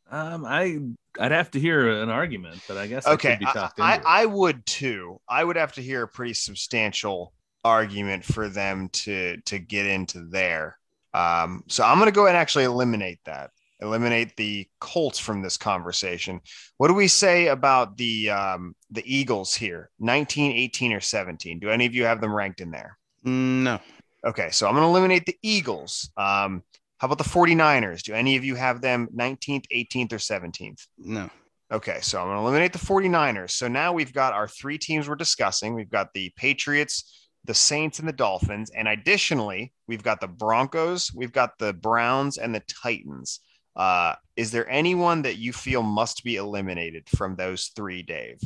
[0.09, 0.80] Um, I
[1.19, 3.80] I'd have to hear an argument, but I guess Okay, I could be I, talked
[3.80, 4.05] I, into.
[4.07, 4.09] it.
[4.09, 5.19] I would too.
[5.30, 7.34] I would have to hear a pretty substantial
[7.68, 10.77] argument for them to to get into there.
[11.14, 13.52] Um, so I'm going to go ahead and actually eliminate that.
[13.80, 16.41] Eliminate the Colts from this conversation.
[16.77, 19.91] What do we say about the um, the Eagles here?
[19.99, 21.60] 19, 18, or 17?
[21.60, 22.98] Do any of you have them ranked in there?
[23.23, 23.80] No.
[24.26, 26.11] Okay, so I'm going to eliminate the Eagles.
[26.18, 26.64] Um,
[26.98, 28.02] how about the 49ers?
[28.02, 30.88] Do any of you have them 19th, 18th, or 17th?
[30.98, 31.30] No.
[31.72, 33.52] Okay, so I'm going to eliminate the 49ers.
[33.52, 35.76] So now we've got our three teams we're discussing.
[35.76, 38.69] We've got the Patriots, the Saints, and the Dolphins.
[38.69, 43.40] And additionally, we've got the Broncos, we've got the Browns, and the Titans.
[43.76, 48.40] Uh, is there anyone that you feel must be eliminated from those three, Dave?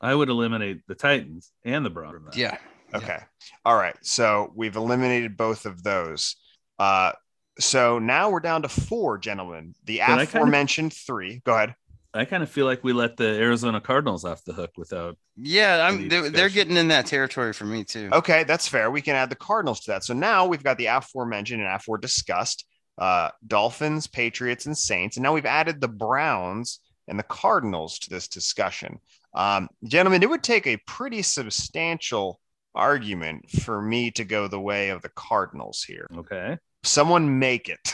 [0.00, 2.36] I would eliminate the Titans and the Broncos.
[2.36, 2.58] Yeah.
[2.94, 3.18] Okay.
[3.64, 3.96] All right.
[4.02, 6.36] So we've eliminated both of those.
[6.78, 7.12] Uh,
[7.58, 9.74] so now we're down to four, gentlemen.
[9.84, 11.40] The But I kinda- aforementioned three.
[11.44, 11.74] Go ahead.
[12.16, 15.16] I kind of feel like we let the Arizona Cardinals off the hook without.
[15.36, 18.08] Yeah, I'm, they're, they're getting in that territory for me too.
[18.12, 18.90] Okay, that's fair.
[18.90, 20.04] We can add the Cardinals to that.
[20.04, 22.66] So now we've got the aforementioned and afore discussed
[22.98, 25.16] uh, Dolphins, Patriots, and Saints.
[25.16, 28.98] And now we've added the Browns and the Cardinals to this discussion.
[29.34, 32.40] Um, gentlemen, it would take a pretty substantial
[32.74, 36.06] argument for me to go the way of the Cardinals here.
[36.16, 36.58] Okay.
[36.86, 37.92] Someone make it.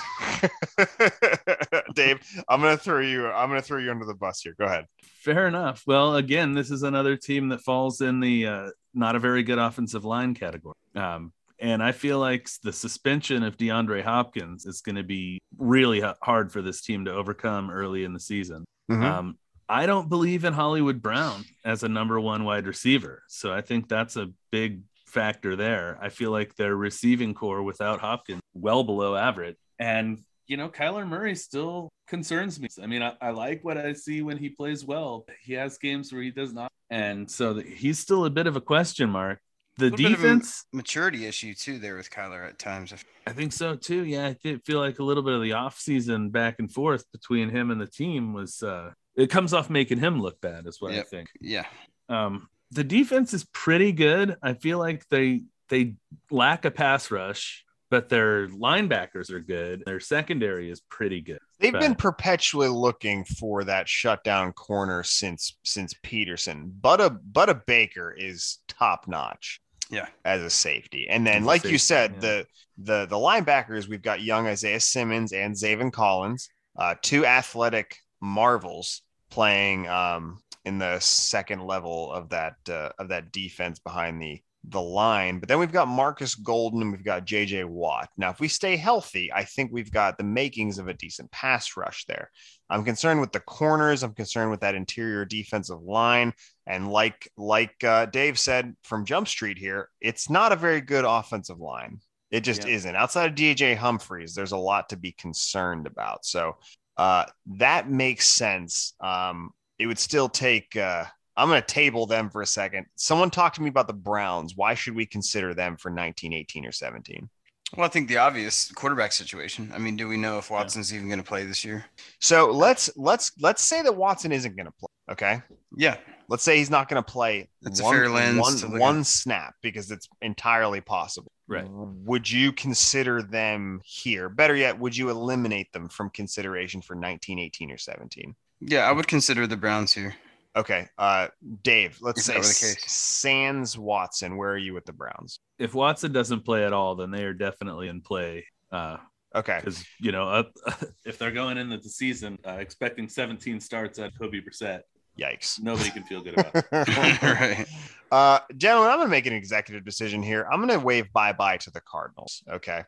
[1.95, 4.55] Dave, I'm gonna throw you, I'm gonna throw you under the bus here.
[4.59, 4.87] Go ahead.
[5.03, 5.83] Fair enough.
[5.87, 9.59] Well, again, this is another team that falls in the uh, not a very good
[9.59, 10.75] offensive line category.
[10.95, 16.03] Um, and I feel like the suspension of DeAndre Hopkins is going to be really
[16.21, 18.65] hard for this team to overcome early in the season.
[18.91, 19.03] Mhm.
[19.03, 19.39] Um,
[19.69, 23.23] I don't believe in Hollywood Brown as a number one wide receiver.
[23.29, 24.83] So I think that's a big
[25.13, 25.99] factor there.
[26.01, 29.57] I feel like their receiving corps without Hopkins well below average.
[29.79, 32.69] And, you know, Kyler Murray still concerns me.
[32.83, 35.25] I mean, I, I like what I see when he plays well.
[35.27, 36.71] but He has games where he does not.
[36.91, 39.39] And so the, he's still a bit of a question mark.
[39.79, 42.93] The Little bit of a- defense, Maturity issue too there with Kyler at times.
[43.27, 44.05] I think so too.
[44.05, 47.49] Yeah, I did feel like a little bit of the offseason back and forth between
[47.49, 50.93] him and the team was uh it comes off making him look bad, is what
[50.93, 51.29] I think.
[51.41, 51.65] Yeah.
[52.11, 54.37] Um the defense is pretty good.
[54.43, 55.95] I feel like they they
[56.31, 59.83] lack a pass rush, but their linebackers are good.
[59.87, 61.39] Their secondary is pretty good.
[61.61, 66.73] They've been perpetually looking for that shutdown corner since since Peterson.
[66.81, 69.61] But a Budda Baker is top notch.
[69.91, 70.07] Yeah.
[70.25, 71.07] as a safety.
[71.11, 72.21] And then, As a like you said, yeah.
[72.21, 72.47] the
[72.79, 79.03] the the linebackers we've got young Isaiah Simmons and Zaven Collins, uh, two athletic marvels
[79.31, 84.81] playing um, in the second level of that uh, of that defense behind the the
[84.81, 85.41] line.
[85.41, 88.11] But then we've got Marcus Golden and we've got JJ Watt.
[88.17, 91.77] Now, if we stay healthy, I think we've got the makings of a decent pass
[91.77, 92.31] rush there.
[92.71, 94.05] I'm concerned with the corners.
[94.05, 96.33] I'm concerned with that interior defensive line.
[96.67, 101.05] And like like uh, Dave said from Jump Street here, it's not a very good
[101.05, 101.99] offensive line.
[102.31, 102.75] It just Yeah.
[102.75, 102.97] isn't.
[102.97, 106.25] Outside of DJ Humphries, there's a lot to be concerned about.
[106.25, 106.57] So
[106.97, 107.27] uh,
[107.59, 108.95] that makes sense.
[109.01, 109.51] Um,
[109.83, 110.77] it would still take.
[110.77, 111.05] Uh,
[111.37, 112.87] I'm going to table them for a second.
[112.97, 114.55] Someone talk to me about the Browns.
[114.55, 117.29] Why should we consider them for 19, 18, or 17?
[117.75, 119.73] Well, I think the obvious quarterback situation.
[119.75, 121.87] I mean, do we know if Watson's even going to play this year?
[122.21, 124.89] So let's let's let's say that Watson isn't going to play.
[125.11, 125.43] Okay,
[125.77, 125.97] Yeah.
[126.29, 127.49] let's say he's not going to play.
[127.63, 131.33] That's a one, fair lens one- to one snap because it's entirely possible.
[131.49, 131.67] Right.
[131.69, 134.29] Would you consider them here?
[134.29, 138.35] Better yet, would you eliminate them from consideration for 19, 18, or 17?
[138.65, 140.15] Yeah, I would consider the Browns here.
[140.55, 141.29] Okay, uh,
[141.63, 141.99] Dave.
[142.01, 142.93] Let's If say that the case.
[142.93, 144.37] Sans Watson.
[144.37, 145.41] Where are you with the Browns?
[145.59, 148.45] If Watson doesn't play at all, then they are definitely in play.
[148.71, 148.99] Uh,
[149.35, 150.43] Okay, because you know, uh,
[151.07, 154.83] if they're going into the season uh, expecting 17 starts at Kobe Brissett,
[155.19, 155.61] yikes.
[155.61, 156.55] nobody can feel good about.
[156.55, 156.67] it.
[157.23, 157.67] right.
[158.11, 160.47] Uh, gentlemen, I'm going to make an executive decision here.
[160.53, 162.43] I'm going to wave bye bye to the Cardinals.
[162.51, 162.83] Okay.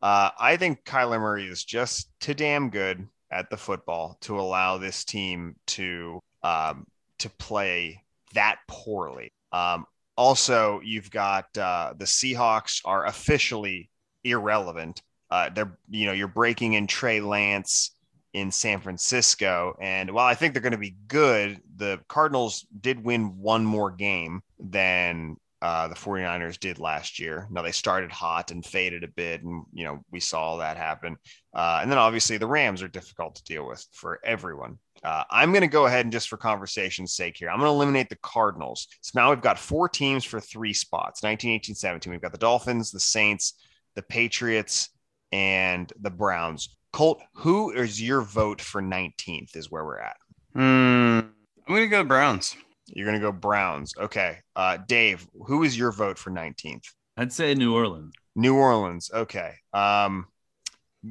[0.00, 4.78] Uh, I think Kyler Murray is just too damn good at the football to allow
[4.78, 6.86] this team to um,
[7.18, 8.02] to play
[8.34, 9.32] that poorly.
[9.52, 9.84] Um,
[10.16, 13.90] also, you've got uh, the Seahawks are officially
[14.22, 15.02] irrelevant.
[15.30, 17.90] Uh, they're you know you're breaking in Trey Lance
[18.34, 19.76] in San Francisco.
[19.80, 23.92] And while I think they're going to be good, the Cardinals did win one more
[23.92, 27.48] game than uh, the 49ers did last year.
[27.50, 31.16] Now they started hot and faded a bit, and you know we saw that happen.
[31.54, 34.78] Uh, and then obviously the Rams are difficult to deal with for everyone.
[35.02, 37.74] Uh, I'm going to go ahead and just for conversation's sake here, I'm going to
[37.74, 38.88] eliminate the Cardinals.
[39.00, 42.10] So now we've got four teams for three spots 19, 18, 17.
[42.10, 43.54] We've got the Dolphins, the Saints,
[43.94, 44.90] the Patriots,
[45.32, 46.76] and the Browns.
[46.92, 49.56] Colt, who is your vote for 19th?
[49.56, 50.16] Is where we're at.
[50.52, 50.60] Hmm.
[50.60, 52.54] I'm going to go Browns.
[52.86, 53.94] You're going to go Browns.
[53.98, 54.38] Okay.
[54.54, 56.84] Uh, Dave, who is your vote for 19th?
[57.16, 58.14] I'd say New Orleans.
[58.34, 59.10] New Orleans.
[59.12, 59.54] Okay.
[59.72, 60.26] Um,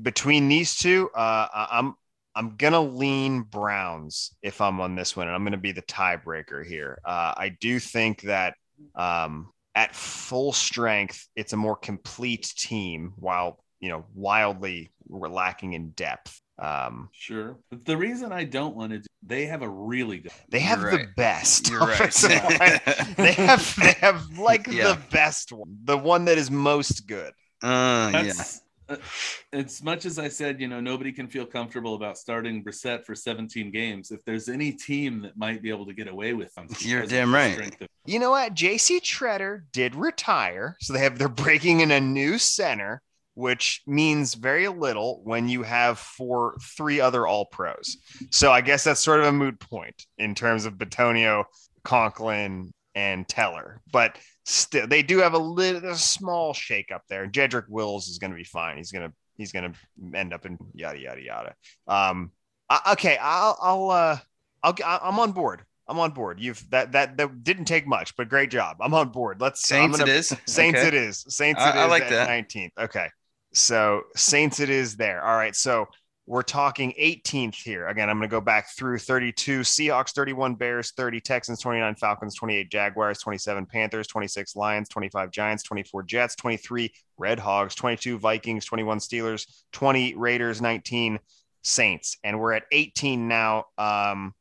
[0.01, 1.95] between these two, uh, I'm
[2.35, 6.65] I'm gonna lean Browns if I'm on this one, and I'm gonna be the tiebreaker
[6.65, 6.99] here.
[7.05, 8.55] Uh, I do think that
[8.95, 15.73] um, at full strength, it's a more complete team, while you know wildly we're lacking
[15.73, 16.41] in depth.
[16.59, 17.57] Um, Sure.
[17.71, 20.81] But the reason I don't want to do they have a really good they have
[20.81, 21.15] You're the right.
[21.15, 21.69] best.
[21.69, 22.13] You're right.
[23.17, 24.93] they have they have like Yeah.
[24.93, 27.33] the best one, the one that is most good.
[27.63, 28.33] Uh, yeah.
[28.89, 28.97] Uh,
[29.53, 33.15] as much as I said, you know, nobody can feel comfortable about starting Brissett for
[33.15, 34.11] 17 games.
[34.11, 37.31] If there's any team that might be able to get away with them, You're damn
[37.31, 37.81] the right.
[37.81, 38.53] of- You know what?
[38.53, 43.01] JC Tretter did retire, so they have they're breaking in a new center,
[43.35, 47.97] which means very little when you have four three other all pros.
[48.29, 51.45] So I guess that's sort of a moot point in terms of Bitonio,
[51.83, 53.81] Conklin, and Teller.
[53.91, 57.27] But still they do have a little a small shake up there.
[57.27, 58.77] Jedrick Wills is gonna be fine.
[58.77, 59.73] He's gonna he's gonna
[60.13, 61.55] end up in yada yada yada.
[61.87, 62.31] Um
[62.69, 64.17] I- okay, I'll I'll uh
[64.63, 65.63] I'll I'm on board.
[65.87, 66.39] I'm on board.
[66.39, 68.77] You've that that that didn't take much, but great job.
[68.79, 69.41] I'm on board.
[69.41, 70.27] Let's Saints gonna- it is.
[70.45, 70.87] Saints Okay.
[70.87, 71.25] it is.
[71.27, 72.29] Saints I- it is I like that.
[72.29, 72.71] 19th.
[72.79, 73.09] Okay.
[73.53, 75.23] So Saints it is there.
[75.23, 75.55] All right.
[75.55, 75.87] So
[76.25, 77.87] we're talking 18th here.
[77.87, 82.35] Again, I'm going to go back through 32 Seahawks, 31 Bears, 30 Texans, 29 Falcons,
[82.35, 88.65] 28 Jaguars, 27 Panthers, 26 Lions, 25 Giants, 24 Jets, 23 Red Hogs, 22 Vikings,
[88.65, 91.19] 21 Steelers, 20 Raiders, 19
[91.63, 92.17] Saints.
[92.23, 93.65] And we're at 18 now.
[93.77, 94.33] Um,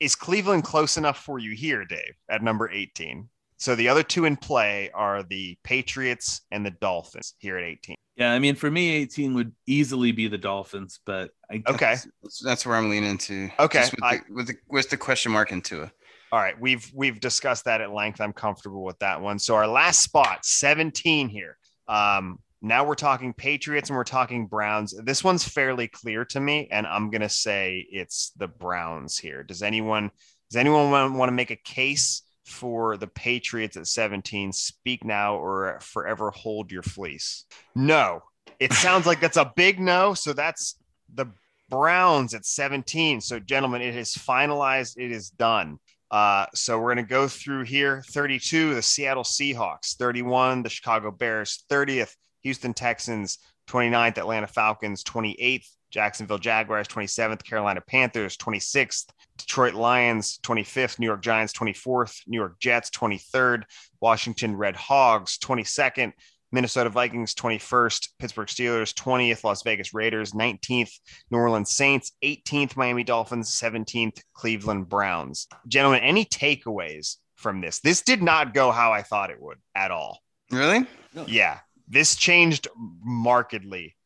[0.00, 3.28] is Cleveland close enough for you here, Dave, at number 18?
[3.62, 7.94] So the other two in play are the Patriots and the Dolphins here at 18.
[8.16, 11.94] Yeah, I mean, for me, 18 would easily be the Dolphins, but I Okay.
[12.22, 13.50] That's, that's where I'm leaning to.
[13.60, 15.90] Okay, with, I- the, with the with the question mark into it.
[16.32, 18.20] All right, we've we've discussed that at length.
[18.20, 19.38] I'm comfortable with that one.
[19.38, 21.56] So our last spot, 17 here.
[21.86, 24.92] Um, now we're talking Patriots and we're talking Browns.
[25.04, 29.44] This one's fairly clear to me, and I'm gonna say it's the Browns here.
[29.44, 30.10] Does anyone
[30.50, 34.52] does anyone want, want to make a case for the Patriots at 17?
[34.52, 37.44] Speak now or forever hold your fleece.
[37.74, 38.22] No,
[38.58, 40.14] it sounds like that's a big no.
[40.14, 40.76] So that's
[41.14, 41.26] the
[41.68, 43.20] Browns at 17.
[43.20, 44.98] So, gentlemen, it is finalized.
[44.98, 45.78] It is done.
[46.10, 51.10] Uh, so we're going to go through here 32, the Seattle Seahawks, 31, the Chicago
[51.10, 53.38] Bears, 30th, Houston Texans,
[53.68, 61.22] 29th, Atlanta Falcons, 28th, Jacksonville Jaguars, 27th, Carolina Panthers, 26th, Detroit Lions, 25th, New York
[61.22, 63.62] Giants, 24th, New York Jets, 23rd,
[64.00, 66.12] Washington Red Hogs, 22nd,
[66.50, 70.92] Minnesota Vikings 21st, Pittsburgh Steelers 20th, Las Vegas Raiders 19th,
[71.30, 75.46] New Orleans Saints 18th, Miami Dolphins 17th, Cleveland Browns.
[75.66, 77.80] Gentlemen, any takeaways from this?
[77.80, 80.20] This did not go how I thought it would at all.
[80.50, 80.86] Really?
[81.26, 82.68] Yeah, this changed
[83.02, 83.96] markedly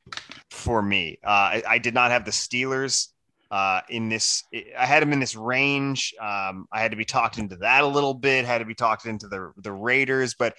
[0.51, 1.19] for me.
[1.24, 3.09] Uh, I, I did not have the Steelers
[3.51, 4.43] uh, in this.
[4.78, 6.15] I had them in this range.
[6.20, 8.45] Um, I had to be talked into that a little bit.
[8.45, 10.55] Had to be talked into the the Raiders, but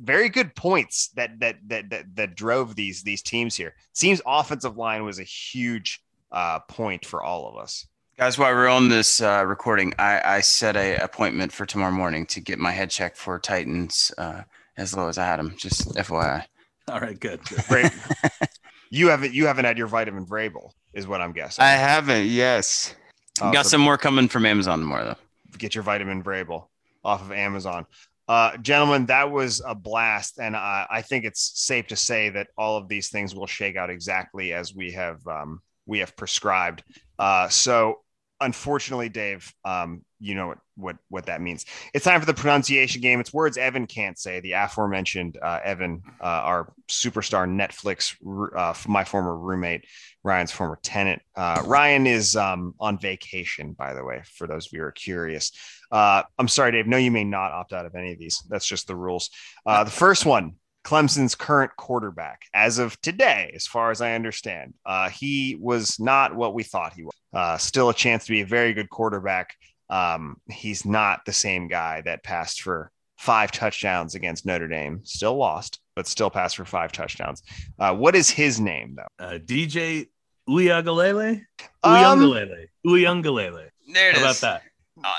[0.00, 3.74] very good points that that that that, that drove these these teams here.
[3.92, 6.00] Seems offensive line was a huge
[6.30, 7.86] uh, point for all of us.
[8.16, 12.26] Guys, while we're on this uh, recording, I, I set a appointment for tomorrow morning
[12.26, 14.42] to get my head checked for Titans uh,
[14.76, 15.54] as low as I had them.
[15.56, 16.44] Just FYI.
[16.88, 17.40] All right, good.
[17.44, 17.64] good.
[17.68, 17.92] Great.
[18.90, 21.64] you haven't you haven't had your vitamin Vrabel, is what I'm guessing.
[21.64, 22.26] I haven't.
[22.26, 22.94] Yes.
[23.40, 25.58] Uh, Got so some more coming from Amazon tomorrow though.
[25.58, 26.66] get your vitamin Vrabel
[27.04, 27.86] off of Amazon.
[28.28, 32.48] Uh, gentlemen, that was a blast, and uh, I think it's safe to say that
[32.58, 36.82] all of these things will shake out exactly as we have um, we have prescribed.
[37.18, 38.00] Uh, so,
[38.40, 41.66] unfortunately, Dave, um, you know what, what what that means.
[41.92, 43.20] It's time for the pronunciation game.
[43.20, 44.40] It's words Evan can't say.
[44.40, 48.14] The aforementioned uh, Evan, uh, our superstar Netflix,
[48.56, 49.84] uh, my former roommate,
[50.22, 51.20] Ryan's former tenant.
[51.36, 54.92] Uh, Ryan is um, on vacation, by the way, for those of you who are
[54.92, 55.52] curious.
[55.90, 56.86] Uh, I'm sorry, Dave.
[56.86, 58.42] No, you may not opt out of any of these.
[58.48, 59.30] That's just the rules.
[59.66, 60.54] Uh, the first one.
[60.84, 64.72] Clemson's current quarterback, as of today, as far as I understand,
[65.12, 67.62] he was not what we thought he was.
[67.62, 69.54] Still a chance to be a very good quarterback.
[69.90, 75.00] Um, he's not the same guy that passed for five touchdowns against Notre Dame.
[75.04, 77.42] Still lost, but still passed for five touchdowns.
[77.78, 79.24] Uh, what is his name though?
[79.24, 80.08] Uh, DJ
[80.48, 81.42] Uyagalele?
[81.82, 82.66] Um, Uyangalele.
[82.86, 83.68] Uyangalele.
[83.92, 84.42] There it How is.
[84.42, 84.62] about that?
[85.04, 85.12] Uh,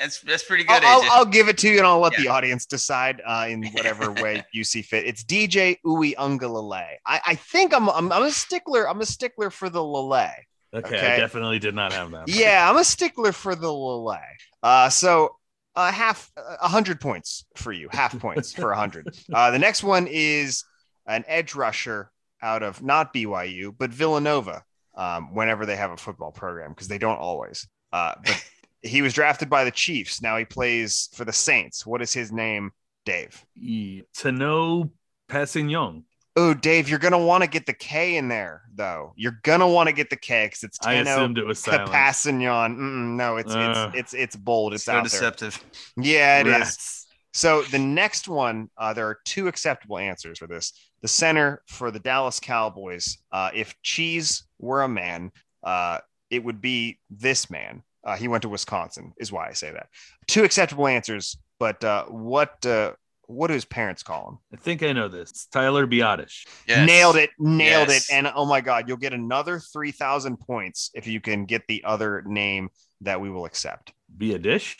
[0.00, 0.82] that's that's pretty good.
[0.82, 1.08] I'll, I'll, AJ.
[1.12, 4.42] I'll give it to you, and I'll let the audience decide uh, in whatever way
[4.52, 5.04] you see fit.
[5.04, 6.94] It's DJ Uiagalelei.
[7.04, 8.88] I, I think I'm, I'm I'm a stickler.
[8.88, 10.30] I'm a stickler for the Lele.
[10.72, 11.14] Okay, Okay.
[11.14, 12.28] I definitely did not have that.
[12.28, 14.18] Yeah, I'm a stickler for the Lele.
[14.62, 15.36] Uh, so
[15.74, 19.08] uh, half a hundred points for you, half points for a hundred.
[19.32, 20.64] Uh, the next one is
[21.06, 22.10] an edge rusher
[22.42, 24.62] out of not BYU but Villanova.
[24.96, 27.66] Um, whenever they have a football program, because they don't always.
[27.92, 28.44] Uh, but
[28.82, 30.20] he was drafted by the Chiefs.
[30.20, 31.86] Now he plays for the Saints.
[31.86, 32.72] What is his name,
[33.06, 33.42] Dave?
[33.56, 34.90] E- Tano
[35.28, 36.02] Passignon.
[36.42, 39.12] Oh, Dave, you're gonna want to get the K in there, though.
[39.14, 41.90] You're gonna want to get the K because it's I Tano assumed it was silent.
[41.90, 42.76] Capassignon.
[43.16, 43.90] No, it's Uh.
[43.94, 44.72] it's it's it's bold.
[44.72, 45.10] It's so out there.
[45.10, 45.62] deceptive.
[45.98, 46.52] Yeah, it is.
[46.52, 47.06] Rats.
[47.34, 50.72] So the next one, uh, there are two acceptable answers for this.
[51.02, 55.98] The center for the Dallas Cowboys, uh, if Cheese were a man, uh,
[56.30, 57.82] it would be this man.
[58.02, 59.88] Uh, he went to Wisconsin, is why I say that.
[60.26, 62.92] Two acceptable answers, but uh, what uh,
[63.30, 64.38] what do his parents call him?
[64.52, 65.30] I think I know this.
[65.30, 66.46] It's Tyler Biadasz.
[66.66, 66.86] Yes.
[66.86, 68.10] Nailed it, nailed Yes.
[68.10, 71.62] it, and oh my God, you'll get another three thousand points if you can get
[71.68, 72.70] the other name
[73.02, 73.92] that we will accept.
[74.16, 74.78] Be a dish.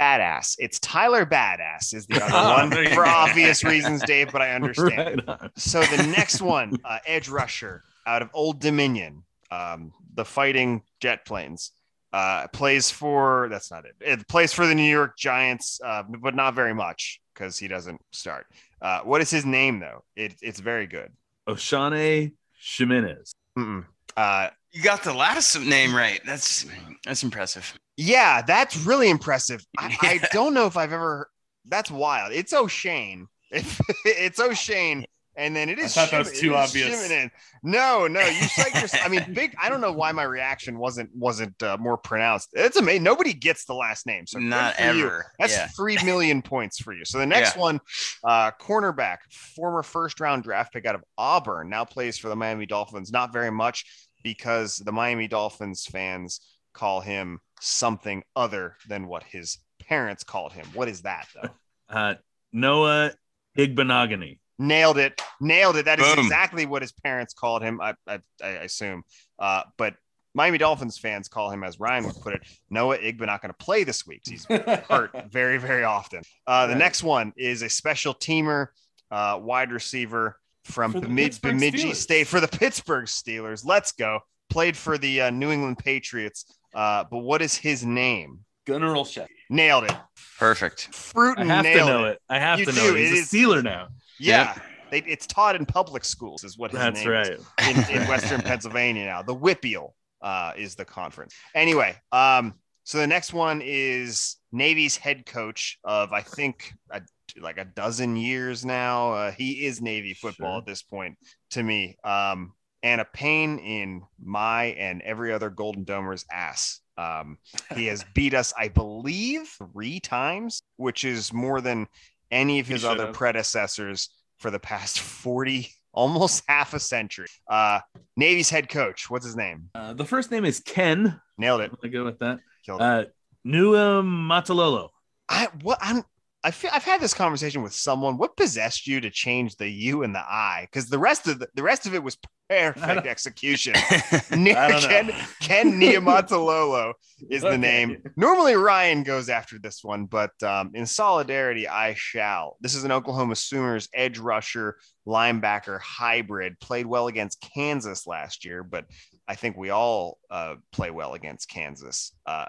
[0.00, 0.56] Badass.
[0.58, 4.32] It's Tyler Badass is the other Oh, one there for obvious reasons, Dave.
[4.32, 5.22] But I understand.
[5.26, 5.50] Right.
[5.56, 11.24] So the next one, uh, edge rusher out of Old Dominion, um, the Fighting Jet
[11.24, 11.72] Planes,
[12.12, 13.48] uh, plays for.
[13.50, 13.94] That's not it.
[14.00, 18.00] It plays for the New York Giants, uh, but not very much because he doesn't
[18.12, 18.46] start.
[18.80, 20.02] Uh, what is his name though?
[20.16, 21.10] It, it's very good.
[21.48, 22.32] Oshane
[22.62, 23.32] Ximines.
[23.58, 23.84] Mm-mm.
[24.16, 26.20] Uh, You got the last name right.
[26.24, 26.66] That's
[27.04, 27.74] that's impressive.
[27.96, 29.64] yeah, that's really impressive.
[29.78, 31.28] I, I don't know if I've ever.
[31.66, 32.32] That's wild.
[32.32, 33.26] It's Oshane.
[33.54, 35.04] It's, it's Oshane.
[35.34, 35.94] And then it is.
[35.94, 36.90] thought that was too obvious.
[36.90, 37.30] Shimonin.
[37.62, 39.04] No, no, you psyched yourself.
[39.04, 39.54] I mean, big.
[39.60, 42.50] I don't know why my reaction wasn't wasn't uh, more pronounced.
[42.52, 43.02] It's amazing.
[43.02, 45.06] Nobody gets the last name, so Not for you.
[45.06, 45.26] ever.
[45.38, 45.68] That's yeah.
[45.68, 47.04] three million points for you.
[47.04, 47.80] So the next one,
[48.24, 52.66] uh, cornerback, former first round draft pick out of Auburn, now plays for the Miami
[52.66, 53.10] Dolphins.
[53.10, 53.86] Not very much
[54.22, 56.40] because the Miami Dolphins fans
[56.74, 60.66] call him something other than what his parents called him.
[60.74, 61.48] What is that though?
[61.90, 62.14] Uh,
[62.54, 63.12] Noah
[63.58, 64.38] Igbinoghene.
[64.62, 65.20] Nailed it.
[65.40, 65.84] Nailed it.
[65.86, 66.24] That is Boom.
[66.24, 67.80] exactly what his parents called him.
[67.80, 69.02] I, I, I assume.
[69.38, 69.94] Uh, but
[70.34, 73.64] Miami Dolphins fans call him, as Ryan would put it, Noah Igba not going to
[73.64, 74.22] play this week.
[74.24, 76.22] He's hurt very, very often.
[76.46, 76.78] Uh, the Right.
[76.78, 78.68] next one is a special teamer,
[79.10, 81.94] uh, wide receiver from the Bemid- Bemidji Steelers.
[81.96, 83.64] State for the Pittsburgh Steelers.
[83.66, 84.20] Let's go.
[84.48, 86.46] Played for the uh, New England Patriots.
[86.74, 88.40] Uh, but what is his name?
[88.66, 89.26] Gunnar Olszewski.
[89.50, 89.96] Nailed it.
[90.38, 90.94] Perfect.
[90.94, 91.36] Fruit.
[91.36, 92.10] I Fruitin have to know it.
[92.12, 92.18] it.
[92.30, 92.78] I have You to do.
[92.78, 92.98] know it.
[93.00, 93.88] He's It a is- Steeler now.
[94.26, 94.58] Yeah.
[94.90, 97.46] They, it's taught in public schools, is what his That's name is.
[97.60, 97.88] right.
[97.90, 99.22] in, in Western Pennsylvania now.
[99.22, 99.88] The WPIAL
[100.20, 101.34] uh, is the conference.
[101.54, 102.54] Anyway, um,
[102.84, 107.00] so the next one is Navy's head coach of I think a,
[107.40, 109.12] like a dozen years now.
[109.12, 110.58] Uh, he is Navy football Sure.
[110.58, 111.16] at this point
[111.52, 116.80] to me, um, and a pain in my and every other Golden Domer's ass.
[116.98, 117.38] Um,
[117.74, 121.86] he has beat us, I believe, three times, which is more than
[122.32, 123.14] any of his other have.
[123.14, 124.08] predecessors
[124.40, 127.78] for the past 40 almost half a century uh
[128.16, 131.20] navy's head coach what's his name Uh, the first name is Ken.
[131.38, 132.40] nailed I'm it gonna go with that.
[132.64, 133.04] killed Uh,
[133.46, 134.88] Nua Matalolo.
[135.28, 136.02] i what i'm
[136.44, 138.18] I feel I've had this conversation with someone.
[138.18, 140.66] What possessed you to change the U and the I?
[140.70, 143.74] Because the rest of the, the rest of it was perfect execution.
[144.28, 146.94] Ken Ken Niumatalolo
[147.30, 148.02] is the name.
[148.16, 152.56] Normally Ryan goes after this one, but um, in solidarity, I shall.
[152.60, 156.58] This is an Oklahoma Sooners edge rusher, linebacker hybrid.
[156.60, 158.84] Played well against Kansas last year, but
[159.28, 162.12] I think we all uh, play well against Kansas.
[162.26, 162.46] Uh,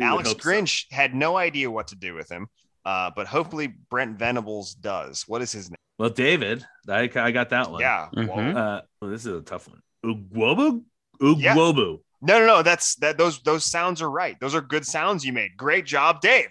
[0.00, 0.48] Alex hope so.
[0.48, 2.48] Grinch had no idea what to do with him,
[2.86, 5.24] uh, but hopefully Brent Venables does.
[5.26, 5.76] What is his name?
[5.98, 7.80] Well, David, I, I got that one.
[7.80, 8.08] Yeah.
[8.14, 8.56] Mhm.
[8.56, 9.80] Uh, well, this is a tough one.
[10.04, 10.82] Ugwobu?
[11.20, 12.00] Ugwobu.
[12.22, 12.62] No, no, no.
[12.62, 13.18] That's that.
[13.18, 14.38] Those those sounds are right.
[14.40, 15.56] Those are good sounds you made.
[15.56, 16.48] Great job, Dave.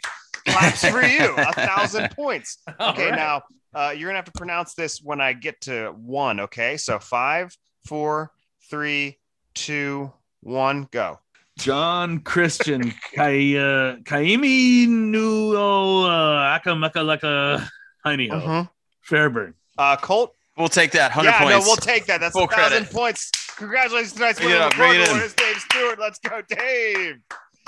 [0.47, 1.33] Claps for you.
[1.37, 2.57] A thousand points.
[2.67, 3.15] Okay, All right.
[3.15, 3.41] now
[3.73, 6.39] uh, you're gonna have to pronounce this when I get to one.
[6.41, 7.55] Okay, so five,
[7.85, 8.31] four,
[8.69, 9.17] three,
[9.53, 11.19] two, one, go.
[11.57, 17.67] John Christian Kai, uh, Kaimi Nuo uh, Akamakalaka
[18.05, 18.31] Hainio.
[18.41, 18.69] Mhm.
[19.01, 19.53] Fairburn.
[19.77, 20.33] Uh, Colt.
[20.57, 21.11] We'll take that.
[21.11, 21.51] 100 Yeah, points.
[21.65, 22.19] no, we'll take that.
[22.21, 22.91] That's Full a thousand credit.
[22.93, 23.31] points.
[23.57, 24.65] Congratulations, tonight's Bring it winner.
[24.65, 25.17] up, bring it in.
[25.17, 25.99] It's Dave Stewart.
[25.99, 27.15] Let's go, Dave.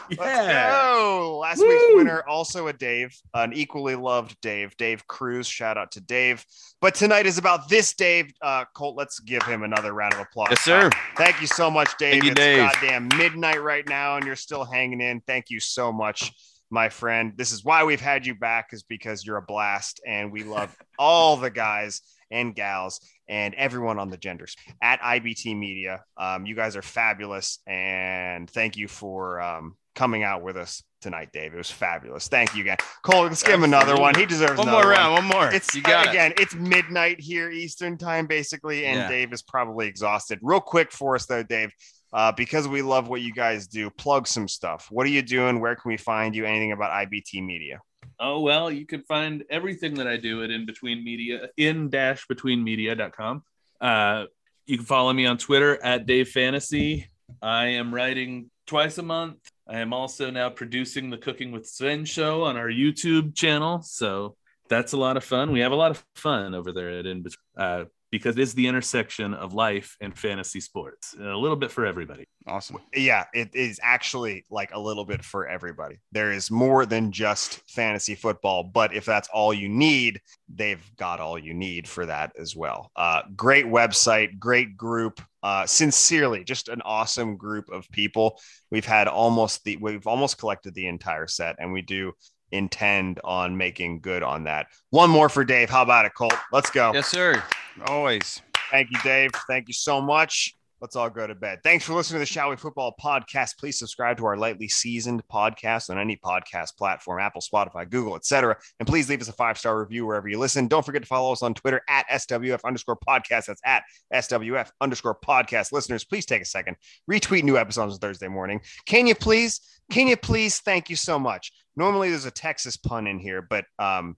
[0.10, 0.72] Let's Yeah.
[0.72, 1.40] go.
[1.42, 1.68] Last Woo.
[1.68, 5.48] week's winner, also a Dave, an equally loved Dave, Dave Cruz.
[5.48, 6.46] Shout out to Dave.
[6.82, 8.32] But tonight is about this Dave.
[8.42, 10.48] Uh, Colt, let's give him another round of applause.
[10.52, 10.88] Yes, sir.
[10.88, 12.14] Uh, thank you so much, Dave.
[12.14, 12.72] Thank you, it's Dave.
[12.72, 15.22] goddamn midnight right now, and you're still hanging in.
[15.22, 16.32] Thank you so much,
[16.70, 17.34] my friend.
[17.36, 20.76] This is why we've had you back, is because you're a blast, and we love
[21.00, 23.00] all the guys and gals
[23.30, 26.04] and everyone on the genders at IBT Media.
[26.18, 31.30] Um, you guys are fabulous, and thank you for um, coming out with us tonight,
[31.34, 31.54] Dave.
[31.54, 32.28] It was fabulous.
[32.28, 33.24] Thank you again, Cole.
[33.24, 34.16] Let's give him another one.
[34.16, 35.14] He deserves One more round.
[35.14, 35.54] One more.
[35.54, 36.34] It's you got again.
[36.38, 39.10] It's midnight here Eastern time, basically, and Yeah.
[39.10, 40.40] Dave is probably exhausted.
[40.42, 41.72] Real quick for us though, Dave.
[42.14, 44.88] Uh, because we love what you guys do, plug some stuff.
[44.90, 45.60] What are you doing?
[45.60, 46.46] Where can we find you?
[46.46, 47.82] Anything about IBT Media?
[48.20, 52.26] Oh well, you can find everything that I do at in between media in dash
[52.28, 53.44] between media.com.
[53.82, 54.26] Uh
[54.66, 57.08] you can follow me on Twitter at Dave Fantasy.
[57.42, 59.38] I am writing twice a month.
[59.70, 63.82] I am also now producing the Cooking with Sven show on our YouTube channel.
[63.82, 64.36] So
[64.70, 65.52] that's a lot of fun.
[65.52, 68.68] We have a lot of fun over there at in between uh, because it's the
[68.68, 71.16] intersection of life and fantasy sports.
[71.20, 72.26] A little bit for everybody.
[72.48, 72.78] Awesome.
[72.94, 75.98] Yeah, it is actually like a little bit for everybody.
[76.12, 80.22] There is more than just fantasy football, but if that's all you need,
[80.54, 82.92] they've got all you need for that as well.
[82.96, 85.22] Uh, great website, great group.
[85.44, 88.40] Uh, sincerely, just an awesome group of people.
[88.72, 92.14] We've had almost the we've almost collected the entire set, and we do
[92.52, 94.68] intend on making good on that.
[94.90, 95.70] One more for Dave.
[95.70, 96.34] How about it, Colt?
[96.52, 96.92] Let's go.
[96.94, 97.44] Yes, sir.
[97.86, 98.42] Always.
[98.72, 99.32] Thank you, Dave.
[99.48, 100.54] Thank you so much.
[100.80, 101.62] Let's all go to bed.
[101.64, 103.58] Thanks for listening to the Shall We Football podcast.
[103.58, 108.56] Please subscribe to our lightly seasoned podcast on any podcast platform, Apple, Spotify, Google, etc.
[108.80, 110.68] And please leave us a five-star review wherever you listen.
[110.68, 113.48] Don't forget to follow us on Twitter at SWF underscore podcast.
[113.48, 113.84] That's at
[114.14, 115.72] SWF underscore podcast.
[115.72, 116.78] Listeners, please take a second.
[117.10, 118.62] Retweet new episodes on Thursday morning.
[118.86, 119.62] Can you please?
[119.90, 120.60] Can you please?
[120.60, 121.54] Thank you so much.
[121.78, 124.18] Normally there's a Texas pun in here, but um,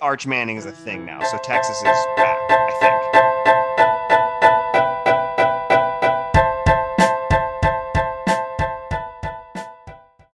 [0.00, 1.22] Arch Manning is a thing now.
[1.22, 1.84] So Texas is
[2.16, 3.65] back, I think.